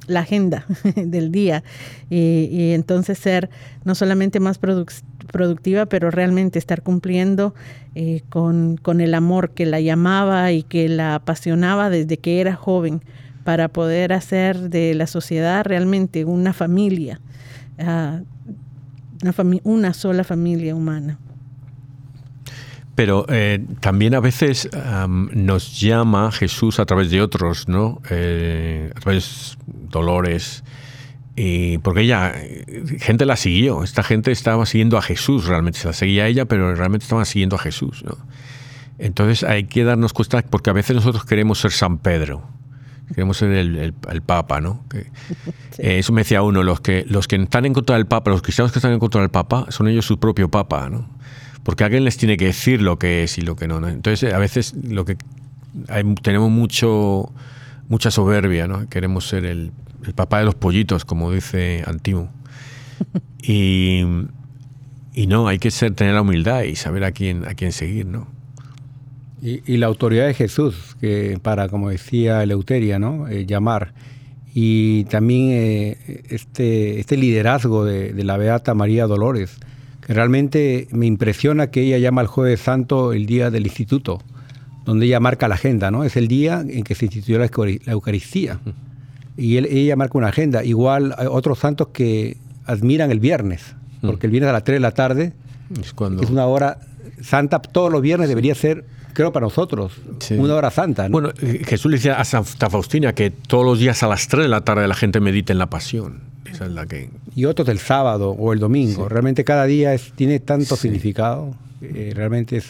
la 0.06 0.20
agenda 0.20 0.66
del 0.96 1.30
día 1.32 1.62
y, 2.10 2.72
entonces 2.72 3.18
ser 3.18 3.50
no 3.84 3.94
solamente 3.94 4.40
más 4.40 4.58
produc 4.58 4.92
productiva, 5.32 5.86
pero 5.86 6.10
realmente 6.10 6.58
estar 6.58 6.82
cumpliendo 6.82 7.54
eh, 7.94 8.20
con, 8.28 8.76
con, 8.76 9.00
el 9.00 9.14
amor 9.14 9.50
que 9.50 9.64
la 9.66 9.80
llamaba 9.80 10.52
y 10.52 10.62
que 10.62 10.88
la 10.88 11.14
apasionaba 11.14 11.88
desde 11.90 12.18
que 12.18 12.40
era 12.40 12.54
joven 12.54 13.00
para 13.42 13.68
poder 13.68 14.12
hacer 14.12 14.68
de 14.68 14.94
la 14.94 15.06
sociedad 15.06 15.64
realmente 15.64 16.24
una 16.24 16.52
familia, 16.52 17.20
uh, 17.78 18.22
una, 19.62 19.94
sola 19.94 20.24
familia 20.24 20.74
humana. 20.74 21.18
Pero 22.94 23.26
eh, 23.28 23.64
también 23.80 24.14
a 24.14 24.20
veces 24.20 24.68
um, 24.72 25.28
nos 25.32 25.80
llama 25.80 26.30
Jesús 26.30 26.78
a 26.78 26.86
través 26.86 27.10
de 27.10 27.20
otros, 27.20 27.68
¿no? 27.68 28.00
Eh, 28.10 28.92
a 28.94 29.00
través 29.00 29.58
de 29.66 29.88
Dolores. 29.90 30.62
Y 31.36 31.78
porque 31.78 32.02
ella, 32.02 32.32
gente 33.00 33.26
la 33.26 33.36
siguió. 33.36 33.82
Esta 33.82 34.04
gente 34.04 34.30
estaba 34.30 34.64
siguiendo 34.66 34.96
a 34.96 35.02
Jesús 35.02 35.46
realmente. 35.46 35.80
Se 35.80 35.88
la 35.88 35.92
seguía 35.92 36.24
a 36.24 36.28
ella, 36.28 36.44
pero 36.44 36.74
realmente 36.74 37.04
estaban 37.04 37.26
siguiendo 37.26 37.56
a 37.56 37.58
Jesús. 37.58 38.04
Entonces 38.98 39.42
hay 39.42 39.64
que 39.64 39.82
darnos 39.82 40.12
cuenta, 40.12 40.42
porque 40.42 40.70
a 40.70 40.72
veces 40.72 40.94
nosotros 40.94 41.24
queremos 41.24 41.58
ser 41.58 41.72
San 41.72 41.98
Pedro. 41.98 42.48
Queremos 43.08 43.36
ser 43.36 43.50
el, 43.52 43.76
el, 43.76 43.94
el 44.10 44.22
Papa, 44.22 44.60
¿no? 44.60 44.82
Que, 44.88 45.02
sí. 45.72 45.82
eh, 45.82 45.98
eso 45.98 46.12
me 46.12 46.22
decía 46.22 46.42
uno, 46.42 46.62
los 46.62 46.80
que, 46.80 47.04
los 47.06 47.28
que 47.28 47.36
están 47.36 47.66
en 47.66 47.74
contra 47.74 47.96
del 47.96 48.06
Papa, 48.06 48.30
los 48.30 48.42
cristianos 48.42 48.72
que 48.72 48.78
están 48.78 48.92
en 48.92 48.98
contra 48.98 49.20
del 49.20 49.30
Papa, 49.30 49.66
son 49.68 49.88
ellos 49.88 50.06
su 50.06 50.18
propio 50.18 50.50
Papa, 50.50 50.88
¿no? 50.88 51.08
porque 51.64 51.82
alguien 51.82 52.04
les 52.04 52.16
tiene 52.18 52.36
que 52.36 52.44
decir 52.44 52.80
lo 52.82 52.98
que 52.98 53.24
es 53.24 53.38
y 53.38 53.40
lo 53.40 53.56
que 53.56 53.66
no. 53.66 53.80
¿no? 53.80 53.88
Entonces, 53.88 54.32
a 54.32 54.38
veces 54.38 54.74
lo 54.74 55.04
que 55.04 55.16
hay, 55.88 56.04
tenemos 56.22 56.50
mucho 56.50 57.32
mucha 57.88 58.10
soberbia, 58.10 58.66
¿no? 58.66 58.88
Queremos 58.88 59.26
ser 59.26 59.44
el, 59.44 59.72
el 60.06 60.14
papá 60.14 60.38
de 60.38 60.44
los 60.44 60.54
pollitos, 60.54 61.04
como 61.04 61.32
dice 61.32 61.82
Antimo. 61.86 62.30
Y, 63.46 64.02
y, 65.12 65.26
no, 65.26 65.48
hay 65.48 65.58
que 65.58 65.70
ser, 65.70 65.92
tener 65.94 66.14
la 66.14 66.22
humildad 66.22 66.62
y 66.62 66.76
saber 66.76 67.04
a 67.04 67.12
quién, 67.12 67.46
a 67.46 67.52
quién 67.52 67.72
seguir, 67.72 68.06
¿no? 68.06 68.26
Y, 69.44 69.60
y 69.72 69.76
la 69.76 69.86
autoridad 69.86 70.26
de 70.26 70.34
Jesús, 70.34 70.96
que 71.00 71.38
para, 71.40 71.68
como 71.68 71.90
decía 71.90 72.42
Eleuteria, 72.42 72.98
¿no? 72.98 73.28
Eh, 73.28 73.46
llamar. 73.46 73.92
Y 74.54 75.04
también 75.04 75.50
eh, 75.52 76.22
este, 76.30 76.98
este 76.98 77.16
liderazgo 77.16 77.84
de, 77.84 78.12
de 78.12 78.24
la 78.24 78.36
Beata 78.36 78.74
María 78.74 79.06
Dolores, 79.06 79.60
Realmente 80.06 80.86
me 80.90 81.06
impresiona 81.06 81.68
que 81.68 81.82
ella 81.82 81.98
llama 81.98 82.20
al 82.20 82.26
Jueves 82.26 82.60
Santo 82.60 83.12
el 83.12 83.26
día 83.26 83.50
del 83.50 83.64
instituto, 83.64 84.20
donde 84.84 85.06
ella 85.06 85.18
marca 85.18 85.48
la 85.48 85.54
agenda, 85.54 85.90
¿no? 85.90 86.04
Es 86.04 86.16
el 86.16 86.28
día 86.28 86.62
en 86.66 86.84
que 86.84 86.94
se 86.94 87.06
instituyó 87.06 87.38
la 87.38 87.48
Eucaristía. 87.86 88.60
Y 89.36 89.56
él, 89.56 89.66
ella 89.66 89.96
marca 89.96 90.18
una 90.18 90.28
agenda. 90.28 90.62
Igual 90.62 91.14
hay 91.16 91.26
otros 91.28 91.58
santos 91.58 91.88
que 91.88 92.36
admiran 92.66 93.10
el 93.10 93.20
viernes, 93.20 93.74
porque 94.02 94.26
el 94.26 94.30
viernes 94.30 94.50
a 94.50 94.52
las 94.52 94.64
3 94.64 94.76
de 94.76 94.80
la 94.80 94.92
tarde 94.92 95.32
es, 95.80 95.94
cuando... 95.94 96.22
es 96.22 96.28
una 96.28 96.44
hora 96.46 96.78
santa. 97.22 97.60
Todos 97.60 97.90
los 97.90 98.02
viernes 98.02 98.28
debería 98.28 98.54
ser 98.54 98.84
creo 99.14 99.32
para 99.32 99.46
nosotros, 99.46 99.92
sí. 100.18 100.34
una 100.34 100.54
hora 100.54 100.70
santa. 100.70 101.08
¿no? 101.08 101.12
Bueno, 101.12 101.32
Jesús 101.64 101.90
le 101.90 101.96
decía 101.96 102.20
a 102.20 102.24
Santa 102.24 102.68
Faustina 102.68 103.14
que 103.14 103.30
todos 103.30 103.64
los 103.64 103.78
días 103.78 104.02
a 104.02 104.08
las 104.08 104.28
3 104.28 104.44
de 104.44 104.48
la 104.48 104.60
tarde 104.62 104.86
la 104.86 104.94
gente 104.94 105.20
medita 105.20 105.52
en 105.52 105.58
la 105.58 105.70
pasión. 105.70 106.20
Esa 106.44 106.66
es 106.66 106.72
la 106.72 106.86
que... 106.86 107.10
Y 107.34 107.46
otros 107.46 107.68
el 107.68 107.78
sábado 107.78 108.30
o 108.30 108.52
el 108.52 108.58
domingo. 108.58 109.04
Sí. 109.04 109.08
Realmente 109.08 109.44
cada 109.44 109.64
día 109.64 109.94
es, 109.94 110.12
tiene 110.12 110.38
tanto 110.40 110.76
sí. 110.76 110.82
significado. 110.82 111.54
Eh, 111.80 112.12
realmente 112.14 112.58
es, 112.58 112.66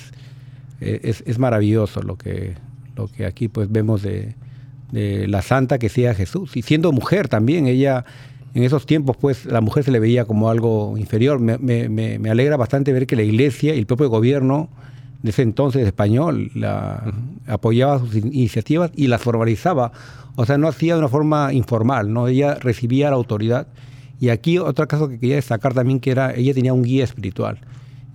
es, 0.80 1.22
es, 1.26 1.38
maravilloso 1.38 2.02
lo 2.02 2.16
que, 2.16 2.54
lo 2.96 3.08
que 3.08 3.26
aquí 3.26 3.48
pues 3.48 3.70
vemos 3.70 4.02
de, 4.02 4.34
de 4.92 5.28
la 5.28 5.42
santa 5.42 5.78
que 5.78 5.88
sea 5.88 6.14
Jesús. 6.14 6.56
Y 6.56 6.62
siendo 6.62 6.92
mujer 6.92 7.28
también, 7.28 7.66
ella 7.66 8.04
en 8.54 8.62
esos 8.62 8.86
tiempos, 8.86 9.16
pues, 9.16 9.46
la 9.46 9.60
mujer 9.60 9.82
se 9.82 9.90
le 9.90 9.98
veía 9.98 10.24
como 10.24 10.48
algo 10.48 10.96
inferior. 10.96 11.40
Me, 11.40 11.58
me, 11.58 11.88
me, 11.88 12.30
alegra 12.30 12.56
bastante 12.56 12.92
ver 12.92 13.06
que 13.06 13.16
la 13.16 13.24
iglesia 13.24 13.74
y 13.74 13.78
el 13.78 13.86
propio 13.86 14.08
gobierno 14.08 14.68
de 15.24 15.30
ese 15.30 15.40
entonces 15.40 15.86
español 15.86 16.50
la, 16.54 17.02
uh 17.06 17.08
-huh. 17.08 17.52
apoyaba 17.54 17.98
sus 17.98 18.14
iniciativas 18.14 18.90
y 18.94 19.06
las 19.06 19.22
formalizaba. 19.22 19.90
O 20.36 20.44
sea, 20.44 20.58
no 20.58 20.68
hacía 20.68 20.92
de 20.94 20.98
una 20.98 21.08
forma 21.08 21.50
informal, 21.54 22.12
¿no? 22.12 22.28
Ella 22.28 22.56
recibía 22.56 23.08
la 23.08 23.16
autoridad. 23.16 23.66
Y 24.20 24.28
aquí 24.28 24.58
otro 24.58 24.86
caso 24.86 25.08
que 25.08 25.18
quería 25.18 25.36
destacar 25.36 25.72
también 25.72 25.98
que 25.98 26.10
era, 26.10 26.34
ella 26.34 26.52
tenía 26.52 26.74
un 26.74 26.82
guía 26.82 27.04
espiritual. 27.04 27.58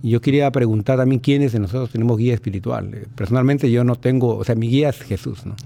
Y 0.04 0.10
yo 0.10 0.20
quería 0.20 0.52
preguntar 0.52 0.98
también 0.98 1.20
quiénes 1.20 1.50
de 1.50 1.58
nosotros 1.58 1.90
tenemos 1.90 2.16
guía 2.16 2.32
espiritual. 2.32 3.08
Personalmente 3.16 3.68
yo 3.72 3.82
no 3.82 3.96
tengo, 3.96 4.36
o 4.36 4.44
sea, 4.44 4.54
mi 4.54 4.68
guía 4.68 4.90
es 4.90 5.02
Jesús, 5.02 5.44
¿no? 5.44 5.56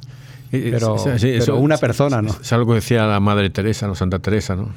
Pero, 0.50 0.96
sí, 0.96 1.10
sí, 1.16 1.26
pero 1.26 1.42
eso, 1.42 1.56
una 1.56 1.76
persona, 1.76 2.22
¿no? 2.22 2.30
Es 2.40 2.52
algo 2.54 2.68
que 2.68 2.76
decía 2.76 3.06
la 3.06 3.20
Madre 3.20 3.50
Teresa, 3.50 3.86
¿no? 3.86 3.94
Santa 3.94 4.18
Teresa, 4.18 4.56
¿no? 4.56 4.70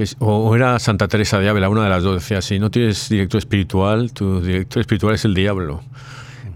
Que 0.00 0.04
es, 0.04 0.16
o, 0.18 0.56
era 0.56 0.78
Santa 0.78 1.08
Teresa 1.08 1.38
de 1.38 1.50
Ávila, 1.50 1.68
una 1.68 1.84
de 1.84 1.90
las 1.90 2.02
dos, 2.02 2.22
decía, 2.22 2.40
si 2.40 2.58
no 2.58 2.70
tienes 2.70 3.10
director 3.10 3.36
espiritual, 3.36 4.14
tu 4.14 4.40
director 4.40 4.80
espiritual 4.80 5.14
es 5.14 5.26
el 5.26 5.34
diablo. 5.34 5.82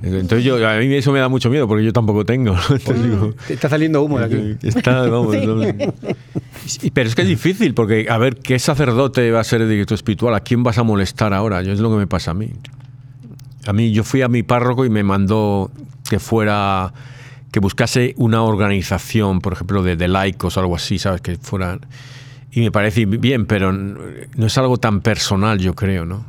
Entonces 0.03 0.43
yo, 0.43 0.67
a 0.67 0.79
mí 0.79 0.95
eso 0.95 1.13
me 1.13 1.19
da 1.19 1.29
mucho 1.29 1.51
miedo 1.51 1.69
porque 1.69 1.85
yo 1.85 1.93
tampoco 1.93 2.25
tengo. 2.25 2.57
Entonces, 2.71 3.03
digo, 3.03 3.35
Te 3.47 3.53
está 3.53 3.69
saliendo 3.69 4.01
humo 4.01 4.19
de 4.19 4.25
aquí. 4.25 4.57
Está, 4.67 5.03
vamos, 5.11 5.37
sí. 6.65 6.91
Pero 6.91 7.07
es 7.07 7.15
que 7.15 7.21
es 7.21 7.29
difícil 7.29 7.75
porque, 7.75 8.07
a 8.09 8.17
ver, 8.17 8.37
¿qué 8.37 8.59
sacerdote 8.59 9.31
va 9.31 9.41
a 9.41 9.45
ser 9.45 9.61
el 9.61 9.69
director 9.69 9.95
espiritual? 9.97 10.35
¿A 10.35 10.41
quién 10.41 10.63
vas 10.63 10.79
a 10.79 10.83
molestar 10.83 11.35
ahora? 11.35 11.61
Yo, 11.61 11.75
es 11.75 11.81
lo 11.81 11.91
que 11.91 11.97
me 11.97 12.07
pasa 12.07 12.31
a 12.31 12.35
mí. 12.35 12.51
A 13.67 13.75
mí, 13.75 13.93
yo 13.93 14.05
fui 14.05 14.23
a 14.23 14.29
mi 14.29 14.43
párroco 14.43 14.87
y 14.87 14.89
me 14.89 15.03
mandó 15.03 15.71
que 16.09 16.19
fuera, 16.19 16.95
que 17.53 17.61
buscase 17.61 18.15
una 18.17 18.43
organización, 18.43 19.43
por 19.43 19.53
ejemplo, 19.53 19.83
de, 19.83 19.97
de 19.97 20.09
laicos 20.09 20.57
o 20.57 20.61
algo 20.61 20.77
así, 20.77 20.99
¿sabes? 20.99 21.21
Que 21.21 21.37
fueran... 21.37 21.81
Y 22.55 22.61
me 22.61 22.71
parece 22.71 23.05
bien, 23.05 23.47
pero 23.47 23.73
no 23.73 24.47
es 24.47 24.59
algo 24.59 24.77
tan 24.79 25.01
personal, 25.01 25.59
yo 25.59 25.75
creo, 25.75 26.07
¿no? 26.07 26.25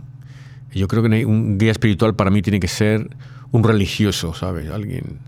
Yo 0.73 0.88
creo 0.88 1.03
que 1.03 1.26
un 1.26 1.57
guía 1.57 1.71
espiritual 1.71 2.15
para 2.15 2.32
mí 2.32 2.41
tiene 2.41 2.59
que 2.59 2.67
ser 2.67 3.09
un 3.51 3.63
religioso, 3.63 4.34
¿sabes? 4.34 4.69
Alguien 4.71 5.19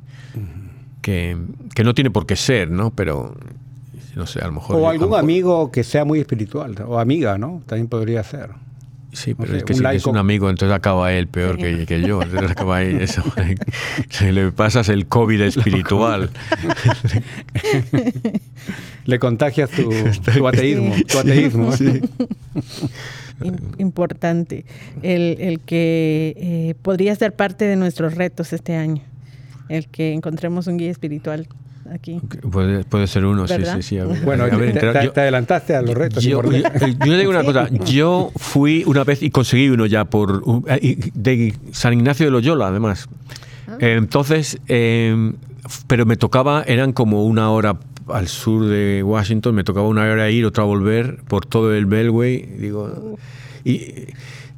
que, 1.02 1.38
que, 1.74 1.84
no 1.84 1.94
tiene 1.94 2.10
por 2.10 2.26
qué 2.26 2.36
ser, 2.36 2.72
¿no? 2.72 2.92
Pero, 2.92 3.36
no 4.16 4.26
sé, 4.26 4.40
a 4.40 4.48
lo 4.48 4.54
mejor... 4.54 4.76
O 4.76 4.90
algún 4.90 5.10
mejor... 5.10 5.20
amigo 5.20 5.72
que 5.72 5.84
sea 5.84 6.04
muy 6.04 6.20
espiritual, 6.20 6.76
o 6.86 7.00
amiga, 7.00 7.38
¿no? 7.38 7.62
También 7.66 7.88
podría 7.88 8.24
ser. 8.24 8.50
Sí, 9.14 9.34
pero 9.34 9.48
No 9.48 9.54
sé, 9.54 9.58
es 9.60 9.64
que 9.64 9.74
si 9.74 9.86
es 9.86 10.06
un 10.06 10.18
amigo, 10.18 10.50
entonces 10.50 10.76
acaba 10.76 11.14
él 11.14 11.28
peor 11.28 11.58
que, 11.58 11.86
que 11.86 12.02
yo. 12.02 12.22
Entonces 12.22 12.52
acaba 12.52 12.78
ahí 12.78 12.98
eso. 13.00 13.24
Si 14.10 14.32
le 14.32 14.52
pasas 14.52 14.90
el 14.90 15.08
COVID 15.08 15.42
espiritual. 15.42 16.30
Le 19.08 19.18
contagias 19.20 19.70
tu, 19.72 19.90
tu 20.38 20.48
ateísmo. 20.48 20.94
Tu 21.08 21.18
ateísmo. 21.18 21.72
im- 23.42 23.58
importante, 23.78 24.66
el, 25.02 25.38
el 25.40 25.60
que 25.62 26.34
eh, 26.38 26.76
podría 26.82 27.16
ser 27.16 27.34
parte 27.34 27.66
de 27.66 27.76
nuestros 27.76 28.16
retos 28.16 28.54
este 28.54 28.76
año, 28.76 29.02
el 29.70 29.88
que 29.88 30.14
encontremos 30.14 30.68
un 30.68 30.78
guía 30.78 30.92
espiritual 30.92 31.48
aquí. 31.92 32.20
Puede, 32.52 32.84
puede 32.84 33.08
ser 33.08 33.26
uno, 33.26 33.48
sí, 33.48 33.54
¿Verdad? 33.58 33.76
sí, 33.78 33.82
sí. 33.84 33.98
A 33.98 34.06
ver, 34.06 34.22
Bueno, 34.24 34.44
a 34.44 34.48
ver, 34.48 34.74
te, 34.74 34.80
entera- 34.80 35.00
te- 35.00 35.06
yo- 35.06 35.12
te 35.14 35.22
adelantaste 35.22 35.76
a 35.76 35.82
los 35.82 35.96
retos. 35.96 36.24
Yo, 36.24 36.42
yo, 36.44 36.52
importantes. 36.58 36.98
yo 37.06 37.18
digo 37.18 37.30
una 37.30 37.44
cosa, 37.46 37.70
yo 37.86 38.32
fui 38.36 38.84
una 38.86 39.04
vez 39.04 39.22
y 39.24 39.30
conseguí 39.30 39.70
uno 39.70 39.86
ya 39.86 40.06
por 40.06 40.42
un- 40.44 40.66
eh, 40.68 40.98
de 41.14 41.54
San 41.72 41.94
Ignacio 41.94 42.26
de 42.26 42.32
Loyola, 42.32 42.68
además. 42.68 43.08
Eh, 43.80 43.96
Entonces, 43.98 44.58
eh, 44.68 45.32
pero 45.88 46.06
me 46.06 46.16
tocaba, 46.16 46.64
eran 46.66 46.94
como 46.94 47.26
una 47.26 47.52
hora 47.52 47.78
al 48.10 48.28
sur 48.28 48.66
de 48.66 49.04
Washington, 49.04 49.56
me 49.56 49.64
tocaba 49.64 49.88
una 49.88 50.04
hora 50.04 50.30
ir, 50.30 50.46
otra 50.46 50.64
volver 50.64 51.20
por 51.28 51.46
todo 51.46 51.74
el 51.74 51.86
Beltway, 51.86 52.46
digo, 52.58 53.18
y, 53.64 54.06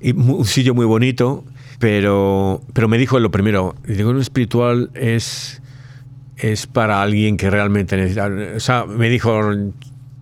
y 0.02 0.12
un 0.12 0.46
sitio 0.46 0.74
muy 0.74 0.86
bonito, 0.86 1.44
pero, 1.80 2.62
pero 2.74 2.88
me 2.88 2.98
dijo 2.98 3.20
lo 3.20 3.32
primero, 3.32 3.76
digo, 3.86 4.14
lo 4.14 4.22
espiritual 4.22 4.90
es 4.94 5.62
es 6.40 6.68
para 6.68 7.02
alguien 7.02 7.38
que 7.38 7.50
realmente 7.50 7.98
necesita. 7.98 8.30
O 8.56 8.60
sea, 8.60 8.86
me 8.86 9.10
dijo, 9.10 9.42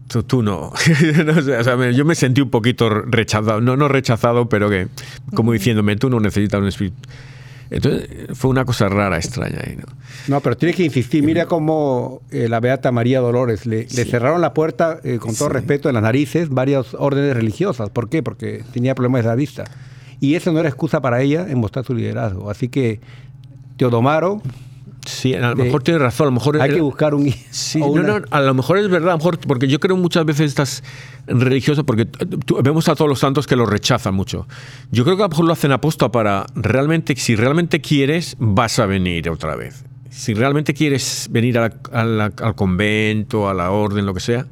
tú, 0.07 0.23
tú 0.23 0.43
no. 0.43 0.71
O 1.37 1.63
sea, 1.63 1.91
yo 1.91 2.05
me 2.05 2.15
sentí 2.15 2.41
un 2.41 2.49
poquito 2.49 2.89
rechazado, 2.89 3.61
no, 3.61 3.77
no 3.77 3.87
rechazado, 3.87 4.49
pero 4.49 4.69
que 4.69 4.87
como 5.33 5.53
diciéndome, 5.53 5.95
tú 5.95 6.09
no 6.09 6.19
necesitas 6.19 6.59
un 6.59 6.67
espíritu. 6.67 6.97
Entonces 7.69 8.07
fue 8.33 8.49
una 8.49 8.65
cosa 8.65 8.87
rara, 8.89 9.17
extraña. 9.17 9.59
ahí, 9.65 9.75
¿no? 9.75 9.83
No, 10.27 10.41
pero 10.41 10.55
tienes 10.57 10.75
que 10.75 10.83
insistir. 10.83 11.23
Mira 11.23 11.45
cómo 11.45 12.21
eh, 12.31 12.47
la 12.49 12.59
Beata 12.59 12.91
María 12.91 13.19
Dolores 13.19 13.65
le, 13.65 13.87
le 13.89 14.05
cerraron 14.05 14.41
la 14.41 14.53
puerta, 14.53 14.99
eh, 15.03 15.17
con 15.19 15.35
todo 15.35 15.49
Sí. 15.49 15.53
respeto, 15.53 15.89
en 15.89 15.95
las 15.95 16.03
narices 16.03 16.49
varias 16.49 16.93
órdenes 16.93 17.35
religiosas. 17.35 17.89
¿Por 17.89 18.09
qué? 18.09 18.23
Porque 18.23 18.63
tenía 18.73 18.95
problemas 18.95 19.23
de 19.23 19.27
la 19.29 19.35
vista. 19.35 19.65
Y 20.19 20.35
eso 20.35 20.51
no 20.51 20.59
era 20.59 20.69
excusa 20.69 21.01
para 21.01 21.21
ella 21.21 21.45
en 21.49 21.59
mostrar 21.59 21.85
su 21.85 21.93
liderazgo. 21.93 22.49
Así 22.49 22.69
que, 22.69 22.99
Teodomaro, 23.77 24.41
Sí, 25.07 25.33
a 25.33 25.39
lo 25.39 25.55
De- 25.55 25.63
mejor 25.63 25.81
tienes 25.83 26.01
razón, 26.01 26.25
a 26.25 26.29
lo 26.29 26.33
mejor... 26.33 26.55
hay 26.61 26.65
era- 26.67 26.75
que 26.75 26.81
buscar 26.81 27.13
un... 27.15 27.31
Sí, 27.51 27.79
no, 27.79 27.87
una- 27.87 28.19
no, 28.19 28.25
a 28.29 28.41
lo 28.41 28.53
mejor 28.53 28.77
es 28.77 28.89
verdad, 28.89 29.09
a 29.09 29.11
lo 29.13 29.17
mejor, 29.17 29.39
porque 29.39 29.67
yo 29.67 29.79
creo 29.79 29.95
muchas 29.97 30.25
veces 30.25 30.47
estás 30.47 30.83
religioso, 31.27 31.85
porque 31.85 32.05
tú- 32.05 32.59
vemos 32.63 32.87
a 32.89 32.95
todos 32.95 33.09
los 33.09 33.19
santos 33.19 33.47
que 33.47 33.55
lo 33.55 33.65
rechazan 33.65 34.13
mucho. 34.13 34.47
Yo 34.91 35.03
creo 35.03 35.17
que 35.17 35.23
a 35.23 35.25
lo 35.25 35.29
mejor 35.29 35.45
lo 35.45 35.53
hacen 35.53 35.71
aposta 35.71 36.11
para 36.11 36.45
realmente, 36.55 37.15
si 37.15 37.35
realmente 37.35 37.81
quieres, 37.81 38.35
vas 38.39 38.79
a 38.79 38.85
venir 38.85 39.29
otra 39.29 39.55
vez. 39.55 39.83
Si 40.09 40.33
realmente 40.33 40.73
quieres 40.73 41.27
venir 41.31 41.57
a 41.59 41.61
la- 41.69 41.75
a 42.01 42.03
la- 42.05 42.33
al 42.41 42.55
convento, 42.55 43.49
a 43.49 43.53
la 43.53 43.71
orden, 43.71 44.05
lo 44.05 44.13
que 44.13 44.19
sea, 44.19 44.45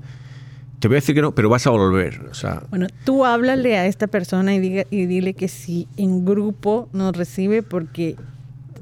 te 0.80 0.88
voy 0.88 0.96
a 0.96 1.00
decir 1.00 1.16
que 1.16 1.22
no, 1.22 1.34
pero 1.34 1.50
vas 1.50 1.66
a 1.66 1.72
volver. 1.72 2.22
O 2.30 2.34
sea, 2.36 2.62
Bueno, 2.70 2.88
tú 3.06 3.26
háblale 3.26 3.78
a 3.78 3.88
esta 3.88 4.08
persona 4.08 4.54
y, 4.54 4.60
diga, 4.60 4.84
y 4.92 5.06
dile 5.08 5.34
que 5.34 5.48
si 5.48 5.88
en 5.98 6.24
grupo 6.26 6.88
nos 6.94 7.16
recibe, 7.16 7.64
porque 7.64 8.16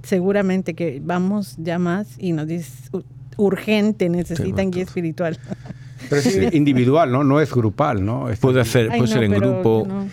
seguramente 0.03 0.73
que 0.75 1.01
vamos 1.03 1.55
ya 1.57 1.79
más 1.79 2.07
y 2.19 2.33
nos 2.33 2.47
dice 2.47 2.71
"U- 2.91 3.03
urgente, 3.37 4.09
necesitan 4.09 4.69
guía 4.71 4.83
espiritual. 4.83 5.37
Pero 6.09 6.21
es 6.21 6.53
individual, 6.53 7.11
¿no? 7.11 7.23
No 7.23 7.39
es 7.39 7.51
grupal, 7.53 8.03
¿no? 8.05 8.29
Es- 8.29 8.39
puede 8.39 8.59
hacer, 8.61 8.89
Ay, 8.91 8.99
puede 8.99 9.09
no, 9.09 9.15
ser 9.15 9.23
en 9.23 9.31
pero 9.31 9.53
grupo. 9.53 9.85
no. 9.87 10.07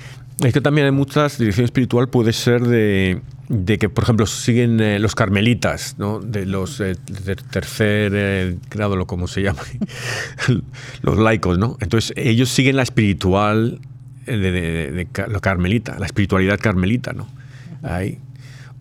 Es 0.47 0.55
que 0.55 0.61
también 0.63 0.87
hay 0.87 0.93
muchas 0.93 1.37
dirección 1.37 1.65
espiritual 1.67 2.09
puede 2.09 2.33
ser 2.33 2.63
de, 2.63 3.21
de 3.51 3.77
que, 3.77 3.91
por 3.91 4.05
ejemplo, 4.05 4.25
siguen 4.25 4.81
eh, 4.81 4.99
los 4.99 5.15
carmelitas, 5.15 5.97
¿no? 5.99 6.19
De 6.21 6.47
los 6.47 6.81
eh, 6.81 6.95
de 7.25 7.37
tercer 7.37 8.13
eh, 8.15 8.57
grado, 8.71 8.97
lo 8.97 9.07
como 9.07 9.27
se 9.29 9.43
llama, 9.43 9.61
los 11.03 11.19
laicos, 11.19 11.59
¿no? 11.59 11.77
Entonces 11.81 12.13
ellos 12.17 12.49
siguen 12.49 12.77
la 12.77 12.83
espiritual 12.83 13.81
eh, 14.27 14.37
de, 14.39 14.51
de- 14.51 14.91
de- 14.93 14.93
de 14.93 15.41
carmelita, 15.41 15.99
la 15.99 16.07
espiritualidad 16.07 16.59
carmelita, 16.59 17.13
¿no? 17.13 17.27
Ahí. 17.83 18.19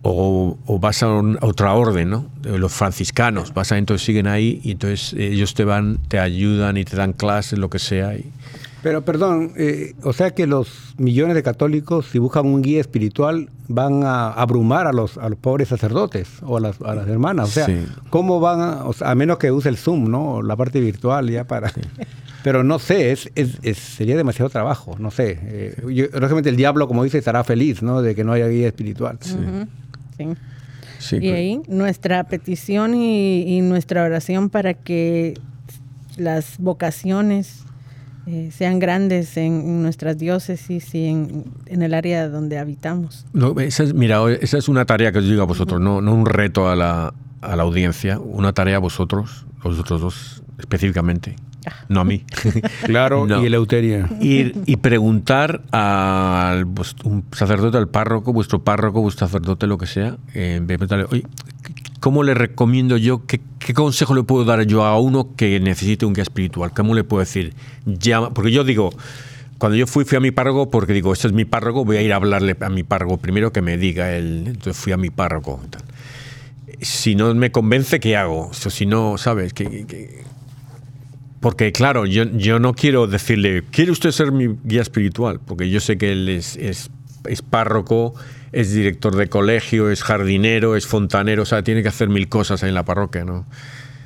O, 0.02 0.56
o 0.66 0.78
vas 0.78 1.02
a, 1.02 1.08
un- 1.12 1.36
a 1.42 1.46
otra 1.46 1.74
orden, 1.74 2.08
¿no? 2.08 2.24
De 2.40 2.58
Los 2.58 2.72
franciscanos, 2.72 3.52
vas 3.52 3.70
a, 3.72 3.76
entonces 3.78 4.04
siguen 4.06 4.26
ahí 4.28 4.58
y 4.64 4.70
entonces 4.72 5.12
ellos 5.12 5.52
te 5.54 5.64
van, 5.64 5.98
te 6.08 6.18
ayudan 6.18 6.78
y 6.78 6.84
te 6.84 6.96
dan 6.96 7.12
clases, 7.12 7.58
lo 7.58 7.68
que 7.68 7.78
sea. 7.78 8.14
Y, 8.14 8.24
Pero 8.82 9.04
perdón, 9.04 9.52
eh, 9.58 9.94
o 10.02 10.14
sea 10.14 10.30
que 10.30 10.46
los 10.46 10.94
millones 10.96 11.34
de 11.34 11.42
católicos, 11.42 12.06
si 12.10 12.18
buscan 12.18 12.46
un 12.46 12.62
guía 12.62 12.80
espiritual, 12.80 13.50
van 13.68 14.02
a 14.02 14.28
abrumar 14.32 14.86
a 14.86 14.92
los, 14.94 15.18
a 15.18 15.28
los 15.28 15.38
pobres 15.38 15.68
sacerdotes 15.68 16.28
o 16.42 16.56
a 16.56 16.60
las, 16.60 16.80
a 16.80 16.94
las 16.94 17.06
hermanas. 17.06 17.48
O 17.48 17.52
sea, 17.52 17.66
Sí. 17.66 17.84
¿cómo 18.08 18.40
van 18.40 18.60
a, 18.62 18.84
o 18.86 18.94
sea, 18.94 19.10
a 19.10 19.14
menos 19.14 19.36
que 19.36 19.52
use 19.52 19.68
el 19.68 19.76
Zoom, 19.76 20.10
¿no? 20.10 20.40
La 20.40 20.56
parte 20.56 20.80
virtual 20.80 21.28
ya 21.30 21.44
para... 21.44 21.70
Pero 22.42 22.64
no 22.64 22.78
sé, 22.78 23.12
es, 23.12 23.30
es- 23.34 23.58
es- 23.62 23.76
sería 23.76 24.16
demasiado 24.16 24.48
trabajo, 24.48 24.96
no 24.98 25.10
sé. 25.10 25.38
Eh, 25.42 25.76
yo- 25.92 26.06
lógicamente 26.18 26.48
el 26.48 26.56
diablo, 26.56 26.88
como 26.88 27.04
dice, 27.04 27.18
estará 27.18 27.44
feliz, 27.44 27.82
¿no? 27.82 28.00
De 28.00 28.14
que 28.14 28.24
no 28.24 28.32
haya 28.32 28.48
guía 28.48 28.66
espiritual. 28.68 29.18
Ujú, 29.22 29.66
sí. 30.20 30.36
sí, 30.98 31.16
Y 31.16 31.20
pero- 31.20 31.36
ahí 31.36 31.60
nuestra 31.68 32.24
petición 32.24 32.94
y, 32.94 33.42
y 33.46 33.60
nuestra 33.62 34.04
oración 34.04 34.50
para 34.50 34.74
que 34.74 35.34
las 36.16 36.58
vocaciones 36.58 37.64
eh, 38.26 38.50
sean 38.52 38.78
grandes 38.78 39.36
en, 39.36 39.52
en 39.60 39.82
nuestras 39.82 40.18
diócesis 40.18 40.94
y 40.94 41.06
en, 41.06 41.44
en 41.66 41.82
el 41.82 41.94
área 41.94 42.28
donde 42.28 42.58
habitamos. 42.58 43.26
No, 43.32 43.58
esa 43.60 43.82
es, 43.84 43.94
mira, 43.94 44.20
esa 44.40 44.58
es 44.58 44.68
una 44.68 44.84
tarea 44.84 45.10
que 45.12 45.18
os 45.18 45.24
digo 45.24 45.42
a 45.42 45.46
vosotros, 45.46 45.80
no, 45.80 46.00
no 46.00 46.14
un 46.14 46.26
reto 46.26 46.68
a 46.68 46.76
la, 46.76 47.14
a 47.40 47.56
la 47.56 47.62
audiencia, 47.62 48.18
una 48.18 48.52
tarea 48.52 48.76
a 48.76 48.80
vosotros, 48.80 49.46
vosotros 49.64 50.00
dos 50.00 50.42
específicamente, 50.58 51.36
no 51.88 52.00
a 52.00 52.04
mí. 52.04 52.24
Claro, 52.84 53.26
No. 53.26 53.42
y 53.42 53.46
Eleuteria. 53.46 54.08
Ir 54.20 54.56
y 54.66 54.76
preguntar 54.76 55.62
al 55.72 56.64
un 57.04 57.24
sacerdote, 57.32 57.76
al 57.78 57.88
párroco, 57.88 58.32
vuestro 58.32 58.62
párroco, 58.64 59.00
vuestro 59.02 59.26
sacerdote, 59.26 59.66
lo 59.66 59.78
que 59.78 59.86
sea, 59.86 60.16
eh, 60.34 60.60
preguntarle, 60.66 61.06
oye, 61.10 61.24
¿cómo 62.00 62.22
le 62.22 62.34
recomiendo 62.34 62.96
yo, 62.96 63.26
qué, 63.26 63.40
qué 63.58 63.74
consejo 63.74 64.14
le 64.14 64.22
puedo 64.22 64.44
dar 64.44 64.62
yo 64.66 64.84
a 64.84 64.98
uno 64.98 65.34
que 65.36 65.60
necesite 65.60 66.06
un 66.06 66.12
guía 66.14 66.22
espiritual? 66.22 66.72
¿Cómo 66.72 66.94
le 66.94 67.04
puedo 67.04 67.20
decir? 67.20 67.54
Llama, 67.86 68.32
porque 68.32 68.50
yo 68.52 68.64
digo, 68.64 68.90
cuando 69.58 69.76
yo 69.76 69.86
fui, 69.86 70.04
fui 70.06 70.16
a 70.16 70.20
mi 70.20 70.30
párroco 70.30 70.70
porque 70.70 70.94
digo, 70.94 71.12
este 71.12 71.26
es 71.28 71.34
mi 71.34 71.44
párroco, 71.44 71.84
voy 71.84 71.98
a 71.98 72.02
ir 72.02 72.12
a 72.12 72.16
hablarle 72.16 72.56
a 72.60 72.68
mi 72.70 72.82
párroco 72.82 73.18
primero 73.18 73.52
que 73.52 73.60
me 73.60 73.76
diga 73.76 74.12
él. 74.16 74.44
Entonces 74.46 74.76
fui 74.82 74.92
a 74.92 74.96
mi 74.96 75.10
párroco. 75.10 75.60
tal. 75.68 75.82
Si 76.80 77.14
no 77.14 77.34
me 77.34 77.52
convence, 77.52 78.00
¿qué 78.00 78.16
hago? 78.16 78.48
O 78.48 78.54
si 78.54 78.86
no, 78.86 79.18
¿sabes? 79.18 79.52
Que- 79.52 80.24
porque 81.40 81.72
claro, 81.72 82.06
yo, 82.06 82.24
yo 82.24 82.58
no 82.58 82.74
quiero 82.74 83.06
decirle, 83.06 83.64
¿quiere 83.70 83.90
usted 83.90 84.10
ser 84.10 84.30
mi 84.30 84.56
guía 84.64 84.82
espiritual? 84.82 85.40
Porque 85.44 85.70
yo 85.70 85.80
sé 85.80 85.96
que 85.96 86.12
él 86.12 86.28
es, 86.28 86.56
es, 86.56 86.90
es 87.24 87.42
párroco, 87.42 88.14
es 88.52 88.72
director 88.72 89.16
de 89.16 89.28
colegio, 89.28 89.90
es 89.90 90.02
jardinero, 90.02 90.76
es 90.76 90.86
fontanero, 90.86 91.42
o 91.42 91.46
sea, 91.46 91.62
tiene 91.62 91.82
que 91.82 91.88
hacer 91.88 92.08
mil 92.08 92.28
cosas 92.28 92.62
ahí 92.62 92.68
en 92.68 92.74
la 92.74 92.84
parroquia, 92.84 93.24
¿no? 93.24 93.46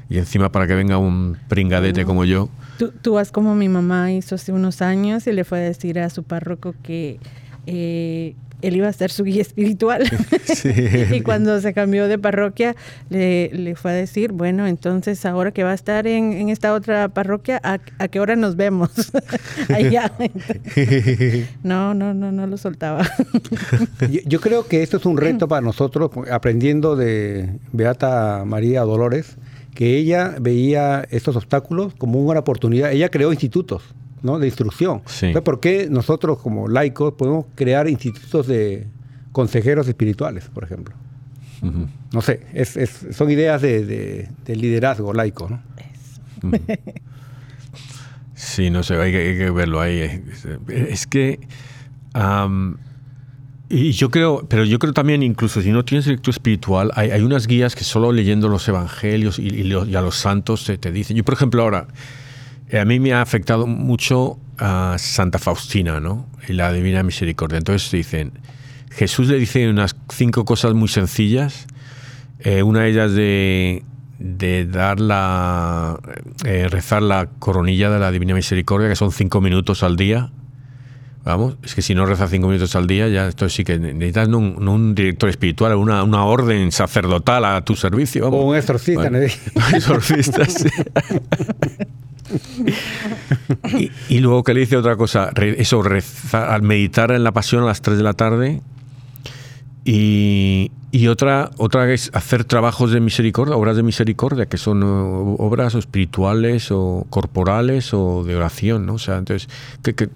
Y 0.09 0.19
encima 0.19 0.53
para 0.53 0.67
que 0.67 0.75
venga 0.75 0.99
un 0.99 1.37
pringadete 1.49 2.05
como 2.05 2.25
yo. 2.25 2.51
Tú, 2.79 2.93
tú 3.03 3.19
haz 3.19 3.33
como 3.33 3.55
mi 3.55 3.69
mamá 3.69 4.13
hizo 4.13 4.35
hace 4.35 4.53
unos 4.53 4.83
años 4.83 5.27
y 5.27 5.33
le 5.33 5.45
fue 5.45 5.59
a 5.59 5.63
decir 5.63 5.99
a 5.99 6.11
su 6.11 6.23
párroco 6.23 6.75
que 6.83 7.19
eh, 7.67 8.35
él 8.67 8.77
iba 8.77 8.89
a 8.89 8.93
ser 8.93 9.11
su 9.11 9.25
guía 9.25 9.43
espiritual. 9.43 10.05
y 11.13 11.21
cuando 11.21 11.61
se 11.61 11.73
cambió 11.75 12.09
de 12.09 12.19
parroquia, 12.19 12.75
le, 13.11 13.51
le 13.53 13.77
fue 13.77 13.93
a 13.93 13.95
decir, 13.95 14.33
bueno, 14.33 14.67
entonces 14.67 15.25
ahora 15.27 15.53
que 15.53 15.63
va 15.65 15.73
a 15.73 15.75
estar 15.75 16.07
en, 16.07 16.33
en 16.33 16.49
esta 16.49 16.75
otra 16.75 17.09
parroquia, 17.09 17.61
¿a, 17.63 17.79
a 17.99 18.09
qué 18.09 18.21
hora 18.21 18.37
nos 18.37 18.57
vemos? 18.57 18.91
Allá. 19.69 20.13
no, 21.63 21.95
no, 21.95 22.15
no, 22.15 22.33
no 22.33 22.47
lo 22.47 22.57
soltaba. 22.57 23.07
Yo, 24.11 24.21
yo 24.25 24.41
creo 24.41 24.67
que 24.67 24.83
esto 24.83 24.97
es 24.97 25.07
un 25.07 25.17
reto 25.17 25.49
para 25.49 25.61
nosotros, 25.61 26.11
aprendiendo 26.31 26.97
de 26.97 27.59
Beata 27.73 28.45
María 28.47 28.83
Dolores, 28.83 29.37
que 29.75 29.97
ella 29.97 30.37
veía 30.41 31.07
estos 31.11 31.37
obstáculos 31.37 31.95
como 31.95 32.21
una 32.21 32.41
oportunidad. 32.41 32.93
Ella 32.93 33.09
creó 33.11 33.33
institutos 33.33 33.83
¿no? 34.25 34.39
de 34.41 34.47
instrucción. 34.49 35.03
Sí. 35.07 35.27
Entonces, 35.27 35.45
¿por 35.45 35.61
qué 35.61 35.87
nosotros 35.89 36.39
como 36.39 36.67
laicos 36.67 37.15
podemos 37.15 37.47
crear 37.55 37.89
institutos 37.89 38.49
de 38.49 38.89
consejeros 39.31 39.87
espirituales, 39.87 40.45
por 40.53 40.65
ejemplo? 40.65 40.95
No 42.13 42.21
sé, 42.21 42.41
es- 42.53 42.77
es- 42.77 43.07
son 43.13 43.31
ideas 43.31 43.63
de, 43.63 43.87
de- 43.87 44.29
de 44.45 44.57
liderazgo 44.57 45.13
laico. 45.15 45.49
¿no? 45.49 45.63
Sí, 48.35 48.69
no 48.71 48.83
sé, 48.83 48.97
hay 48.97 49.13
que, 49.13 49.29
hay 49.31 49.39
que 49.39 49.51
verlo 49.51 49.81
ahí. 49.81 50.23
Es, 50.69 51.07
que. 51.07 51.41
y 53.71 53.93
yo 53.93 54.11
creo, 54.11 54.45
pero 54.49 54.65
yo 54.65 54.79
creo 54.79 54.93
también, 54.93 55.23
incluso 55.23 55.63
si 55.63 55.71
no 55.71 55.85
tienes 55.85 56.07
lectura 56.07 56.33
espiritual, 56.35 56.91
hay, 56.95 57.11
hay 57.13 57.23
unas 57.23 57.47
guías 57.47 57.75
que 57.75 57.85
solo 57.85 58.13
leyendo 58.13 58.49
los 58.49 58.67
evangelios 58.69 59.39
y, 59.39 59.47
y 59.47 59.65
lo- 59.65 59.87
y 59.87 59.95
a 59.97 60.01
los 60.03 60.17
santos 60.17 60.65
te, 60.67 60.77
te 60.79 60.93
dicen. 60.93 61.17
Yo, 61.17 61.25
por 61.25 61.35
ejemplo, 61.35 61.63
ahora, 61.63 61.87
a 62.73 62.85
mí 62.85 62.99
me 63.01 63.13
ha 63.13 63.21
afectado 63.23 63.67
mucho 63.67 64.39
a 64.59 64.97
Santa 64.99 65.39
Faustina, 65.39 66.01
¿no? 66.01 66.27
Y 66.49 66.53
la 66.53 66.73
Divina 66.73 67.03
Misericordia. 67.03 67.59
Entonces 67.59 67.91
dicen, 67.91 68.33
Jesús 68.91 69.29
le 69.29 69.39
dice 69.39 69.69
unas 69.69 69.97
cinco 70.13 70.45
cosas 70.45 70.75
muy 70.75 70.89
sencillas. 70.89 71.67
Eh, 72.41 72.63
una 72.63 72.83
de 72.83 72.91
ellas 72.91 73.13
de, 73.13 73.83
de 74.19 74.67
dar 74.67 75.01
la, 75.01 75.99
eh, 76.45 76.69
rezar 76.71 77.03
la 77.03 77.27
coronilla 77.39 77.91
de 77.91 77.99
la 77.99 78.11
Divina 78.11 78.35
Misericordia, 78.35 78.89
que 78.89 78.97
son 78.97 79.13
cinco 79.13 79.41
minutos 79.41 79.83
al 79.83 79.97
día. 79.97 80.31
Vamos, 81.25 81.57
es 81.63 81.75
que 81.75 81.81
si 81.81 81.95
no 81.95 82.05
rezas 82.05 82.31
cinco 82.31 82.49
minutos 82.49 82.77
al 82.77 82.87
día, 82.87 83.09
ya 83.09 83.29
esto 83.29 83.49
sí 83.49 83.65
que 83.65 83.79
necesitas 83.79 84.29
no 84.29 84.39
un, 84.39 84.57
no 84.61 84.75
un 84.75 84.95
director 84.95 85.31
espiritual, 85.31 85.75
una, 85.75 86.03
una, 86.03 86.27
orden 86.27 86.71
sacerdotal 86.71 87.47
a 87.47 87.65
tu 87.65 87.77
servicio. 87.77 88.25
Vamos. 88.25 88.41
O 88.41 88.49
un 88.49 88.57
exorcista, 88.57 89.09
Bueno, 89.09 89.21
¿no? 89.55 89.77
exorcista, 89.77 90.45
sí. 90.45 90.69
y, 94.09 94.19
luego 94.21 94.43
que 94.45 94.55
le 94.55 94.61
dice 94.61 94.77
otra 94.77 94.97
cosa, 94.97 95.31
eso, 95.37 95.83
al 96.33 96.63
meditar 96.63 97.11
en 97.11 97.25
la 97.25 97.33
pasión 97.33 97.63
a 97.63 97.67
las 97.67 97.83
3 97.83 97.99
de 97.99 98.05
la 98.05 98.15
tarde. 98.15 98.63
Y, 99.85 100.71
y 100.93 101.09
otra, 101.09 101.51
otra 101.59 101.93
es 101.93 102.11
hacer 102.15 102.45
trabajos 102.45 102.91
de 102.93 103.01
misericordia, 103.01 103.57
obras 103.57 103.77
de 103.77 103.83
misericordia, 103.83 104.47
que 104.47 104.57
son 104.57 104.83
o, 104.83 105.35
obras 105.35 105.75
espirituales 105.75 106.71
o 106.71 107.07
corporales 107.11 107.93
o 107.93 108.25
de 108.25 108.37
oración, 108.37 108.87
¿no? 108.87 108.95
O 108.95 108.99
sea, 108.99 109.19
entonces, 109.19 109.49
que, 109.83 109.95
que 109.95 110.09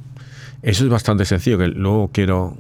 eso 0.63 0.85
es 0.85 0.91
bastante 0.91 1.25
sencillo, 1.25 1.59
que 1.59 1.67
luego 1.67 2.11
quiero, 2.13 2.57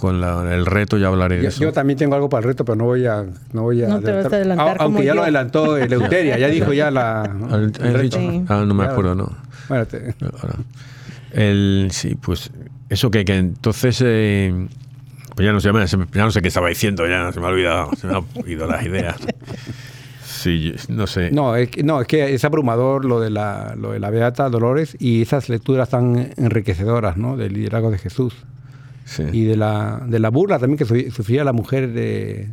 con 0.00 0.20
la- 0.20 0.52
el 0.54 0.66
reto 0.66 0.98
ya 0.98 1.06
hablaré 1.08 1.36
de 1.36 1.42
Yo, 1.44 1.48
eso. 1.50 1.60
yo 1.62 1.72
también 1.72 1.98
tengo 1.98 2.14
algo 2.16 2.28
para 2.28 2.40
el 2.40 2.48
reto, 2.48 2.64
pero 2.64 2.74
no 2.76 2.84
voy 2.86 3.06
a. 3.06 3.24
No, 3.52 3.62
voy 3.62 3.82
a 3.84 3.88
No 3.88 4.00
te 4.00 4.10
vas 4.12 4.24
a 4.24 4.28
adelantar 4.36 4.78
Au- 4.78 4.82
Aunque 4.84 5.04
ya 5.04 5.14
lo 5.14 5.22
adelantó 5.22 5.76
Eleuteria, 5.78 6.38
ya 6.38 6.48
dijo 6.48 6.72
ya 6.72 6.90
la. 6.90 7.22
¿Has 7.22 7.30
el 7.52 7.72
reto. 7.74 7.98
dicho? 8.00 8.18
Sí. 8.18 8.44
Ah, 8.48 8.64
no 8.66 8.74
me 8.74 8.84
acuerdo, 8.84 9.14
no. 9.14 9.30
Bueno, 9.68 9.86
te-. 9.86 10.14
El, 11.32 11.88
sí, 11.92 12.16
pues 12.16 12.50
eso 12.88 13.10
que, 13.10 13.24
que 13.24 13.36
entonces, 13.36 14.00
eh, 14.04 14.66
pues 15.36 15.46
ya 15.46 15.52
no, 15.52 15.60
sé, 15.60 15.68
ya 15.68 15.72
me- 15.72 15.86
se 15.86 15.96
me- 15.96 16.06
ya 16.12 16.24
no 16.24 16.30
sé 16.32 16.42
qué 16.42 16.48
estaba 16.48 16.68
diciendo, 16.68 17.06
ya 17.06 17.30
se 17.32 17.38
me 17.40 17.46
ha 17.46 17.50
olvidado, 17.50 17.90
se 17.96 18.06
me 18.08 18.16
han 18.16 18.24
ido 18.46 18.66
las 18.66 18.84
ideas. 18.84 19.16
Sí, 20.24 20.74
no 20.88 21.06
sé. 21.06 21.30
no, 21.32 21.54
es 21.54 21.68
que, 21.70 21.82
no, 21.82 22.00
es 22.00 22.06
que 22.06 22.34
es 22.34 22.44
abrumador 22.44 23.04
lo 23.04 23.20
de, 23.20 23.28
la, 23.30 23.74
lo 23.76 23.92
de 23.92 24.00
la 24.00 24.10
Beata 24.10 24.48
Dolores 24.48 24.96
y 24.98 25.22
esas 25.22 25.48
lecturas 25.50 25.90
tan 25.90 26.30
enriquecedoras, 26.36 27.16
¿no? 27.18 27.36
Del 27.36 27.52
liderazgo 27.52 27.90
de 27.90 27.98
Jesús. 27.98 28.34
Sí. 29.10 29.24
Y 29.32 29.44
de 29.44 29.56
la, 29.56 30.00
de 30.06 30.20
la 30.20 30.30
burla 30.30 30.60
también 30.60 30.78
que 30.78 30.84
su- 30.84 31.10
sufría 31.10 31.42
la 31.42 31.52
mujer 31.52 31.92
de. 31.92 32.48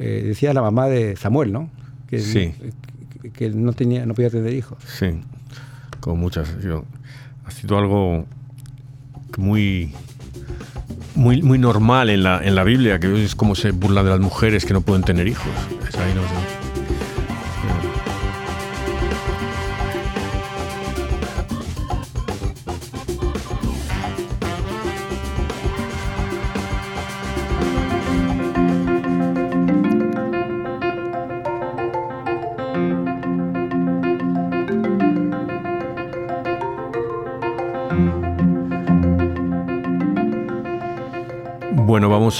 eh, 0.00 0.22
decía 0.26 0.52
la 0.52 0.60
mamá 0.60 0.88
de 0.88 1.14
Samuel, 1.14 1.52
¿no? 1.52 1.70
Que, 2.08 2.18
Sí. 2.18 2.52
que, 3.22 3.30
que 3.30 3.50
no, 3.50 3.72
tenía, 3.72 4.04
no 4.04 4.12
podía 4.14 4.28
tener 4.30 4.52
hijos. 4.52 4.78
Sí, 4.98 5.20
con 6.00 6.18
muchas. 6.18 6.48
ha 7.44 7.50
sido 7.52 7.78
algo 7.78 8.26
muy, 9.38 9.92
muy, 11.14 11.40
muy 11.42 11.58
normal 11.58 12.10
en 12.10 12.24
la, 12.24 12.42
en 12.44 12.56
la 12.56 12.64
Biblia, 12.64 12.98
que 12.98 13.24
es 13.24 13.36
como 13.36 13.54
se 13.54 13.70
burla 13.70 14.02
de 14.02 14.10
las 14.10 14.20
mujeres 14.20 14.64
que 14.64 14.72
no 14.72 14.80
pueden 14.80 15.04
tener 15.04 15.28
hijos. 15.28 15.46
Es 15.88 15.94
ahí, 15.96 16.12
no 16.14 16.22
sé. 16.22 16.61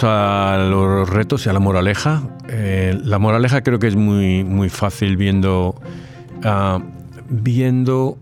A 0.05 0.67
los 0.69 1.09
retos 1.09 1.47
y 1.47 1.49
a 1.49 1.53
la 1.53 1.61
moraleja. 1.61 2.23
Eh, 2.49 2.99
la 3.05 3.19
moraleja 3.19 3.63
creo 3.63 3.79
que 3.79 3.87
es 3.87 3.97
muy, 3.97 4.43
muy 4.45 4.69
fácil 4.69 5.17
viendo, 5.17 5.75
ah, 6.45 6.81
viendo 7.29 8.19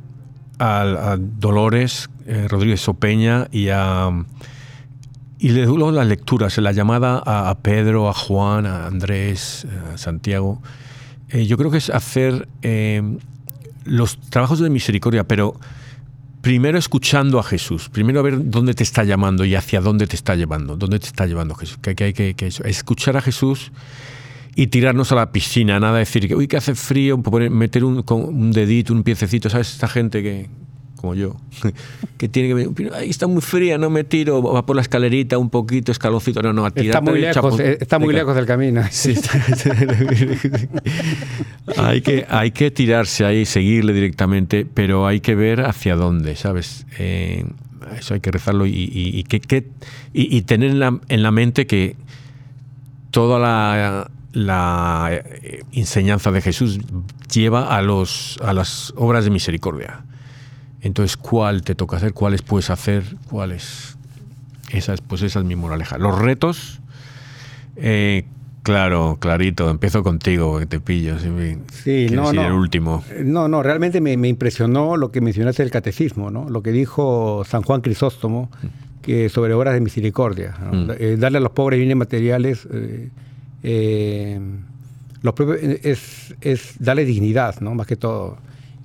a, 0.59 1.17
Dolores 1.19 2.11
eh, 2.27 2.47
Rodríguez 2.49 2.87
Opeña 2.89 3.49
y 3.51 3.69
a 3.71 4.11
y 5.41 5.49
le 5.51 5.65
luego 5.65 5.91
las 5.91 6.07
lecturas, 6.07 6.59
la 6.59 6.73
llamada 6.73 7.23
a, 7.25 7.57
Pedro, 7.61 8.11
a 8.11 8.13
Juan, 8.13 8.67
a 8.67 8.87
Andrés, 8.87 9.67
a 9.95 9.97
Santiago. 9.97 10.61
Eh, 11.31 11.47
yo 11.47 11.57
creo 11.57 11.71
que 11.71 11.79
es 11.79 11.89
hacer 11.89 12.47
eh, 12.61 13.03
los 13.85 14.21
trabajos 14.21 14.59
de 14.61 14.69
misericordia, 14.69 15.25
pero 15.25 15.55
primero 16.41 16.79
escuchando 16.79 17.39
a 17.39 17.43
Jesús, 17.43 17.89
primero 17.89 18.21
a 18.21 18.23
ver 18.23 18.51
dónde 18.51 18.75
te 18.75 18.83
está 18.83 19.05
llamando 19.05 19.45
y 19.45 19.55
hacia 19.55 19.81
dónde 19.81 20.07
te 20.07 20.17
está 20.17 20.37
llevando, 20.37 20.77
dónde 20.77 20.99
te 20.99 21.07
está 21.07 21.27
llevando 21.27 21.55
Jesús. 21.55 21.79
Que, 21.79 21.95
que 21.95 22.35
escuchar 22.65 23.17
a 23.17 23.21
Jesús 23.21 23.73
y 24.55 24.67
tirarnos 24.69 25.13
a 25.13 25.15
la 25.15 25.33
piscina, 25.33 25.79
nada 25.81 25.99
decir 25.99 26.27
que, 26.29 26.35
uy, 26.35 26.49
que 26.49 26.57
hace 26.57 26.75
frío, 26.75 27.19
meter 27.19 27.85
un, 27.85 28.03
con 28.03 28.23
un 28.23 28.53
dedito, 28.53 28.93
un 28.93 29.03
piececito, 29.03 29.49
¿sabes? 29.49 29.73
Esta 29.73 29.89
gente 29.89 30.23
que, 30.23 30.49
como 31.01 31.15
yo, 31.15 31.37
que 32.19 32.29
tiene 32.29 32.49
que 32.49 32.55
venir, 32.55 32.71
"Pero 32.75 32.95
ahí 32.95 33.09
está 33.09 33.27
muy 33.27 33.41
fría, 33.41 33.79
no 33.79 33.89
me 33.91 34.05
tiro, 34.05 34.43
va 34.43 34.67
por 34.67 34.77
la 34.77 34.83
escalerita 34.83 35.39
un 35.39 35.49
poquito, 35.51 35.93
escalocito, 35.93 36.43
no, 36.43 36.53
no, 36.53 36.65
a 36.65 36.69
Está 36.69 36.81
tirarte 36.83 37.11
muy 37.11 37.21
de 37.21 37.27
lejos, 37.29 37.61
eh, 37.61 37.79
está 37.81 37.99
muy 37.99 38.13
lejos 38.15 38.35
del 38.37 38.47
camino. 38.47 38.83
Sí, 38.91 39.15
hay, 41.77 42.01
que, 42.03 42.27
hay 42.29 42.51
que 42.51 42.71
tirarse 42.71 43.25
ahí, 43.25 43.45
seguirle 43.47 43.93
directamente, 43.93 44.67
pero 44.73 45.07
hay 45.07 45.21
que 45.21 45.35
ver 45.35 45.63
hacia 45.63 45.97
dónde, 45.97 46.37
¿sabes? 46.37 46.87
Eh, 46.99 47.45
eso 47.99 48.15
hay 48.15 48.21
que 48.21 48.31
rezarlo 48.31 48.67
y, 48.67 48.71
y- 48.73 49.19
y 49.19 49.25
que, 49.25 49.41
que- 49.41 49.69
y- 50.13 50.37
y 50.37 50.43
tener 50.43 50.71
en 50.71 50.81
la, 50.81 50.99
en 51.09 51.23
la 51.23 51.31
mente 51.31 51.67
que 51.67 51.97
toda 53.11 53.39
la, 53.39 54.11
la, 54.33 55.09
eh, 55.13 55.63
enseñanza 55.73 56.31
de 56.31 56.41
Jesús 56.41 56.79
lleva 57.33 57.75
a, 57.77 57.83
los, 57.83 58.39
a 58.43 58.53
las 58.53 58.93
obras 58.97 59.25
de 59.25 59.31
misericordia. 59.31 60.05
Entonces, 60.83 61.17
¿cuál 61.17 61.63
te 61.63 61.75
toca 61.75 61.97
hacer? 61.99 62.13
¿Cuáles 62.15 62.43
puedes 62.43 62.71
hacer? 62.71 63.05
¿Cuáles? 63.29 63.97
Esa 64.73 64.95
es, 64.95 65.01
pues 65.01 65.23
esa 65.23 65.41
es 65.41 65.45
mi 65.45 65.57
moraleja. 65.57 65.99
Los 65.99 66.19
retos, 66.19 66.81
eh, 67.77 68.25
claro, 68.63 69.19
clarito, 69.21 69.69
empiezo 69.69 70.03
contigo, 70.03 70.59
que 70.59 70.67
te 70.67 70.81
pillo. 70.81 71.19
Si 71.19 71.29
me- 71.29 71.59
Sí, 71.85 72.07
no, 72.11 72.33
no. 72.33 72.47
el 72.47 72.53
último. 72.53 73.05
No, 73.25 73.49
no, 73.49 73.63
realmente 73.63 74.01
me, 74.01 74.17
me 74.17 74.29
impresionó 74.29 74.97
lo 74.97 75.11
que 75.11 75.21
mencionaste 75.21 75.63
del 75.63 75.73
catecismo, 75.73 76.31
¿no? 76.31 76.49
Lo 76.49 76.63
que 76.63 76.71
dijo 76.73 77.43
San 77.47 77.63
Juan 77.63 77.81
Crisóstomo 77.81 78.51
que 79.03 79.29
sobre 79.29 79.55
obras 79.55 79.75
de 79.75 79.81
misericordia. 79.81 80.55
¿no? 80.63 80.73
Mm. 80.73 80.91
Eh, 80.99 81.17
darle 81.19 81.39
a 81.39 81.41
los 81.41 81.53
pobres 81.53 81.79
bienes 81.79 81.97
materiales 81.97 82.67
eh, 83.63 84.41
los 85.23 85.35
propios- 85.35 85.59
es, 85.63 86.35
es 86.41 86.75
darle 86.79 87.05
dignidad, 87.05 87.61
¿no? 87.61 87.75
Más 87.75 87.87
que 87.87 87.97
todo. 87.97 88.39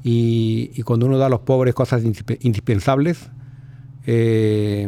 Y, 0.07 0.69
y 0.75 0.83
cuando 0.83 1.07
uno 1.07 1.17
da 1.17 1.25
a 1.25 1.29
los 1.29 1.39
pobres 1.39 1.73
cosas 1.73 2.03
indispe- 2.03 2.37
indispensables, 2.41 3.31
eh, 4.05 4.87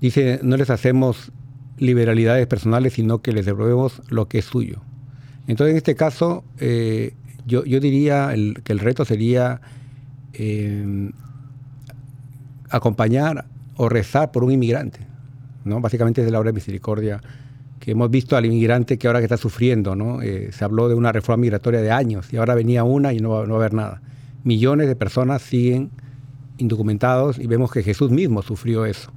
dice, 0.00 0.40
no 0.42 0.56
les 0.56 0.70
hacemos 0.70 1.30
liberalidades 1.78 2.48
personales, 2.48 2.94
sino 2.94 3.22
que 3.22 3.30
les 3.32 3.46
devolvemos 3.46 4.02
lo 4.08 4.26
que 4.26 4.38
es 4.38 4.44
suyo. 4.44 4.80
Entonces, 5.46 5.70
en 5.70 5.76
este 5.76 5.94
caso, 5.94 6.42
eh, 6.58 7.14
yo, 7.46 7.64
yo 7.64 7.78
diría 7.78 8.34
el- 8.34 8.60
que 8.64 8.72
el 8.72 8.80
reto 8.80 9.04
sería 9.04 9.60
eh, 10.32 11.10
acompañar 12.70 13.44
o 13.76 13.88
rezar 13.88 14.32
por 14.32 14.42
un 14.42 14.50
inmigrante. 14.50 14.98
¿no? 15.64 15.80
Básicamente 15.80 16.22
es 16.22 16.24
de 16.26 16.32
la 16.32 16.40
obra 16.40 16.48
de 16.48 16.54
misericordia 16.54 17.20
que 17.78 17.92
hemos 17.92 18.10
visto 18.10 18.36
al 18.36 18.46
inmigrante 18.46 18.98
que 18.98 19.06
ahora 19.06 19.20
que 19.20 19.26
está 19.26 19.36
sufriendo. 19.36 19.94
¿no? 19.94 20.22
Eh, 20.22 20.50
se 20.52 20.64
habló 20.64 20.88
de 20.88 20.94
una 20.96 21.12
reforma 21.12 21.42
migratoria 21.42 21.80
de 21.82 21.92
años 21.92 22.32
y 22.32 22.36
ahora 22.36 22.56
venía 22.56 22.82
una 22.82 23.12
y 23.12 23.20
no 23.20 23.30
va, 23.30 23.46
no 23.46 23.50
va 23.54 23.60
a 23.60 23.60
haber 23.60 23.74
nada. 23.74 24.00
Millones 24.44 24.86
de 24.88 24.96
personas 24.96 25.42
siguen 25.42 25.90
indocumentados 26.58 27.38
y 27.38 27.46
vemos 27.46 27.70
que 27.72 27.82
Jesús 27.82 28.10
mismo 28.10 28.42
sufrió 28.42 28.84
eso. 28.86 29.10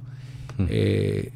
Eh, 0.68 1.30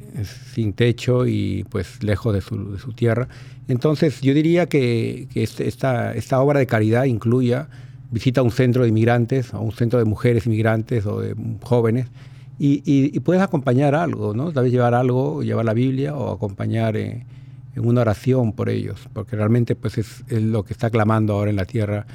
sin 0.53 0.73
techo 0.73 1.25
y 1.25 1.65
pues 1.69 2.03
lejos 2.03 2.33
de 2.33 2.41
su, 2.41 2.73
de 2.73 2.77
su 2.79 2.91
tierra. 2.91 3.29
Entonces 3.69 4.19
yo 4.19 4.33
diría 4.33 4.65
que, 4.67 5.29
que 5.31 5.43
este- 5.43 5.65
esta, 5.69 6.13
esta 6.13 6.41
obra 6.41 6.59
de 6.59 6.67
caridad 6.67 7.05
incluya 7.05 7.69
visita 8.11 8.41
a 8.41 8.43
un 8.43 8.51
centro 8.51 8.83
de 8.83 8.89
inmigrantes, 8.89 9.53
a 9.53 9.59
un 9.59 9.71
centro 9.71 9.97
de 9.99 10.03
mujeres 10.05 10.45
inmigrantes 10.45 11.05
o 11.05 11.21
de 11.21 11.35
jóvenes 11.61 12.07
y, 12.59 12.83
y- 12.85 13.15
y 13.15 13.19
puedes 13.21 13.41
acompañar 13.41 13.95
algo, 13.95 14.33
¿no? 14.33 14.51
Tal 14.51 14.65
vez 14.65 14.73
llevar 14.73 14.93
algo, 14.93 15.41
llevar 15.41 15.63
la 15.63 15.73
Biblia 15.73 16.13
o 16.17 16.33
acompañar 16.33 16.97
eh, 16.97 17.25
en 17.75 17.87
una 17.87 18.01
oración 18.01 18.51
por 18.51 18.67
ellos, 18.67 19.07
porque 19.13 19.37
realmente 19.37 19.73
pues 19.75 19.97
es, 19.99 20.25
es 20.27 20.41
lo 20.43 20.63
que 20.63 20.73
está 20.73 20.89
clamando 20.89 21.31
ahora 21.33 21.49
en 21.49 21.55
la 21.55 21.65
tierra 21.65 22.05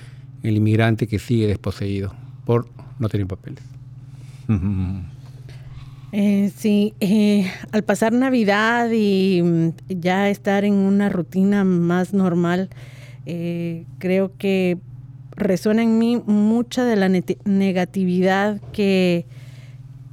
el 0.42 0.56
inmigrante 0.56 1.06
que 1.06 1.18
sigue 1.18 1.46
desposeído 1.46 2.14
por 2.44 2.68
no 2.98 3.08
tener 3.08 3.26
papeles. 3.26 3.62
Eh, 6.12 6.50
sí, 6.56 6.94
eh, 7.00 7.50
al 7.70 7.84
pasar 7.84 8.12
Navidad 8.12 8.90
y 8.90 9.42
mm, 9.42 9.68
ya 9.88 10.30
estar 10.30 10.64
en 10.64 10.74
una 10.74 11.10
rutina 11.10 11.64
más 11.64 12.14
normal, 12.14 12.70
eh, 13.26 13.84
creo 13.98 14.32
que 14.38 14.78
resuena 15.36 15.82
en 15.82 15.98
mí 15.98 16.22
mucha 16.26 16.84
de 16.84 16.96
la 16.96 17.08
negatividad 17.08 18.60
que, 18.72 19.26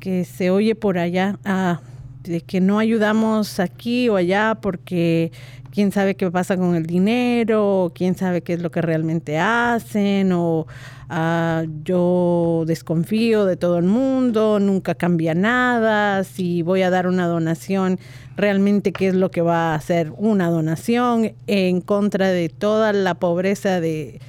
que 0.01 0.25
se 0.25 0.49
oye 0.49 0.75
por 0.75 0.97
allá, 0.97 1.39
ah, 1.45 1.79
de 2.23 2.41
que 2.41 2.59
no 2.59 2.79
ayudamos 2.79 3.59
aquí 3.59 4.09
o 4.09 4.17
allá 4.17 4.57
porque 4.61 5.31
quién 5.75 5.91
sabe 5.91 6.15
qué 6.15 6.31
pasa 6.31 6.55
con 6.55 6.73
el 6.73 6.85
dinero, 6.85 7.91
quién 7.93 8.15
sabe 8.15 8.41
qué 8.41 8.53
es 8.53 8.61
lo 8.61 8.71
que 8.71 8.81
realmente 8.81 9.37
hacen, 9.37 10.31
o 10.31 10.67
ah, 11.09 11.65
yo 11.83 12.63
desconfío 12.65 13.45
de 13.45 13.57
todo 13.57 13.77
el 13.77 13.83
mundo, 13.83 14.61
nunca 14.61 14.95
cambia 14.95 15.33
nada, 15.33 16.23
si 16.23 16.61
voy 16.61 16.81
a 16.81 16.89
dar 16.89 17.07
una 17.07 17.27
donación, 17.27 17.99
realmente 18.37 18.93
qué 18.93 19.09
es 19.09 19.15
lo 19.15 19.31
que 19.31 19.41
va 19.41 19.73
a 19.73 19.75
hacer 19.75 20.13
una 20.17 20.49
donación 20.49 21.33
en 21.45 21.81
contra 21.81 22.29
de 22.29 22.47
toda 22.47 22.93
la 22.93 23.15
pobreza 23.15 23.81
de, 23.81 24.21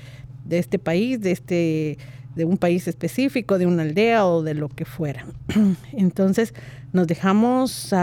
este 0.50 0.80
país, 0.80 1.20
de 1.20 1.30
este 1.30 1.98
de 2.34 2.44
un 2.44 2.58
país 2.58 2.86
específico, 2.86 3.56
de 3.56 3.66
una 3.66 3.82
aldea 3.82 4.26
o 4.26 4.42
de 4.42 4.52
lo 4.52 4.68
que 4.68 4.84
fuera. 4.84 5.24
Entonces 5.92 6.52
nos 6.92 7.06
dejamos 7.06 7.94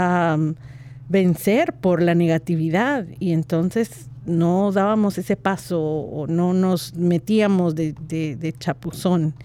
vencer 1.13 1.73
por 1.73 2.01
la 2.01 2.15
negatividad 2.15 3.05
y 3.19 3.33
entonces 3.33 4.09
no 4.25 4.71
dábamos 4.71 5.19
ese 5.19 5.35
paso 5.35 5.79
o 5.79 6.25
no 6.25 6.53
nos 6.53 6.95
metíamos 6.95 7.75
de, 7.75 8.55
chapuzón. 8.57 9.35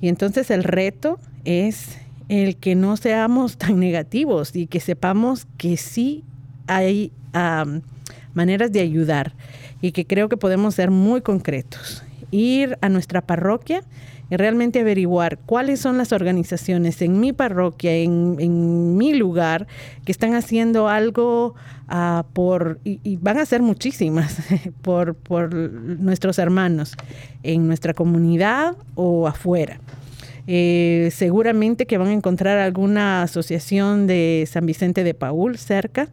Y 0.00 0.08
entonces 0.08 0.50
el 0.50 0.64
reto 0.64 1.20
es 1.44 1.96
el 2.28 2.56
que 2.56 2.74
no 2.74 2.96
seamos 2.96 3.56
tan 3.58 3.78
negativos 3.78 4.56
y 4.56 4.66
que 4.66 4.80
sepamos 4.80 5.46
que 5.56 5.76
sí 5.76 6.24
hay 6.66 7.12
maneras 8.34 8.72
de 8.72 8.80
ayudar 8.80 9.32
y 9.80 9.92
que 9.92 10.06
creo 10.06 10.28
que 10.28 10.36
podemos 10.36 10.74
ser 10.74 10.90
muy 10.90 11.20
concretos. 11.20 12.02
Ir 12.32 12.76
a 12.80 12.88
nuestra 12.88 13.20
parroquia 13.20 13.84
realmente 14.30 14.80
averiguar 14.80 15.38
cuáles 15.38 15.80
son 15.80 15.98
las 15.98 16.12
organizaciones 16.12 17.00
en 17.02 17.20
mi 17.20 17.32
parroquia, 17.32 17.94
en, 17.94 18.96
mi 18.96 19.14
lugar, 19.14 19.66
que 20.04 20.12
están 20.12 20.34
haciendo 20.34 20.88
algo 20.88 21.54
ah, 21.88 22.24
por, 22.32 22.80
y, 22.84 23.16
van 23.16 23.38
a 23.38 23.46
ser 23.46 23.62
muchísimas, 23.62 24.38
por, 24.82 25.14
por 25.14 25.54
nuestros 25.54 26.38
hermanos 26.38 26.94
en 27.42 27.66
nuestra 27.66 27.94
comunidad 27.94 28.76
o 28.94 29.26
afuera. 29.26 29.78
Eh, 30.48 31.10
seguramente 31.12 31.86
que 31.86 31.98
van 31.98 32.08
a 32.08 32.12
encontrar 32.12 32.58
alguna 32.58 33.22
asociación 33.22 34.06
de 34.06 34.48
San 34.50 34.64
Vicente 34.64 35.02
de 35.02 35.14
Paul 35.14 35.58
cerca. 35.58 36.08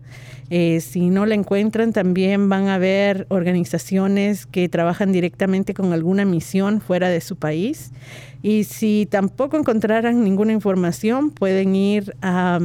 Eh, 0.55 0.81
si 0.81 1.09
no 1.09 1.25
la 1.25 1.33
encuentran, 1.33 1.93
también 1.93 2.47
van 2.47 2.67
a 2.67 2.75
haber 2.75 3.25
organizaciones 3.29 4.45
que 4.45 4.69
trabajan 4.69 5.11
directamente 5.11 5.73
con 5.73 5.93
alguna 5.93 6.25
misión 6.25 6.79
fuera 6.79 7.09
de 7.09 7.21
su 7.21 7.37
país. 7.37 7.91
Y 8.43 8.65
si 8.65 9.07
tampoco 9.09 9.57
encontraran 9.57 10.23
ninguna 10.23 10.51
información, 10.51 11.31
pueden 11.31 11.75
ir 11.75 12.15
a, 12.21 12.59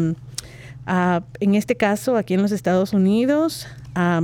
en 1.41 1.55
este 1.55 1.76
caso, 1.76 2.16
aquí 2.18 2.34
en 2.34 2.43
los 2.43 2.53
Estados 2.53 2.93
Unidos, 2.93 3.66
a 3.95 4.20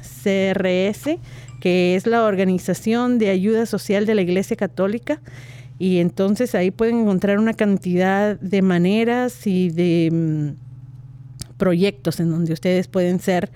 CRS, 0.00 1.18
que 1.60 1.96
es 1.96 2.06
la 2.06 2.24
Organización 2.24 3.18
de 3.18 3.28
Ayuda 3.28 3.66
Social 3.66 4.06
de 4.06 4.14
la 4.14 4.22
Iglesia 4.22 4.56
Católica. 4.56 5.20
Y 5.78 5.98
entonces 5.98 6.54
ahí 6.54 6.70
pueden 6.70 7.00
encontrar 7.00 7.38
una 7.38 7.52
cantidad 7.52 8.40
de 8.40 8.62
maneras 8.62 9.46
y 9.46 9.68
de 9.68 10.08
mm, 10.10 10.71
proyectos 11.62 12.18
en 12.18 12.28
donde 12.28 12.52
ustedes 12.52 12.88
pueden 12.88 13.20
ser 13.20 13.48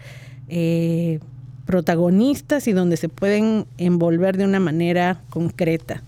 eh, 0.49 1.19
protagonistas 1.65 2.69
y 2.69 2.73
donde 2.73 2.97
se 2.97 3.09
pueden 3.09 3.67
envolver 3.79 4.37
de 4.37 4.45
una 4.45 4.61
manera 4.61 5.21
concreta. 5.29 6.05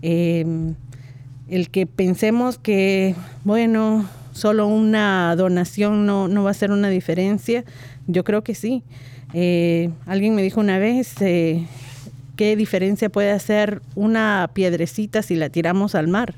Em, 0.00 0.76
el 1.48 1.70
que 1.70 1.88
pensemos 1.88 2.56
que, 2.56 3.16
bueno, 3.42 4.08
solo 4.32 4.68
una 4.68 5.34
donación 5.34 6.06
no, 6.06 6.28
no, 6.28 6.44
va 6.44 6.52
a 6.52 6.54
ser 6.54 6.70
una 6.70 6.88
diferencia, 6.88 7.64
yo 8.06 8.22
creo 8.22 8.44
que 8.44 8.54
sí. 8.54 8.84
Eh, 9.34 9.90
alguien 10.06 10.36
me 10.36 10.42
dijo 10.44 10.60
una 10.60 10.78
vez, 10.78 11.20
eh, 11.20 11.66
¿qué 12.36 12.54
diferencia 12.54 13.08
puede 13.08 13.32
hacer 13.32 13.82
una 13.96 14.48
piedrecita 14.54 15.22
si 15.22 15.34
la 15.34 15.48
tiramos 15.48 15.96
al 15.96 16.06
mar? 16.06 16.36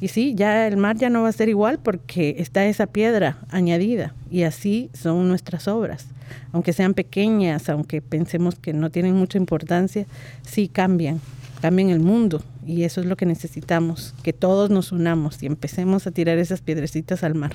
Y 0.00 0.08
sí, 0.08 0.34
ya 0.34 0.66
el 0.66 0.78
mar 0.78 0.96
ya 0.96 1.10
no 1.10 1.22
va 1.22 1.28
a 1.28 1.32
ser 1.32 1.48
igual 1.50 1.78
porque 1.78 2.36
está 2.38 2.64
esa 2.64 2.86
piedra 2.86 3.38
añadida 3.50 4.14
y 4.30 4.44
así 4.44 4.90
son 4.94 5.28
nuestras 5.28 5.68
obras. 5.68 6.06
Aunque 6.52 6.72
sean 6.72 6.94
pequeñas, 6.94 7.68
aunque 7.68 8.00
pensemos 8.00 8.54
que 8.54 8.72
no 8.72 8.90
tienen 8.90 9.14
mucha 9.14 9.36
importancia, 9.36 10.06
sí 10.42 10.68
cambian, 10.68 11.20
cambian 11.60 11.90
el 11.90 12.00
mundo 12.00 12.42
y 12.66 12.84
eso 12.84 13.00
es 13.00 13.06
lo 13.06 13.16
que 13.16 13.26
necesitamos, 13.26 14.14
que 14.22 14.32
todos 14.32 14.70
nos 14.70 14.90
unamos 14.92 15.42
y 15.42 15.46
empecemos 15.46 16.06
a 16.06 16.12
tirar 16.12 16.38
esas 16.38 16.62
piedrecitas 16.62 17.22
al 17.22 17.34
mar. 17.34 17.52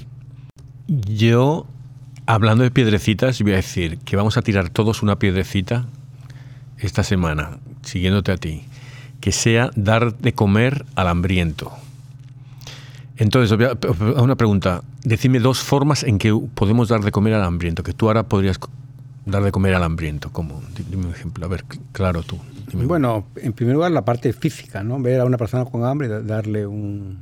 Yo, 0.88 1.66
hablando 2.28 2.64
de 2.64 2.70
piedrecitas, 2.70 3.41
voy 3.41 3.54
a 3.54 3.58
decir 3.58 3.98
que 4.00 4.16
vamos 4.16 4.38
a 4.38 4.43
tirar 4.43 4.70
todos 4.70 5.02
una 5.02 5.18
piedrecita 5.18 5.88
esta 6.78 7.04
semana, 7.04 7.58
siguiéndote 7.82 8.32
a 8.32 8.38
ti, 8.38 8.64
que 9.20 9.32
sea 9.32 9.72
dar 9.76 10.16
de 10.18 10.34
comer 10.34 10.86
al 10.96 11.08
hambriento. 11.08 11.72
Entonces, 13.18 13.57
una 14.18 14.36
pregunta. 14.36 14.84
Decime 15.03 15.39
dos 15.39 15.59
formas 15.59 16.03
en 16.03 16.18
que 16.18 16.38
podemos 16.53 16.89
dar 16.89 17.01
de 17.01 17.11
comer 17.11 17.34
al 17.34 17.43
hambriento, 17.43 17.84
que 17.84 17.93
tú 17.93 18.07
ahora 18.07 18.24
podrías 18.24 18.59
dar 19.26 19.43
de 19.43 19.51
comer 19.51 19.74
al 19.76 19.84
hambriento. 19.84 20.30
como 20.32 20.61
Dime 20.89 21.07
un 21.07 21.11
ejemplo. 21.11 21.45
A 21.45 21.49
ver, 21.49 21.63
claro 21.91 22.24
tú. 22.24 22.38
Bueno, 22.74 23.26
en 23.38 23.53
primer 23.53 23.76
lugar 23.76 23.91
la 23.91 24.03
parte 24.03 24.34
física, 24.34 24.84
¿no? 24.84 24.99
Ver 24.99 25.22
a 25.22 25.26
una 25.26 25.38
persona 25.38 25.66
con 25.66 25.86
hambre, 25.86 26.07
darle 26.24 26.68
un... 26.68 27.20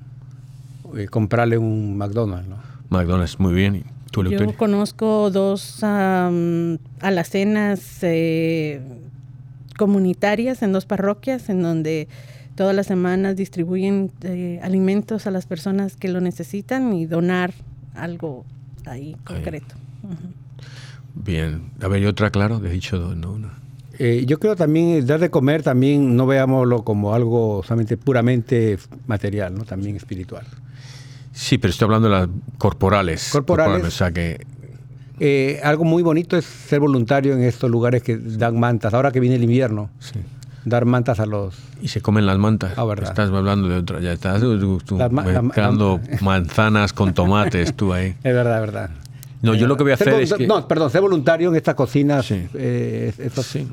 Eh, 0.95 1.07
comprarle 1.07 1.57
un 1.57 1.97
McDonald's, 1.97 2.47
¿no? 2.47 2.57
McDonald's, 2.89 3.39
muy 3.39 3.53
bien. 3.53 3.83
¿Tú, 4.11 4.23
Yo 4.23 4.55
conozco 4.57 5.31
dos 5.31 5.83
alacenas 7.01 7.97
eh, 8.03 8.79
comunitarias 9.75 10.61
en 10.61 10.71
dos 10.71 10.85
parroquias 10.85 11.49
en 11.49 11.63
donde 11.63 12.07
todas 12.56 12.76
las 12.76 12.88
semanas 12.88 13.36
distribuyen 13.36 14.12
eh, 14.22 14.60
alimentos 14.64 15.28
a 15.28 15.32
las 15.32 15.45
personas 15.45 15.95
que 15.95 16.08
lo 16.08 16.22
necesitan 16.22 16.93
y 16.93 17.06
donar 17.06 17.54
algo 17.95 18.45
ahí 18.86 19.16
concreto. 19.24 19.76
Bien. 21.16 21.72
A 21.82 21.88
ver, 21.88 22.01
y 22.01 22.06
otra, 22.06 22.32
claro, 22.32 22.60
de 22.60 22.70
dicho 22.70 22.97
dos, 22.97 23.16
¿no? 23.16 23.38
Eh, 23.99 24.26
yo 24.26 24.39
creo 24.39 24.56
también 24.56 25.06
dar 25.06 25.20
de 25.20 25.30
comer 25.30 25.62
también 25.62 26.16
no 26.16 26.26
veámoslo 26.26 26.84
como 26.84 27.14
algo 27.14 27.62
solamente 27.64 27.95
puramente 27.95 28.80
material, 29.06 29.54
¿no? 29.54 29.66
También 29.66 29.95
espiritual. 29.95 30.45
Sí, 31.32 31.60
pero 31.60 31.72
estoy 31.72 31.86
hablando 31.86 32.10
de 32.10 32.16
las 32.16 32.30
corporales. 32.58 33.30
Corporales. 33.32 33.86
o 33.86 33.91
sea 33.91 34.12
que 34.12 34.45
eh, 35.20 35.60
algo 35.64 35.84
muy 35.84 36.01
bonito 36.01 36.38
es 36.38 36.45
ser 36.45 36.80
voluntario 36.80 37.34
en 37.34 37.43
estos 37.43 37.70
lugares 37.70 38.01
que 38.01 38.18
dan 38.18 38.60
mantas. 38.60 38.93
Ahora 38.93 39.12
que 39.12 39.20
viene 39.20 39.36
el 39.36 39.43
invierno, 39.43 39.89
dar 40.66 40.86
mantas 40.86 41.20
a 41.20 41.26
los... 41.26 41.55
Y 41.82 41.89
se 41.89 42.01
comen 42.01 42.26
las 42.26 42.38
mantas. 42.38 42.74
Ah, 42.78 42.86
verdad. 42.86 43.09
Estás 43.09 43.30
hablando 43.30 43.68
de 43.68 43.78
otra, 43.78 43.99
ya 43.99 44.14
estás 44.14 44.41
mezclando 45.11 45.99
manzanas 46.22 46.93
con 46.93 47.14
tomates 47.14 47.76
tú 47.76 47.93
ahí. 47.93 48.16
Es 48.24 48.34
verdad, 48.34 48.55
es 48.55 48.72
verdad. 48.72 48.89
No, 49.41 49.53
yo 49.55 49.68
lo 49.68 49.76
que 49.76 49.84
voy 49.84 49.91
a 49.91 49.95
hacer 49.95 50.07
es 50.22 50.34
que... 50.34 50.47
No, 50.47 50.66
perdón, 50.70 50.89
ser 50.89 51.01
voluntario 51.01 51.49
en 51.49 51.55
estas 51.57 51.76
cocinas, 51.76 52.28
eh, 52.32 53.11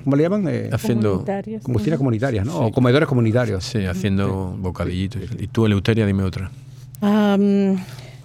¿cómo 0.03 0.17
le 0.17 0.23
llaman? 0.25 0.49
Eh, 0.49 0.69
haciendo... 0.73 1.25
Cocinas 1.63 1.97
comunitarias, 1.97 2.45
¿no? 2.45 2.59
O 2.59 2.73
comedores 2.73 3.09
comunitarios. 3.09 3.65
Sí, 3.65 3.85
haciendo 3.87 4.57
bocadillitos. 4.59 5.23
Y 5.39 5.47
tú, 5.47 5.67
Eleuteria, 5.67 6.07
dime 6.07 6.25
otra. 6.25 6.51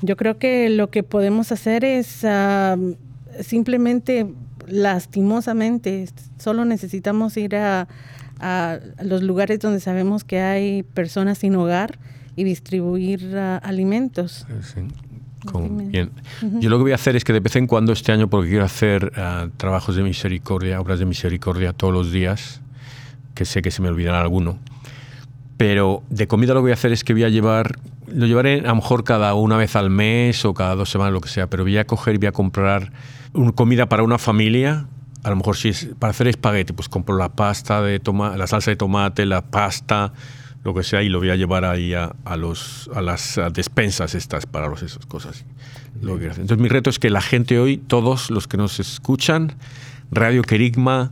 yo 0.01 0.17
creo 0.17 0.39
que 0.39 0.69
lo 0.69 0.89
que 0.89 1.03
podemos 1.03 1.51
hacer 1.51 1.85
es 1.85 2.25
simplemente, 3.41 4.25
lastimosamente, 4.67 6.09
solo 6.39 6.65
necesitamos 6.65 7.37
ir 7.37 7.55
a, 7.57 7.87
los 9.01 9.23
lugares 9.23 9.59
donde 9.59 9.79
sabemos 9.79 10.23
que 10.23 10.39
hay 10.39 10.83
personas 10.83 11.39
sin 11.39 11.55
hogar 11.55 11.97
y 12.35 12.43
distribuir 12.43 13.35
ah, 13.37 13.57
alimentos. 13.57 14.45
Yo 16.59 16.69
lo 16.69 16.77
que 16.77 16.83
voy 16.83 16.91
a 16.91 16.95
hacer 16.95 17.15
es 17.15 17.23
que 17.23 17.33
de 17.33 17.39
vez 17.39 17.55
en 17.55 17.67
cuando 17.67 17.93
este 17.93 18.11
año, 18.11 18.27
porque 18.29 18.49
quiero 18.49 18.65
hacer 18.65 19.11
ah, 19.15 19.47
trabajos 19.57 19.95
de 19.95 20.03
misericordia, 20.03 20.81
obras 20.81 20.99
de 20.99 21.05
misericordia 21.05 21.73
todos 21.73 21.93
los 21.93 22.11
días, 22.11 22.61
que 23.33 23.45
sé 23.45 23.61
que 23.61 23.71
se 23.71 23.81
me 23.81 23.89
olvidará 23.89 24.21
alguno, 24.21 24.57
pero 25.57 26.03
de 26.09 26.27
comida 26.27 26.53
lo 26.53 26.59
que 26.59 26.63
voy 26.63 26.71
a 26.71 26.75
hacer 26.75 26.91
es 26.91 27.03
que 27.03 27.13
voy 27.13 27.23
a 27.23 27.29
llevar, 27.29 27.77
lo 28.07 28.25
llevaré 28.25 28.59
a 28.61 28.69
lo 28.69 28.75
mejor 28.75 29.03
cada 29.03 29.33
una 29.35 29.57
vez 29.57 29.75
al 29.75 29.89
mes 29.89 30.43
o 30.45 30.53
cada 30.53 30.75
dos 30.75 30.89
semanas, 30.89 31.13
lo 31.13 31.21
que 31.21 31.29
sea, 31.29 31.47
pero 31.47 31.63
voy 31.63 31.77
a 31.77 31.85
coger 31.85 32.15
y 32.15 32.17
voy 32.17 32.27
a 32.27 32.31
comprar 32.31 32.91
una 33.33 33.51
comida 33.51 33.87
para 33.87 34.03
una 34.03 34.17
familia, 34.17 34.87
a 35.25 35.31
lo 35.31 35.37
mejor 35.37 35.57
si 35.57 35.69
es 35.69 35.87
para 35.97 36.11
hacer 36.11 36.27
espagueti, 36.27 36.71
pues 36.71 36.87
compro 36.87 37.17
la 37.17 37.29
pasta 37.29 37.81
de 37.81 37.99
tomate, 37.99 38.37
la 38.37 38.45
salsa 38.45 38.69
de 38.69 38.75
tomate, 38.75 39.25
la 39.25 39.41
pasta, 39.41 40.13
lo 40.63 40.75
que 40.75 40.83
sea, 40.83 41.01
y 41.01 41.09
lo 41.09 41.17
voy 41.17 41.31
a 41.31 41.35
llevar 41.35 41.65
ahí 41.65 41.95
a, 41.95 42.13
los, 42.37 42.91
a 42.93 43.01
las 43.01 43.39
despensas 43.51 44.13
estas 44.13 44.45
para 44.45 44.67
los, 44.67 44.83
esas 44.83 45.03
cosas. 45.07 45.43
Entonces 45.99 46.59
mi 46.59 46.69
reto 46.69 46.91
es 46.91 46.99
que 46.99 47.09
la 47.09 47.21
gente 47.21 47.57
hoy, 47.57 47.77
todos 47.77 48.29
los 48.29 48.47
que 48.47 48.57
nos 48.57 48.79
escuchan, 48.79 49.53
Radio 50.11 50.43
Querigma, 50.43 51.11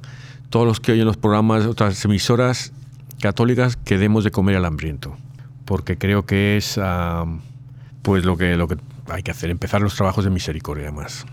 todos 0.51 0.67
los 0.67 0.79
que 0.79 0.91
oyen 0.91 1.05
los 1.05 1.17
programas, 1.17 1.65
otras 1.65 2.05
emisoras, 2.05 2.71
católicas 3.19 3.77
que 3.77 3.97
demos 3.97 4.23
de 4.23 4.29
comer 4.29 4.57
al 4.57 4.65
hambriento, 4.65 5.17
porque 5.65 5.97
creo 5.97 6.27
que 6.27 6.55
es 6.57 6.77
ah, 6.79 7.25
pues 8.03 8.25
lo 8.25 8.37
que, 8.37 8.57
lo 8.57 8.67
que 8.67 8.77
hay 9.09 9.23
que 9.23 9.31
hacer, 9.31 9.49
empezar 9.49 9.81
los 9.81 9.95
trabajos 9.95 10.23
de 10.23 10.29
misericordia 10.29 10.91
más. 10.91 11.25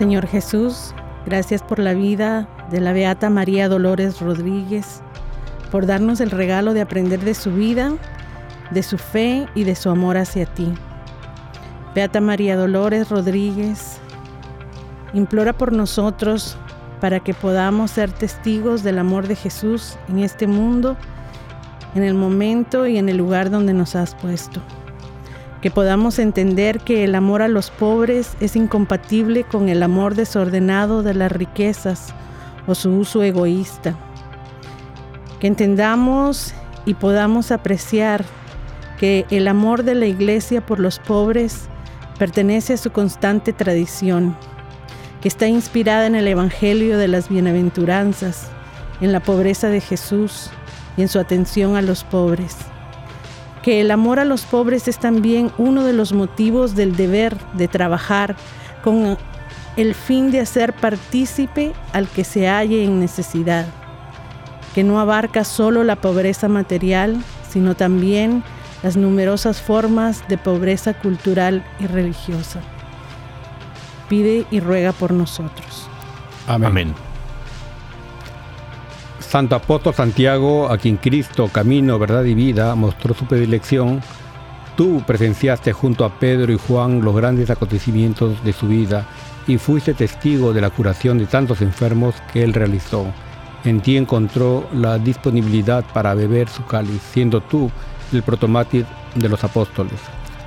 Señor 0.00 0.26
Jesús, 0.26 0.94
gracias 1.26 1.62
por 1.62 1.78
la 1.78 1.92
vida 1.92 2.48
de 2.70 2.80
la 2.80 2.94
Beata 2.94 3.28
María 3.28 3.68
Dolores 3.68 4.18
Rodríguez, 4.18 5.02
por 5.70 5.84
darnos 5.84 6.22
el 6.22 6.30
regalo 6.30 6.72
de 6.72 6.80
aprender 6.80 7.20
de 7.20 7.34
su 7.34 7.52
vida, 7.52 7.92
de 8.70 8.82
su 8.82 8.96
fe 8.96 9.46
y 9.54 9.64
de 9.64 9.74
su 9.74 9.90
amor 9.90 10.16
hacia 10.16 10.46
ti. 10.46 10.72
Beata 11.94 12.22
María 12.22 12.56
Dolores 12.56 13.10
Rodríguez, 13.10 13.98
implora 15.12 15.52
por 15.52 15.70
nosotros 15.70 16.56
para 17.02 17.20
que 17.20 17.34
podamos 17.34 17.90
ser 17.90 18.10
testigos 18.10 18.82
del 18.82 18.98
amor 18.98 19.28
de 19.28 19.36
Jesús 19.36 19.98
en 20.08 20.20
este 20.20 20.46
mundo, 20.46 20.96
en 21.94 22.04
el 22.04 22.14
momento 22.14 22.86
y 22.86 22.96
en 22.96 23.10
el 23.10 23.18
lugar 23.18 23.50
donde 23.50 23.74
nos 23.74 23.94
has 23.94 24.14
puesto 24.14 24.62
que 25.60 25.70
podamos 25.70 26.18
entender 26.18 26.80
que 26.80 27.04
el 27.04 27.14
amor 27.14 27.42
a 27.42 27.48
los 27.48 27.70
pobres 27.70 28.34
es 28.40 28.56
incompatible 28.56 29.44
con 29.44 29.68
el 29.68 29.82
amor 29.82 30.14
desordenado 30.14 31.02
de 31.02 31.14
las 31.14 31.30
riquezas 31.30 32.14
o 32.66 32.74
su 32.74 32.90
uso 32.92 33.22
egoísta. 33.22 33.94
Que 35.38 35.46
entendamos 35.46 36.54
y 36.86 36.94
podamos 36.94 37.50
apreciar 37.50 38.24
que 38.98 39.26
el 39.30 39.48
amor 39.48 39.82
de 39.82 39.94
la 39.94 40.06
Iglesia 40.06 40.64
por 40.64 40.80
los 40.80 40.98
pobres 40.98 41.68
pertenece 42.18 42.74
a 42.74 42.78
su 42.78 42.90
constante 42.90 43.52
tradición, 43.52 44.36
que 45.20 45.28
está 45.28 45.46
inspirada 45.46 46.06
en 46.06 46.14
el 46.14 46.28
Evangelio 46.28 46.98
de 46.98 47.08
las 47.08 47.28
Bienaventuranzas, 47.28 48.48
en 49.00 49.12
la 49.12 49.20
pobreza 49.20 49.68
de 49.68 49.80
Jesús 49.80 50.50
y 50.96 51.02
en 51.02 51.08
su 51.08 51.18
atención 51.18 51.76
a 51.76 51.82
los 51.82 52.04
pobres 52.04 52.56
que 53.62 53.80
el 53.80 53.90
amor 53.90 54.18
a 54.18 54.24
los 54.24 54.42
pobres 54.42 54.88
es 54.88 54.98
también 54.98 55.50
uno 55.58 55.84
de 55.84 55.92
los 55.92 56.12
motivos 56.12 56.74
del 56.74 56.96
deber 56.96 57.36
de 57.54 57.68
trabajar 57.68 58.36
con 58.82 59.18
el 59.76 59.94
fin 59.94 60.30
de 60.30 60.40
hacer 60.40 60.72
partícipe 60.72 61.72
al 61.92 62.08
que 62.08 62.24
se 62.24 62.48
halle 62.48 62.84
en 62.84 63.00
necesidad, 63.00 63.66
que 64.74 64.82
no 64.82 65.00
abarca 65.00 65.44
solo 65.44 65.84
la 65.84 65.96
pobreza 65.96 66.48
material, 66.48 67.22
sino 67.48 67.74
también 67.74 68.42
las 68.82 68.96
numerosas 68.96 69.60
formas 69.60 70.26
de 70.28 70.38
pobreza 70.38 70.94
cultural 70.94 71.64
y 71.78 71.86
religiosa. 71.86 72.60
Pide 74.08 74.46
y 74.50 74.60
ruega 74.60 74.92
por 74.92 75.12
nosotros. 75.12 75.88
Amén. 76.46 76.70
Amén. 76.70 77.09
Santo 79.30 79.54
Apóstol 79.54 79.94
Santiago, 79.94 80.68
a 80.72 80.76
quien 80.76 80.96
Cristo, 80.96 81.46
camino, 81.46 82.00
verdad 82.00 82.24
y 82.24 82.34
vida, 82.34 82.74
mostró 82.74 83.14
su 83.14 83.26
predilección, 83.26 84.02
tú 84.76 85.04
presenciaste 85.06 85.72
junto 85.72 86.04
a 86.04 86.18
Pedro 86.18 86.52
y 86.52 86.58
Juan 86.58 87.02
los 87.02 87.14
grandes 87.14 87.48
acontecimientos 87.48 88.42
de 88.42 88.52
su 88.52 88.66
vida 88.66 89.06
y 89.46 89.56
fuiste 89.56 89.94
testigo 89.94 90.52
de 90.52 90.60
la 90.60 90.70
curación 90.70 91.16
de 91.16 91.26
tantos 91.26 91.62
enfermos 91.62 92.16
que 92.32 92.42
él 92.42 92.52
realizó. 92.52 93.06
En 93.62 93.80
ti 93.80 93.96
encontró 93.96 94.68
la 94.72 94.98
disponibilidad 94.98 95.84
para 95.94 96.14
beber 96.14 96.48
su 96.48 96.64
cáliz, 96.64 97.00
siendo 97.12 97.40
tú 97.40 97.70
el 98.12 98.24
protomártir 98.24 98.84
de 99.14 99.28
los 99.28 99.44
apóstoles. 99.44 100.00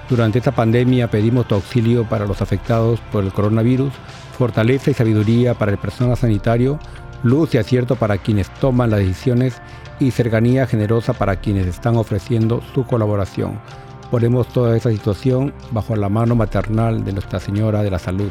Durante 0.09 0.39
esta 0.39 0.51
pandemia 0.51 1.09
pedimos 1.09 1.47
tu 1.47 1.55
auxilio 1.55 2.03
para 2.03 2.25
los 2.25 2.41
afectados 2.41 2.99
por 3.13 3.23
el 3.23 3.31
coronavirus, 3.31 3.93
fortaleza 4.37 4.91
y 4.91 4.93
sabiduría 4.93 5.53
para 5.53 5.71
el 5.71 5.77
personal 5.77 6.17
sanitario, 6.17 6.79
luz 7.23 7.55
y 7.55 7.57
acierto 7.57 7.95
para 7.95 8.17
quienes 8.17 8.49
toman 8.55 8.91
las 8.91 8.99
decisiones 8.99 9.61
y 9.99 10.11
cercanía 10.11 10.67
generosa 10.67 11.13
para 11.13 11.37
quienes 11.37 11.65
están 11.65 11.95
ofreciendo 11.95 12.61
su 12.73 12.85
colaboración. 12.85 13.59
Ponemos 14.11 14.47
toda 14.49 14.75
esta 14.75 14.91
situación 14.91 15.53
bajo 15.71 15.95
la 15.95 16.09
mano 16.09 16.35
maternal 16.35 17.03
de 17.03 17.13
Nuestra 17.13 17.39
Señora 17.39 17.81
de 17.81 17.89
la 17.89 17.99
Salud. 17.99 18.29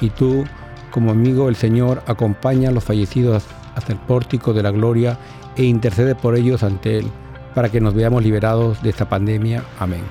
Y 0.00 0.10
tú, 0.10 0.44
como 0.90 1.10
amigo 1.10 1.46
del 1.46 1.56
Señor, 1.56 2.02
acompaña 2.06 2.68
a 2.68 2.72
los 2.72 2.84
fallecidos 2.84 3.44
hasta 3.74 3.92
el 3.92 3.98
pórtico 3.98 4.52
de 4.52 4.62
la 4.62 4.70
gloria 4.70 5.18
e 5.56 5.64
intercede 5.64 6.14
por 6.14 6.36
ellos 6.36 6.62
ante 6.62 6.98
Él, 6.98 7.06
para 7.54 7.70
que 7.70 7.80
nos 7.80 7.94
veamos 7.94 8.22
liberados 8.22 8.82
de 8.82 8.90
esta 8.90 9.08
pandemia. 9.08 9.64
Amén. 9.80 10.02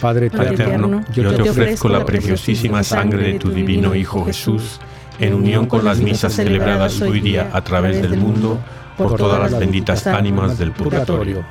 Padre 0.00 0.26
eterno, 0.26 1.02
yo 1.12 1.34
te 1.34 1.50
ofrezco 1.50 1.88
la 1.88 2.04
preciosísima 2.04 2.82
sangre 2.82 3.32
de 3.32 3.38
tu 3.38 3.50
divino 3.50 3.94
Hijo 3.94 4.24
Jesús 4.24 4.78
en 5.18 5.34
unión 5.34 5.66
con 5.66 5.84
las 5.84 5.98
misas 5.98 6.34
celebradas 6.34 7.00
hoy 7.00 7.20
día 7.20 7.50
a 7.52 7.62
través 7.62 8.02
del 8.02 8.16
mundo 8.16 8.58
por 8.96 9.16
todas 9.16 9.40
las 9.50 9.58
benditas 9.58 10.06
ánimas 10.06 10.58
del 10.58 10.72
purgatorio. 10.72 11.44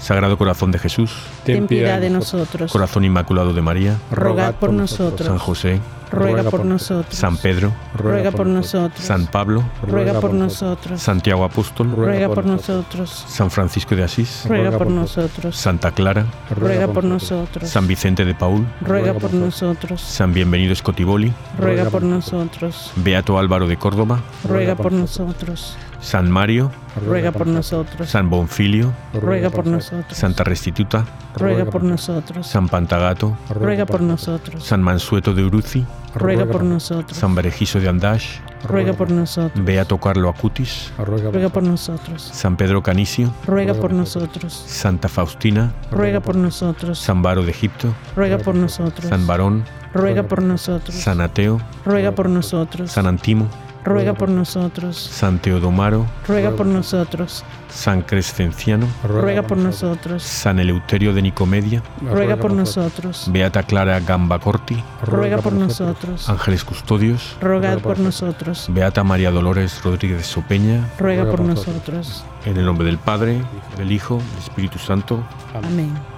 Sagrado 0.00 0.36
Corazón 0.36 0.70
de 0.70 0.78
Jesús, 0.78 1.12
ten 1.44 1.66
piedad 1.66 2.00
de 2.00 2.10
nosotros. 2.10 2.72
Corazón 2.72 3.04
Inmaculado 3.04 3.52
de 3.52 3.62
María, 3.62 3.98
rogad 4.10 4.54
por 4.54 4.72
nosotros. 4.72 5.26
San 5.26 5.38
José, 5.38 5.80
ruega 6.10 6.50
por 6.50 6.64
nosotros. 6.64 7.14
San 7.14 7.36
Pedro, 7.36 7.72
ruega 7.94 8.30
por 8.30 8.46
nosotros. 8.46 9.04
San 9.04 9.26
Pablo, 9.26 9.62
ruega 9.82 10.20
por 10.20 10.32
nosotros. 10.32 11.00
Santiago 11.02 11.44
Apóstol, 11.44 11.92
ruega 11.94 12.28
por 12.28 12.44
nosotros. 12.44 13.24
San 13.28 13.50
Francisco 13.50 13.94
de 13.96 14.04
Asís, 14.04 14.44
ruega 14.48 14.76
por 14.76 14.88
nosotros. 14.88 15.56
Santa 15.56 15.90
Clara, 15.90 16.26
ruega 16.50 16.88
por 16.88 17.04
nosotros. 17.04 17.68
San 17.68 17.86
Vicente 17.86 18.24
de 18.24 18.34
Paul, 18.34 18.66
ruega 18.80 19.14
por 19.14 19.34
nosotros. 19.34 20.00
San 20.00 20.32
Bienvenido 20.32 20.74
Scotiboli, 20.74 21.32
ruega 21.58 21.90
por 21.90 22.02
nosotros. 22.02 22.92
Beato 22.96 23.38
Álvaro 23.38 23.66
de 23.66 23.76
Córdoba, 23.76 24.20
ruega 24.48 24.76
por 24.76 24.92
nosotros. 24.92 25.76
San 26.00 26.30
Mario, 26.30 26.70
ruega 27.06 27.32
por 27.32 27.46
nosotros. 27.46 28.10
San 28.10 28.28
Bonfilio, 28.28 28.92
ruega 29.14 29.48
por 29.48 29.66
nosotros. 29.66 30.16
Santa 30.16 30.44
Restituta, 30.44 31.06
ruega 31.36 31.64
por 31.66 31.82
nosotros. 31.82 32.46
San 32.46 32.68
Pantagato, 32.68 33.36
ruega 33.50 33.86
por 33.86 34.00
nosotros. 34.00 34.64
San 34.64 34.82
Mansueto 34.82 35.34
de 35.34 35.44
Uruzi, 35.44 35.84
ruega 36.14 36.46
por 36.46 36.62
nosotros. 36.62 37.16
San 37.16 37.34
Berejizo 37.34 37.80
de 37.80 37.88
Andash, 37.88 38.38
ruega 38.68 38.92
por 38.92 39.10
nosotros. 39.10 39.64
Beato 39.64 39.98
Carlo 39.98 40.28
Acutis, 40.28 40.92
ruega 40.98 41.48
por 41.48 41.62
nosotros. 41.62 42.22
San 42.22 42.56
Pedro 42.56 42.82
Canicio, 42.82 43.32
ruega 43.46 43.74
por 43.74 43.92
nosotros. 43.92 44.52
Santa 44.66 45.08
Faustina, 45.08 45.72
ruega 45.90 46.20
por 46.20 46.36
nosotros. 46.36 46.98
San 46.98 47.22
Baro 47.22 47.42
de 47.42 47.50
Egipto, 47.50 47.94
ruega 48.16 48.38
por 48.38 48.54
nosotros. 48.54 49.08
San 49.08 49.26
Barón, 49.26 49.64
ruega 49.92 50.22
por 50.24 50.42
nosotros. 50.42 50.94
San 50.96 51.20
Ateo, 51.20 51.60
ruega 51.84 52.12
por 52.12 52.28
nosotros. 52.28 52.90
San 52.92 53.06
Antimo, 53.06 53.48
ruega 53.84 54.14
por 54.14 54.28
nosotros. 54.28 54.96
San 54.96 55.38
Teodomaro, 55.38 56.06
ruega 56.26 56.50
por 56.52 56.66
nosotros. 56.66 57.44
San 57.68 58.02
Crescenciano, 58.02 58.86
ruega 59.02 59.42
por 59.42 59.58
nosotros. 59.58 60.22
San 60.22 60.58
Eleuterio 60.58 61.12
de 61.12 61.22
Nicomedia, 61.22 61.82
ruega 62.00 62.36
por 62.36 62.52
nosotros. 62.52 63.26
Beata 63.30 63.62
Clara 63.64 64.00
Gambacorti, 64.00 64.82
ruega 65.02 65.38
por 65.38 65.52
nosotros. 65.52 66.28
Ángeles 66.28 66.64
Custodios, 66.64 67.36
ruega 67.40 67.76
por 67.78 67.98
nosotros. 67.98 68.66
Beata 68.70 69.04
María 69.04 69.30
Dolores 69.30 69.82
Rodríguez 69.82 70.26
Sopeña, 70.26 70.88
ruega 70.98 71.28
por 71.30 71.40
nosotros. 71.40 72.24
En 72.44 72.56
el 72.56 72.64
nombre 72.64 72.86
del 72.86 72.98
Padre, 72.98 73.40
del 73.76 73.92
Hijo, 73.92 74.18
del 74.18 74.38
Espíritu 74.38 74.78
Santo. 74.78 75.24
Amén. 75.54 76.13